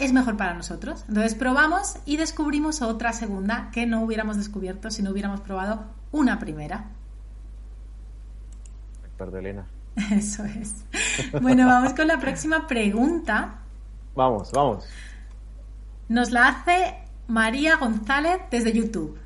es 0.00 0.12
mejor 0.12 0.36
para 0.36 0.54
nosotros. 0.54 1.04
Entonces 1.06 1.36
probamos 1.36 1.98
y 2.04 2.16
descubrimos 2.16 2.82
otra 2.82 3.12
segunda 3.12 3.70
que 3.72 3.86
no 3.86 4.02
hubiéramos 4.02 4.36
descubierto 4.36 4.90
si 4.90 5.04
no 5.04 5.12
hubiéramos 5.12 5.40
probado 5.40 5.84
una 6.10 6.40
primera. 6.40 6.86
Perdón, 9.16 9.38
Elena. 9.38 9.66
Eso 10.12 10.44
es. 10.44 10.74
Bueno, 11.40 11.66
vamos 11.66 11.94
con 11.94 12.08
la 12.08 12.18
próxima 12.18 12.66
pregunta. 12.66 13.60
Vamos, 14.14 14.50
vamos. 14.52 14.84
Nos 16.08 16.30
la 16.30 16.48
hace 16.48 16.96
María 17.28 17.76
González 17.76 18.40
desde 18.50 18.72
YouTube. 18.72 19.18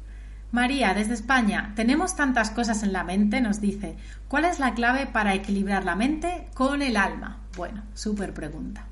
María, 0.50 0.94
desde 0.94 1.12
España, 1.12 1.72
tenemos 1.76 2.16
tantas 2.16 2.50
cosas 2.50 2.82
en 2.82 2.94
la 2.94 3.04
mente, 3.04 3.42
nos 3.42 3.60
dice, 3.60 3.96
¿cuál 4.28 4.46
es 4.46 4.58
la 4.58 4.72
clave 4.72 5.06
para 5.06 5.34
equilibrar 5.34 5.84
la 5.84 5.94
mente 5.94 6.48
con 6.54 6.80
el 6.80 6.96
alma? 6.96 7.46
Bueno, 7.54 7.82
súper 7.92 8.32
pregunta. 8.32 8.86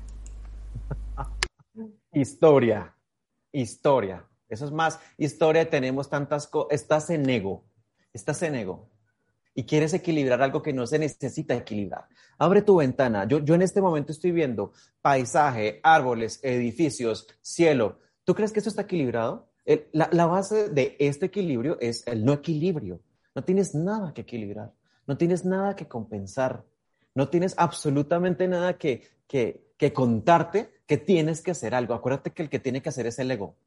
Historia, 2.13 2.93
historia. 3.51 4.23
Eso 4.49 4.65
es 4.65 4.71
más, 4.71 4.99
historia, 5.17 5.69
tenemos 5.69 6.09
tantas 6.09 6.47
cosas, 6.47 6.71
estás 6.71 7.09
en 7.09 7.29
ego, 7.29 7.63
estás 8.13 8.41
en 8.43 8.55
ego 8.55 8.87
y 9.57 9.63
quieres 9.63 9.91
equilibrar 9.95 10.39
algo 10.43 10.61
que 10.61 10.71
no 10.71 10.85
se 10.85 10.99
necesita 10.99 11.55
equilibrar. 11.55 12.05
Abre 12.37 12.61
tu 12.61 12.75
ventana. 12.75 13.27
Yo, 13.27 13.39
yo 13.39 13.55
en 13.55 13.63
este 13.63 13.81
momento 13.81 14.11
estoy 14.11 14.31
viendo 14.31 14.71
paisaje, 15.01 15.79
árboles, 15.81 16.39
edificios, 16.43 17.27
cielo. 17.41 17.97
¿Tú 18.23 18.35
crees 18.35 18.51
que 18.51 18.59
eso 18.59 18.69
está 18.69 18.83
equilibrado? 18.83 19.49
la, 19.93 20.09
la, 20.11 20.27
base 20.27 20.69
de 20.69 20.95
este 20.99 21.25
equilibrio 21.25 21.79
es 21.81 22.05
el 22.05 22.23
no 22.23 22.33
equilibrio. 22.33 23.01
No 23.33 23.43
tienes 23.43 23.73
nada 23.73 24.13
que 24.13 24.21
equilibrar, 24.21 24.73
no 25.07 25.17
tienes 25.17 25.43
nada 25.43 25.75
que 25.75 25.87
compensar, 25.87 26.63
no 27.15 27.27
tienes 27.27 27.55
absolutamente 27.57 28.47
nada 28.47 28.77
que, 28.77 29.09
que, 29.27 29.73
que 29.75 29.91
contarte 29.91 30.69
que 30.85 30.97
tienes 30.97 31.41
que 31.41 31.49
hacer 31.49 31.73
algo. 31.73 31.95
Acuérdate 31.95 32.29
que 32.29 32.43
el 32.43 32.49
que 32.51 32.59
tiene 32.59 32.83
que 32.83 32.89
hacer 32.89 33.07
es 33.07 33.17
el 33.17 33.31
ego. 33.31 33.57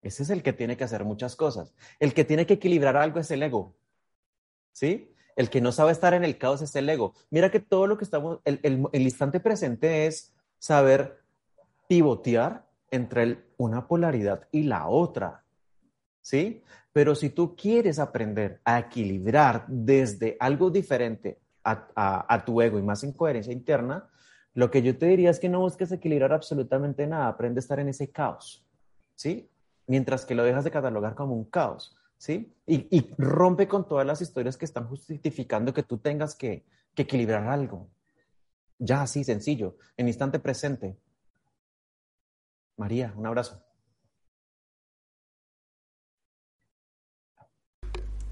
Ese 0.00 0.22
es 0.22 0.30
el 0.30 0.42
que 0.42 0.54
tiene 0.54 0.78
que 0.78 0.84
hacer 0.84 1.04
muchas 1.04 1.36
cosas. 1.36 1.74
El 1.98 2.14
que 2.14 2.24
tiene 2.24 2.46
que 2.46 2.54
equilibrar 2.54 2.96
algo 2.96 3.20
es 3.20 3.30
el 3.30 3.42
ego. 3.42 3.76
¿Sí? 4.72 5.14
El 5.36 5.48
que 5.50 5.60
no 5.60 5.72
sabe 5.72 5.92
estar 5.92 6.14
en 6.14 6.24
el 6.24 6.38
caos 6.38 6.62
es 6.62 6.74
el 6.76 6.88
ego. 6.88 7.14
Mira 7.30 7.50
que 7.50 7.60
todo 7.60 7.86
lo 7.86 7.96
que 7.96 8.04
estamos, 8.04 8.40
el, 8.44 8.60
el, 8.62 9.02
instante 9.02 9.40
presente 9.40 10.06
es 10.06 10.34
saber 10.58 11.22
pivotear 11.88 12.66
entre 12.90 13.46
una 13.56 13.86
polaridad 13.86 14.48
y 14.52 14.64
la 14.64 14.88
otra, 14.88 15.44
¿sí? 16.20 16.62
Pero 16.92 17.14
si 17.14 17.30
tú 17.30 17.54
quieres 17.56 17.98
aprender 17.98 18.60
a 18.64 18.80
equilibrar 18.80 19.64
desde 19.68 20.36
algo 20.40 20.70
diferente 20.70 21.38
a, 21.62 21.86
a, 22.28 22.44
tu 22.44 22.60
ego 22.60 22.78
y 22.78 22.82
más 22.82 23.04
incoherencia 23.04 23.52
interna, 23.52 24.08
lo 24.54 24.70
que 24.70 24.82
yo 24.82 24.98
te 24.98 25.06
diría 25.06 25.30
es 25.30 25.38
que 25.38 25.48
no 25.48 25.60
busques 25.60 25.92
equilibrar 25.92 26.32
absolutamente 26.32 27.06
nada, 27.06 27.28
aprende 27.28 27.58
a 27.58 27.62
estar 27.62 27.78
en 27.78 27.88
ese 27.88 28.10
caos, 28.10 28.66
¿sí? 29.14 29.48
Mientras 29.86 30.24
que 30.24 30.34
lo 30.34 30.42
dejas 30.42 30.64
de 30.64 30.70
catalogar 30.70 31.14
como 31.14 31.34
un 31.34 31.44
caos. 31.44 31.96
¿Sí? 32.20 32.54
Y, 32.66 33.14
rompe 33.16 33.66
con 33.66 33.88
todas 33.88 34.06
las 34.06 34.20
historias 34.20 34.58
que 34.58 34.66
están 34.66 34.86
justificando 34.86 35.72
que 35.72 35.82
tú 35.82 35.98
tengas 35.98 36.34
que, 36.34 36.64
equilibrar 36.94 37.48
algo. 37.48 37.88
Ya 38.78 39.00
así, 39.00 39.24
sencillo, 39.24 39.78
en 39.96 40.06
instante 40.06 40.38
presente. 40.38 40.98
María, 42.76 43.14
un 43.16 43.26
abrazo. 43.26 43.64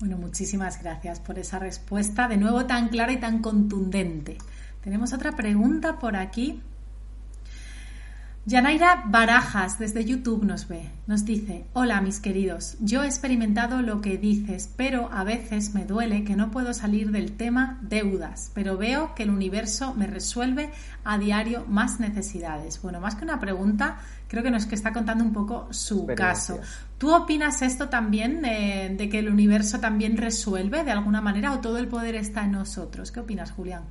Bueno, 0.01 0.19
muchísimas 0.19 0.83
gracias 0.83 1.19
por 1.21 1.39
esa 1.39 1.59
respuesta, 1.59 2.29
de 2.29 2.37
nuevo 2.37 2.67
tan 2.67 2.91
clara 2.91 3.13
y 3.13 3.21
tan 3.21 3.41
contundente. 3.41 4.37
Tenemos 4.83 5.15
otra 5.15 5.33
pregunta 5.33 5.99
por 5.99 6.15
aquí 6.15 6.63
Yanaira 8.49 9.03
Barajas 9.05 9.79
desde 9.79 10.07
YouTube 10.07 10.43
nos 10.43 10.69
ve, 10.69 10.89
nos 11.07 11.27
dice, 11.27 11.67
hola 11.75 12.01
mis 12.01 12.19
queridos, 12.19 12.79
yo 12.81 13.03
he 13.03 13.07
experimentado 13.07 13.83
lo 13.83 14.01
que 14.01 14.17
dices, 14.17 14.73
pero 14.75 15.11
a 15.13 15.23
veces 15.23 15.75
me 15.75 15.85
duele 15.85 16.25
que 16.25 16.35
no 16.35 16.51
puedo 16.51 16.73
salir 16.73 17.11
del 17.11 17.37
tema 17.37 17.79
deudas, 17.83 18.51
pero 18.55 18.79
veo 18.79 19.15
que 19.15 19.25
el 19.25 19.29
universo 19.29 19.93
me 19.93 20.07
resuelve 20.07 20.71
a 21.05 21.19
diario 21.19 21.67
más 21.69 22.01
necesidades. 22.01 22.81
Bueno, 22.81 23.01
más 23.01 23.17
que 23.17 23.25
una 23.25 23.39
pregunta, 23.39 23.99
creo 24.29 24.43
que 24.43 24.51
nos 24.51 24.67
está 24.73 24.95
contando 24.95 25.25
un 25.25 25.35
poco 25.35 25.69
su 25.71 26.07
caso. 26.07 26.59
¿Tú 26.97 27.15
opinas 27.15 27.61
esto 27.61 27.91
también 27.91 28.41
de, 28.41 28.95
de 28.97 29.11
que 29.11 29.19
el 29.19 29.29
universo 29.29 29.79
también 29.79 30.17
resuelve 30.17 30.85
de 30.85 30.91
alguna 30.91 31.21
manera 31.21 31.53
o 31.53 31.61
todo 31.61 31.77
el 31.77 31.89
poder 31.89 32.15
está 32.15 32.45
en 32.45 32.53
nosotros? 32.53 33.13
¿Qué 33.13 33.21
opinas, 33.21 33.51
Julián? 33.51 33.83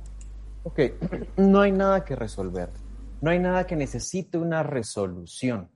Ok, 0.64 0.80
no 1.36 1.60
hay 1.60 1.70
nada 1.70 2.04
que 2.04 2.16
resolver 2.16 2.87
no 3.20 3.30
hay 3.30 3.38
nada 3.38 3.66
que 3.66 3.76
necesite 3.76 4.38
una 4.38 4.62
resolución, 4.62 5.70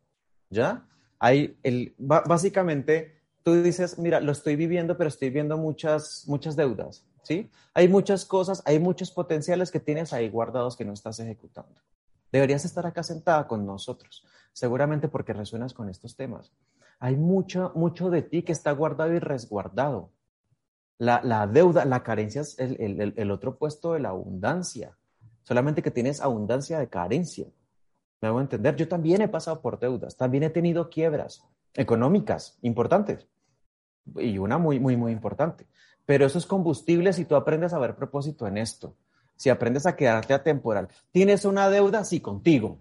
¿ya? 0.50 0.86
Hay 1.18 1.56
el, 1.62 1.94
básicamente 1.98 3.20
tú 3.42 3.62
dices, 3.62 3.98
mira, 3.98 4.20
lo 4.20 4.32
estoy 4.32 4.56
viviendo, 4.56 4.96
pero 4.96 5.08
estoy 5.08 5.30
viendo 5.30 5.56
muchas, 5.56 6.24
muchas 6.26 6.56
deudas, 6.56 7.06
¿sí? 7.22 7.50
Hay 7.74 7.88
muchas 7.88 8.24
cosas, 8.24 8.62
hay 8.64 8.78
muchos 8.78 9.10
potenciales 9.10 9.70
que 9.70 9.80
tienes 9.80 10.12
ahí 10.12 10.28
guardados 10.28 10.76
que 10.76 10.84
no 10.84 10.92
estás 10.92 11.18
ejecutando. 11.20 11.80
Deberías 12.30 12.64
estar 12.64 12.86
acá 12.86 13.02
sentada 13.02 13.46
con 13.46 13.66
nosotros, 13.66 14.24
seguramente 14.52 15.08
porque 15.08 15.32
resuenas 15.32 15.74
con 15.74 15.88
estos 15.88 16.16
temas. 16.16 16.52
Hay 16.98 17.16
mucho, 17.16 17.72
mucho 17.74 18.10
de 18.10 18.22
ti 18.22 18.42
que 18.42 18.52
está 18.52 18.72
guardado 18.72 19.12
y 19.12 19.18
resguardado. 19.18 20.12
La, 20.98 21.48
deuda, 21.48 21.84
la 21.84 22.04
carencia 22.04 22.42
es 22.42 22.56
el, 22.60 23.12
el 23.16 23.30
otro 23.32 23.58
puesto 23.58 23.94
de 23.94 24.00
la 24.00 24.10
abundancia. 24.10 24.96
Solamente 25.42 25.82
que 25.82 25.90
tienes 25.90 26.20
abundancia 26.20 26.78
de 26.78 26.88
carencia. 26.88 27.46
Me 28.20 28.28
hago 28.28 28.40
entender. 28.40 28.76
Yo 28.76 28.88
también 28.88 29.22
he 29.22 29.28
pasado 29.28 29.60
por 29.60 29.78
deudas, 29.78 30.16
también 30.16 30.44
he 30.44 30.50
tenido 30.50 30.88
quiebras 30.88 31.44
económicas 31.74 32.58
importantes 32.62 33.26
y 34.16 34.38
una 34.38 34.58
muy, 34.58 34.80
muy, 34.80 34.96
muy 34.96 35.12
importante. 35.12 35.66
Pero 36.04 36.26
eso 36.26 36.38
es 36.38 36.46
combustible 36.46 37.12
si 37.12 37.24
tú 37.24 37.36
aprendes 37.36 37.72
a 37.72 37.78
ver 37.78 37.94
propósito 37.94 38.46
en 38.46 38.58
esto. 38.58 38.96
Si 39.36 39.50
aprendes 39.50 39.86
a 39.86 39.96
quedarte 39.96 40.34
atemporal. 40.34 40.88
¿Tienes 41.10 41.44
una 41.44 41.68
deuda? 41.68 42.04
Sí, 42.04 42.20
contigo. 42.20 42.78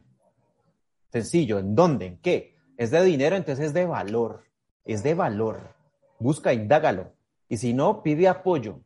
Sencillo. 1.12 1.60
¿En 1.60 1.76
dónde? 1.76 2.06
¿En 2.08 2.18
qué? 2.18 2.56
Es 2.78 2.92
de 2.92 3.04
dinero, 3.04 3.36
entonces 3.36 3.68
es 3.68 3.74
de 3.74 3.86
valor. 3.86 4.44
Es 4.86 5.04
de 5.04 5.14
valor. 5.14 5.76
Busca, 6.20 6.54
indágalo. 6.54 7.14
Y 7.48 7.58
si 7.58 7.74
no, 7.74 8.04
pide 8.04 8.28
apoyo. 8.28 8.80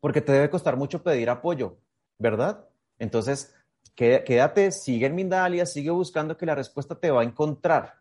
Porque 0.00 0.20
te 0.20 0.32
debe 0.32 0.50
costar 0.50 0.76
mucho 0.76 1.02
pedir 1.02 1.28
apoyo, 1.28 1.78
¿verdad? 2.18 2.66
Entonces, 3.00 3.52
quédate, 3.96 4.70
sigue 4.70 5.06
en 5.06 5.16
Mindalia, 5.16 5.66
sigue 5.66 5.90
buscando 5.90 6.36
que 6.36 6.46
la 6.46 6.54
respuesta 6.54 6.94
te 6.94 7.10
va 7.10 7.22
a 7.22 7.24
encontrar. 7.24 7.94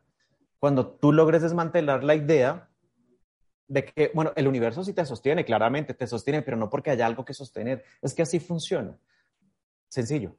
Cuando 0.60 0.86
tú 0.86 1.12
logres 1.12 1.42
desmantelar 1.42 2.04
la 2.04 2.16
idea 2.16 2.70
de 3.68 3.86
que, 3.86 4.12
bueno, 4.14 4.34
el 4.36 4.48
universo 4.48 4.84
sí 4.84 4.94
te 4.94 5.06
sostiene, 5.06 5.46
claramente 5.46 5.94
te 5.94 6.06
sostiene, 6.06 6.42
pero 6.42 6.58
no 6.58 6.70
porque 6.70 6.92
haya 6.92 7.06
algo 7.06 7.24
que 7.24 7.34
sostener. 7.34 7.84
Es 8.02 8.14
que 8.14 8.24
así 8.24 8.40
funciona. 8.40 8.98
Sencillo. 9.88 10.36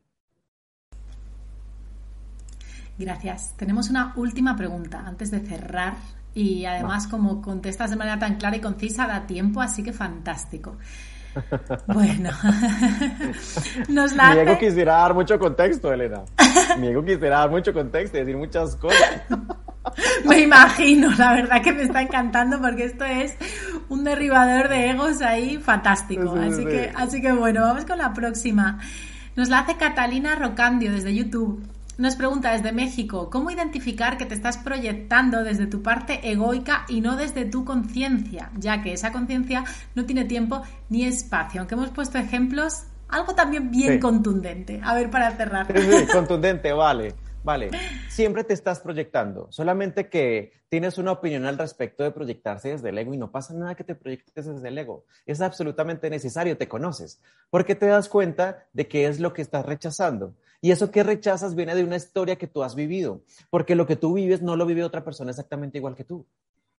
Gracias. 2.98 3.56
Tenemos 3.56 3.88
una 3.88 4.12
última 4.16 4.56
pregunta 4.56 5.06
antes 5.06 5.30
de 5.30 5.40
cerrar 5.40 5.94
y 6.34 6.66
además 6.66 7.06
como 7.06 7.40
contestas 7.40 7.90
de 7.90 7.96
manera 7.96 8.18
tan 8.18 8.36
clara 8.36 8.56
y 8.56 8.60
concisa 8.60 9.06
da 9.06 9.26
tiempo, 9.26 9.62
así 9.62 9.82
que 9.82 9.94
fantástico. 9.94 10.76
Bueno, 11.86 12.30
nos 13.88 14.12
la 14.14 14.34
Mi 14.34 14.40
ego 14.40 14.58
quisiera 14.58 14.94
dar 14.94 15.14
mucho 15.14 15.38
contexto, 15.38 15.92
Elena. 15.92 16.22
Mi 16.78 16.88
ego 16.88 17.04
quisiera 17.04 17.38
dar 17.40 17.50
mucho 17.50 17.72
contexto 17.72 18.16
y 18.16 18.20
decir 18.20 18.36
muchas 18.36 18.76
cosas. 18.76 19.22
Me 20.24 20.40
imagino, 20.40 21.10
la 21.16 21.32
verdad 21.32 21.62
que 21.62 21.72
me 21.72 21.82
está 21.82 22.02
encantando 22.02 22.60
porque 22.60 22.84
esto 22.84 23.04
es 23.04 23.34
un 23.88 24.04
derribador 24.04 24.68
de 24.68 24.90
egos 24.90 25.22
ahí 25.22 25.56
fantástico. 25.58 26.34
así, 26.34 26.64
Que, 26.64 26.92
así 26.94 27.20
que 27.20 27.32
bueno, 27.32 27.62
vamos 27.62 27.86
con 27.86 27.98
la 27.98 28.12
próxima. 28.12 28.78
Nos 29.36 29.48
la 29.48 29.60
hace 29.60 29.76
Catalina 29.76 30.34
Rocandio 30.34 30.92
desde 30.92 31.14
YouTube. 31.14 31.62
Nos 32.00 32.16
pregunta 32.16 32.52
desde 32.52 32.72
México, 32.72 33.28
¿cómo 33.28 33.50
identificar 33.50 34.16
que 34.16 34.24
te 34.24 34.32
estás 34.32 34.56
proyectando 34.56 35.44
desde 35.44 35.66
tu 35.66 35.82
parte 35.82 36.30
egoica 36.30 36.86
y 36.88 37.02
no 37.02 37.14
desde 37.14 37.44
tu 37.44 37.66
conciencia? 37.66 38.50
Ya 38.56 38.82
que 38.82 38.94
esa 38.94 39.12
conciencia 39.12 39.64
no 39.94 40.06
tiene 40.06 40.24
tiempo 40.24 40.62
ni 40.88 41.04
espacio. 41.04 41.60
Aunque 41.60 41.74
hemos 41.74 41.90
puesto 41.90 42.16
ejemplos, 42.16 42.84
algo 43.06 43.34
también 43.34 43.70
bien 43.70 44.00
contundente. 44.00 44.80
A 44.82 44.94
ver, 44.94 45.10
para 45.10 45.30
cerrar. 45.32 45.66
Sí, 45.66 46.06
contundente, 46.10 46.72
vale. 46.72 47.12
Vale, 47.42 47.70
siempre 48.08 48.44
te 48.44 48.52
estás 48.52 48.80
proyectando, 48.80 49.50
solamente 49.50 50.10
que 50.10 50.52
tienes 50.68 50.98
una 50.98 51.12
opinión 51.12 51.46
al 51.46 51.56
respecto 51.56 52.04
de 52.04 52.10
proyectarse 52.10 52.68
desde 52.68 52.90
el 52.90 52.98
ego 52.98 53.14
y 53.14 53.16
no 53.16 53.30
pasa 53.30 53.54
nada 53.54 53.74
que 53.74 53.82
te 53.82 53.94
proyectes 53.94 54.44
desde 54.44 54.68
el 54.68 54.76
ego. 54.76 55.06
Es 55.24 55.40
absolutamente 55.40 56.10
necesario, 56.10 56.58
te 56.58 56.68
conoces, 56.68 57.22
porque 57.48 57.74
te 57.74 57.86
das 57.86 58.10
cuenta 58.10 58.66
de 58.74 58.88
qué 58.88 59.06
es 59.06 59.20
lo 59.20 59.32
que 59.32 59.40
estás 59.40 59.64
rechazando. 59.64 60.34
Y 60.60 60.70
eso 60.72 60.90
que 60.90 61.02
rechazas 61.02 61.54
viene 61.54 61.74
de 61.74 61.84
una 61.84 61.96
historia 61.96 62.36
que 62.36 62.46
tú 62.46 62.62
has 62.62 62.74
vivido, 62.74 63.22
porque 63.48 63.74
lo 63.74 63.86
que 63.86 63.96
tú 63.96 64.14
vives 64.14 64.42
no 64.42 64.56
lo 64.56 64.66
vive 64.66 64.84
otra 64.84 65.04
persona 65.04 65.30
exactamente 65.30 65.78
igual 65.78 65.94
que 65.94 66.04
tú, 66.04 66.26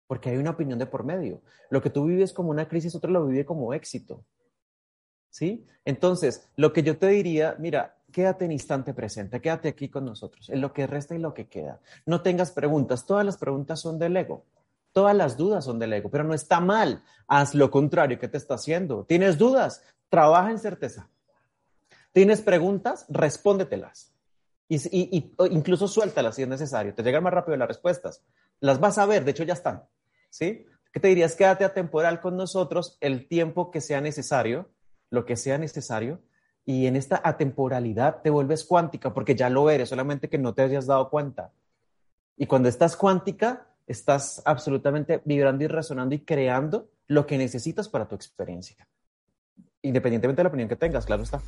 porque 0.06 0.30
hay 0.30 0.36
una 0.36 0.50
opinión 0.50 0.78
de 0.78 0.86
por 0.86 1.04
medio. 1.04 1.40
Lo 1.70 1.80
que 1.80 1.88
tú 1.88 2.04
vives 2.04 2.32
como 2.32 2.50
una 2.50 2.68
crisis, 2.68 2.94
otro 2.94 3.10
lo 3.10 3.26
vive 3.26 3.44
como 3.44 3.72
éxito. 3.72 4.24
¿Sí? 5.30 5.64
Entonces, 5.84 6.48
lo 6.56 6.72
que 6.72 6.82
yo 6.82 6.98
te 6.98 7.06
diría, 7.06 7.54
mira, 7.58 7.96
quédate 8.10 8.44
en 8.44 8.52
instante 8.52 8.92
presente, 8.92 9.40
quédate 9.40 9.68
aquí 9.68 9.88
con 9.88 10.04
nosotros, 10.04 10.50
en 10.50 10.60
lo 10.60 10.72
que 10.72 10.86
resta 10.86 11.14
y 11.14 11.18
lo 11.18 11.32
que 11.32 11.48
queda. 11.48 11.80
No 12.04 12.20
tengas 12.20 12.50
preguntas, 12.50 13.06
todas 13.06 13.24
las 13.24 13.38
preguntas 13.38 13.80
son 13.80 13.98
del 13.98 14.16
ego, 14.16 14.44
todas 14.92 15.16
las 15.16 15.36
dudas 15.36 15.64
son 15.64 15.78
del 15.78 15.92
ego, 15.92 16.10
pero 16.10 16.24
no 16.24 16.34
está 16.34 16.60
mal, 16.60 17.02
haz 17.28 17.54
lo 17.54 17.70
contrario 17.70 18.18
que 18.18 18.28
te 18.28 18.36
está 18.36 18.54
haciendo. 18.54 19.04
¿Tienes 19.04 19.38
dudas? 19.38 19.82
Trabaja 20.08 20.50
en 20.50 20.58
certeza. 20.58 21.08
¿Tienes 22.12 22.40
preguntas? 22.40 23.06
Respóndetelas. 23.08 24.12
Y, 24.68 24.76
y, 24.90 25.34
incluso 25.50 25.88
suéltalas 25.88 26.36
si 26.36 26.42
es 26.42 26.48
necesario. 26.48 26.94
Te 26.94 27.02
llegan 27.02 27.22
más 27.22 27.32
rápido 27.32 27.56
las 27.56 27.68
respuestas. 27.68 28.22
Las 28.60 28.78
vas 28.78 28.98
a 28.98 29.06
ver, 29.06 29.24
de 29.24 29.32
hecho 29.32 29.44
ya 29.44 29.54
están. 29.54 29.84
¿Sí? 30.28 30.66
¿Qué 30.92 31.00
te 31.00 31.08
dirías? 31.08 31.36
Quédate 31.36 31.64
atemporal 31.64 32.20
con 32.20 32.36
nosotros 32.36 32.96
el 33.00 33.28
tiempo 33.28 33.70
que 33.70 33.80
sea 33.80 34.00
necesario, 34.00 34.70
lo 35.08 35.24
que 35.24 35.36
sea 35.36 35.58
necesario, 35.58 36.20
y 36.64 36.86
en 36.86 36.96
esta 36.96 37.20
atemporalidad 37.24 38.22
te 38.22 38.30
vuelves 38.30 38.64
cuántica 38.64 39.12
porque 39.12 39.34
ya 39.34 39.48
lo 39.48 39.70
eres, 39.70 39.88
solamente 39.88 40.28
que 40.28 40.38
no 40.38 40.54
te 40.54 40.62
hayas 40.62 40.86
dado 40.86 41.10
cuenta. 41.10 41.52
Y 42.36 42.46
cuando 42.46 42.68
estás 42.68 42.96
cuántica, 42.96 43.66
estás 43.86 44.42
absolutamente 44.44 45.20
vibrando 45.24 45.64
y 45.64 45.66
resonando 45.66 46.14
y 46.14 46.20
creando 46.20 46.88
lo 47.06 47.26
que 47.26 47.38
necesitas 47.38 47.88
para 47.88 48.06
tu 48.06 48.14
experiencia. 48.14 48.86
Independientemente 49.82 50.40
de 50.40 50.44
la 50.44 50.48
opinión 50.48 50.68
que 50.68 50.76
tengas, 50.76 51.06
claro 51.06 51.22
está. 51.22 51.40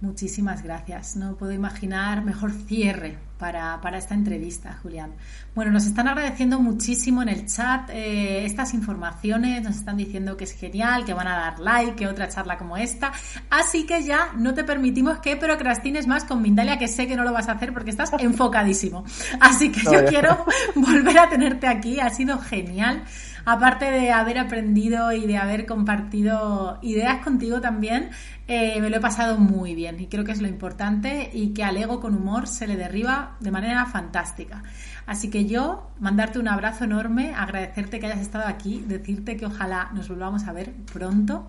Muchísimas 0.00 0.62
gracias. 0.62 1.16
No 1.16 1.36
puedo 1.36 1.52
imaginar 1.52 2.24
mejor 2.24 2.52
cierre 2.52 3.18
para, 3.40 3.96
esta 3.96 4.14
entrevista, 4.14 4.78
Julián. 4.82 5.12
Bueno, 5.54 5.72
nos 5.72 5.86
están 5.86 6.06
agradeciendo 6.06 6.60
muchísimo 6.60 7.22
en 7.22 7.30
el 7.30 7.46
chat 7.46 7.88
eh, 7.88 8.44
estas 8.44 8.74
informaciones, 8.74 9.62
nos 9.62 9.76
están 9.76 9.96
diciendo 9.96 10.36
que 10.36 10.44
es 10.44 10.52
genial, 10.52 11.06
que 11.06 11.14
van 11.14 11.26
a 11.26 11.36
dar 11.36 11.58
like, 11.58 11.96
que 11.96 12.06
otra 12.06 12.28
charla 12.28 12.58
como 12.58 12.76
esta. 12.76 13.12
Así 13.48 13.86
que 13.86 14.04
ya 14.04 14.32
no 14.36 14.52
te 14.52 14.62
permitimos 14.62 15.18
que 15.18 15.36
procrastines 15.36 16.06
más 16.06 16.24
con 16.24 16.42
Mindalia, 16.42 16.78
que 16.78 16.86
sé 16.86 17.08
que 17.08 17.16
no 17.16 17.24
lo 17.24 17.32
vas 17.32 17.48
a 17.48 17.52
hacer 17.52 17.72
porque 17.72 17.90
estás 17.90 18.12
enfocadísimo. 18.18 19.04
Así 19.40 19.72
que 19.72 19.80
yo 19.90 20.04
quiero 20.04 20.44
volver 20.74 21.18
a 21.18 21.28
tenerte 21.30 21.66
aquí, 21.66 21.98
ha 21.98 22.10
sido 22.10 22.38
genial 22.38 23.02
aparte 23.44 23.90
de 23.90 24.12
haber 24.12 24.38
aprendido 24.38 25.12
y 25.12 25.26
de 25.26 25.36
haber 25.36 25.66
compartido 25.66 26.78
ideas 26.82 27.22
contigo 27.22 27.60
también, 27.60 28.10
eh, 28.46 28.80
me 28.80 28.90
lo 28.90 28.96
he 28.96 29.00
pasado 29.00 29.38
muy 29.38 29.74
bien 29.74 30.00
y 30.00 30.06
creo 30.08 30.24
que 30.24 30.32
es 30.32 30.40
lo 30.40 30.48
importante 30.48 31.30
y 31.32 31.52
que 31.52 31.64
al 31.64 31.76
ego 31.76 32.00
con 32.00 32.14
humor 32.14 32.48
se 32.48 32.66
le 32.66 32.76
derriba 32.76 33.29
de 33.40 33.50
manera 33.50 33.86
fantástica. 33.86 34.62
Así 35.06 35.30
que 35.30 35.46
yo 35.46 35.90
mandarte 35.98 36.38
un 36.38 36.48
abrazo 36.48 36.84
enorme, 36.84 37.34
agradecerte 37.34 38.00
que 38.00 38.06
hayas 38.06 38.20
estado 38.20 38.46
aquí, 38.46 38.84
decirte 38.86 39.36
que 39.36 39.46
ojalá 39.46 39.90
nos 39.94 40.08
volvamos 40.08 40.46
a 40.48 40.52
ver 40.52 40.72
pronto 40.92 41.48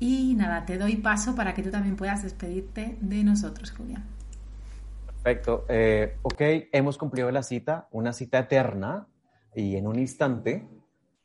y 0.00 0.34
nada, 0.34 0.66
te 0.66 0.78
doy 0.78 0.96
paso 0.96 1.34
para 1.34 1.54
que 1.54 1.62
tú 1.62 1.70
también 1.70 1.96
puedas 1.96 2.22
despedirte 2.22 2.98
de 3.00 3.24
nosotros, 3.24 3.70
Julián. 3.70 4.04
Perfecto. 5.06 5.64
Eh, 5.68 6.18
ok, 6.22 6.40
hemos 6.72 6.98
cumplido 6.98 7.30
la 7.30 7.42
cita, 7.42 7.88
una 7.90 8.12
cita 8.12 8.40
eterna 8.40 9.06
y 9.54 9.76
en 9.76 9.86
un 9.86 9.98
instante 9.98 10.68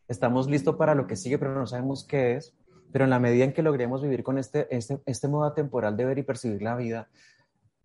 estamos 0.08 0.50
listos 0.50 0.76
para 0.76 0.96
lo 0.96 1.08
que 1.08 1.16
sigue, 1.16 1.38
pero 1.38 1.54
no 1.54 1.68
sabemos 1.68 2.06
qué 2.06 2.36
es. 2.36 2.56
Pero 2.92 3.04
en 3.04 3.10
la 3.10 3.20
medida 3.20 3.44
en 3.44 3.54
que 3.54 3.62
logremos 3.62 4.02
vivir 4.02 4.24
con 4.24 4.38
este, 4.38 4.74
este, 4.76 5.00
este 5.06 5.28
modo 5.28 5.52
temporal 5.54 5.96
de 5.98 6.06
ver 6.06 6.18
y 6.18 6.24
percibir 6.24 6.62
la 6.62 6.76
vida, 6.76 7.10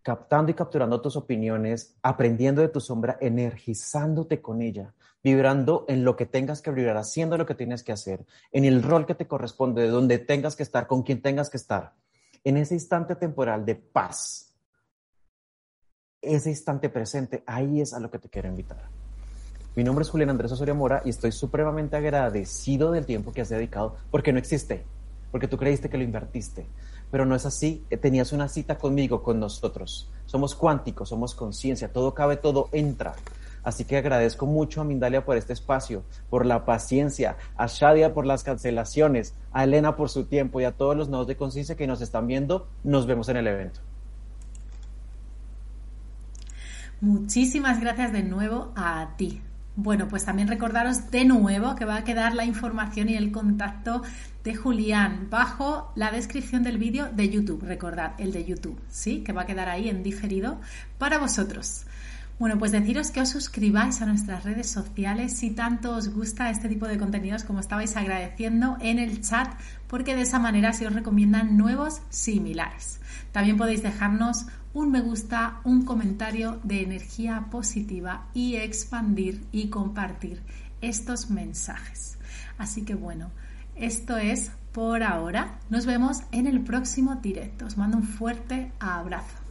captando 0.04 0.52
y 0.52 0.54
capturando 0.54 1.00
tus 1.00 1.16
opiniones, 1.16 1.96
aprendiendo 2.02 2.60
de 2.60 2.68
tu 2.68 2.78
sombra, 2.78 3.16
energizándote 3.22 4.42
con 4.42 4.60
ella, 4.60 4.94
vibrando 5.22 5.86
en 5.88 6.04
lo 6.04 6.14
que 6.14 6.26
tengas 6.26 6.60
que 6.60 6.70
vibrar, 6.70 6.98
haciendo 6.98 7.38
lo 7.38 7.46
que 7.46 7.54
tienes 7.54 7.82
que 7.82 7.92
hacer, 7.92 8.26
en 8.52 8.66
el 8.66 8.82
rol 8.82 9.06
que 9.06 9.14
te 9.14 9.26
corresponde, 9.26 9.80
de 9.80 9.88
donde 9.88 10.18
tengas 10.18 10.56
que 10.56 10.62
estar, 10.62 10.86
con 10.86 11.02
quien 11.02 11.22
tengas 11.22 11.48
que 11.48 11.56
estar, 11.56 11.94
en 12.44 12.58
ese 12.58 12.74
instante 12.74 13.16
temporal 13.16 13.64
de 13.64 13.76
paz, 13.76 14.54
ese 16.20 16.50
instante 16.50 16.90
presente, 16.90 17.42
ahí 17.46 17.80
es 17.80 17.94
a 17.94 17.98
lo 17.98 18.10
que 18.10 18.18
te 18.18 18.28
quiero 18.28 18.48
invitar. 18.48 18.82
Mi 19.74 19.84
nombre 19.84 20.02
es 20.02 20.10
Julián 20.10 20.28
Andrés 20.28 20.52
Osorio 20.52 20.74
Mora 20.74 21.00
y 21.06 21.08
estoy 21.08 21.32
supremamente 21.32 21.96
agradecido 21.96 22.92
del 22.92 23.06
tiempo 23.06 23.32
que 23.32 23.40
has 23.40 23.48
dedicado 23.48 23.96
porque 24.10 24.34
no 24.34 24.38
existe, 24.38 24.84
porque 25.30 25.48
tú 25.48 25.56
creíste 25.56 25.88
que 25.88 25.96
lo 25.96 26.04
invertiste, 26.04 26.66
pero 27.14 27.26
no 27.26 27.36
es 27.36 27.46
así. 27.46 27.84
Eh, 27.90 27.96
tenías 27.96 28.32
una 28.32 28.48
cita 28.48 28.76
conmigo, 28.76 29.22
con 29.22 29.38
nosotros. 29.38 30.10
Somos 30.26 30.56
cuánticos, 30.56 31.10
somos 31.10 31.36
conciencia, 31.36 31.92
todo 31.92 32.12
cabe, 32.12 32.36
todo 32.36 32.68
entra. 32.72 33.14
Así 33.62 33.84
que 33.84 33.96
agradezco 33.96 34.46
mucho 34.46 34.80
a 34.80 34.84
Mindalia 34.84 35.24
por 35.24 35.36
este 35.36 35.52
espacio, 35.52 36.02
por 36.28 36.44
la 36.44 36.64
paciencia, 36.64 37.36
a 37.56 37.68
Shadia 37.68 38.14
por 38.14 38.26
las 38.26 38.42
cancelaciones, 38.42 39.32
a 39.52 39.62
Elena 39.62 39.94
por 39.94 40.08
su 40.08 40.24
tiempo 40.24 40.60
y 40.60 40.64
a 40.64 40.72
todos 40.72 40.96
los 40.96 41.08
nodos 41.08 41.28
de 41.28 41.36
conciencia 41.36 41.76
que 41.76 41.86
nos 41.86 42.00
están 42.00 42.26
viendo. 42.26 42.66
Nos 42.82 43.06
vemos 43.06 43.28
en 43.28 43.36
el 43.36 43.46
evento. 43.46 43.78
Muchísimas 47.00 47.80
gracias 47.80 48.12
de 48.12 48.24
nuevo 48.24 48.72
a 48.74 49.14
ti 49.16 49.40
Bueno, 49.76 50.06
pues 50.06 50.24
también 50.24 50.46
recordaros 50.46 51.10
de 51.10 51.24
nuevo 51.24 51.74
que 51.74 51.84
va 51.84 51.96
a 51.96 52.04
quedar 52.04 52.34
la 52.34 52.44
información 52.44 53.08
y 53.08 53.16
el 53.16 53.32
contacto 53.32 54.02
de 54.44 54.54
Julián 54.54 55.26
bajo 55.30 55.92
la 55.96 56.12
descripción 56.12 56.62
del 56.62 56.78
vídeo 56.78 57.10
de 57.12 57.28
YouTube. 57.28 57.64
Recordad, 57.64 58.12
el 58.18 58.32
de 58.32 58.44
YouTube, 58.44 58.80
¿sí? 58.88 59.24
Que 59.24 59.32
va 59.32 59.42
a 59.42 59.46
quedar 59.46 59.68
ahí 59.68 59.88
en 59.88 60.04
diferido 60.04 60.60
para 60.96 61.18
vosotros. 61.18 61.86
Bueno, 62.38 62.58
pues 62.58 62.72
deciros 62.72 63.10
que 63.10 63.20
os 63.20 63.28
suscribáis 63.28 64.00
a 64.00 64.06
nuestras 64.06 64.44
redes 64.44 64.68
sociales 64.68 65.36
si 65.36 65.50
tanto 65.50 65.94
os 65.94 66.08
gusta 66.08 66.50
este 66.50 66.68
tipo 66.68 66.86
de 66.86 66.98
contenidos 66.98 67.44
como 67.44 67.60
estabais 67.60 67.96
agradeciendo 67.96 68.76
en 68.80 68.98
el 68.98 69.22
chat, 69.22 69.48
porque 69.88 70.14
de 70.14 70.22
esa 70.22 70.38
manera 70.40 70.72
se 70.72 70.86
os 70.86 70.92
recomiendan 70.92 71.56
nuevos 71.56 72.00
similares. 72.10 73.00
También 73.32 73.56
podéis 73.56 73.82
dejarnos 73.82 74.46
un 74.74 74.90
me 74.90 75.00
gusta, 75.00 75.60
un 75.64 75.84
comentario 75.84 76.60
de 76.64 76.82
energía 76.82 77.46
positiva 77.50 78.26
y 78.34 78.56
expandir 78.56 79.46
y 79.52 79.68
compartir 79.68 80.42
estos 80.80 81.30
mensajes. 81.30 82.18
Así 82.58 82.84
que 82.84 82.96
bueno, 82.96 83.30
esto 83.76 84.18
es 84.18 84.50
por 84.72 85.04
ahora. 85.04 85.60
Nos 85.70 85.86
vemos 85.86 86.22
en 86.32 86.48
el 86.48 86.60
próximo 86.62 87.14
directo. 87.14 87.66
Os 87.66 87.78
mando 87.78 87.96
un 87.96 88.02
fuerte 88.02 88.72
abrazo. 88.80 89.43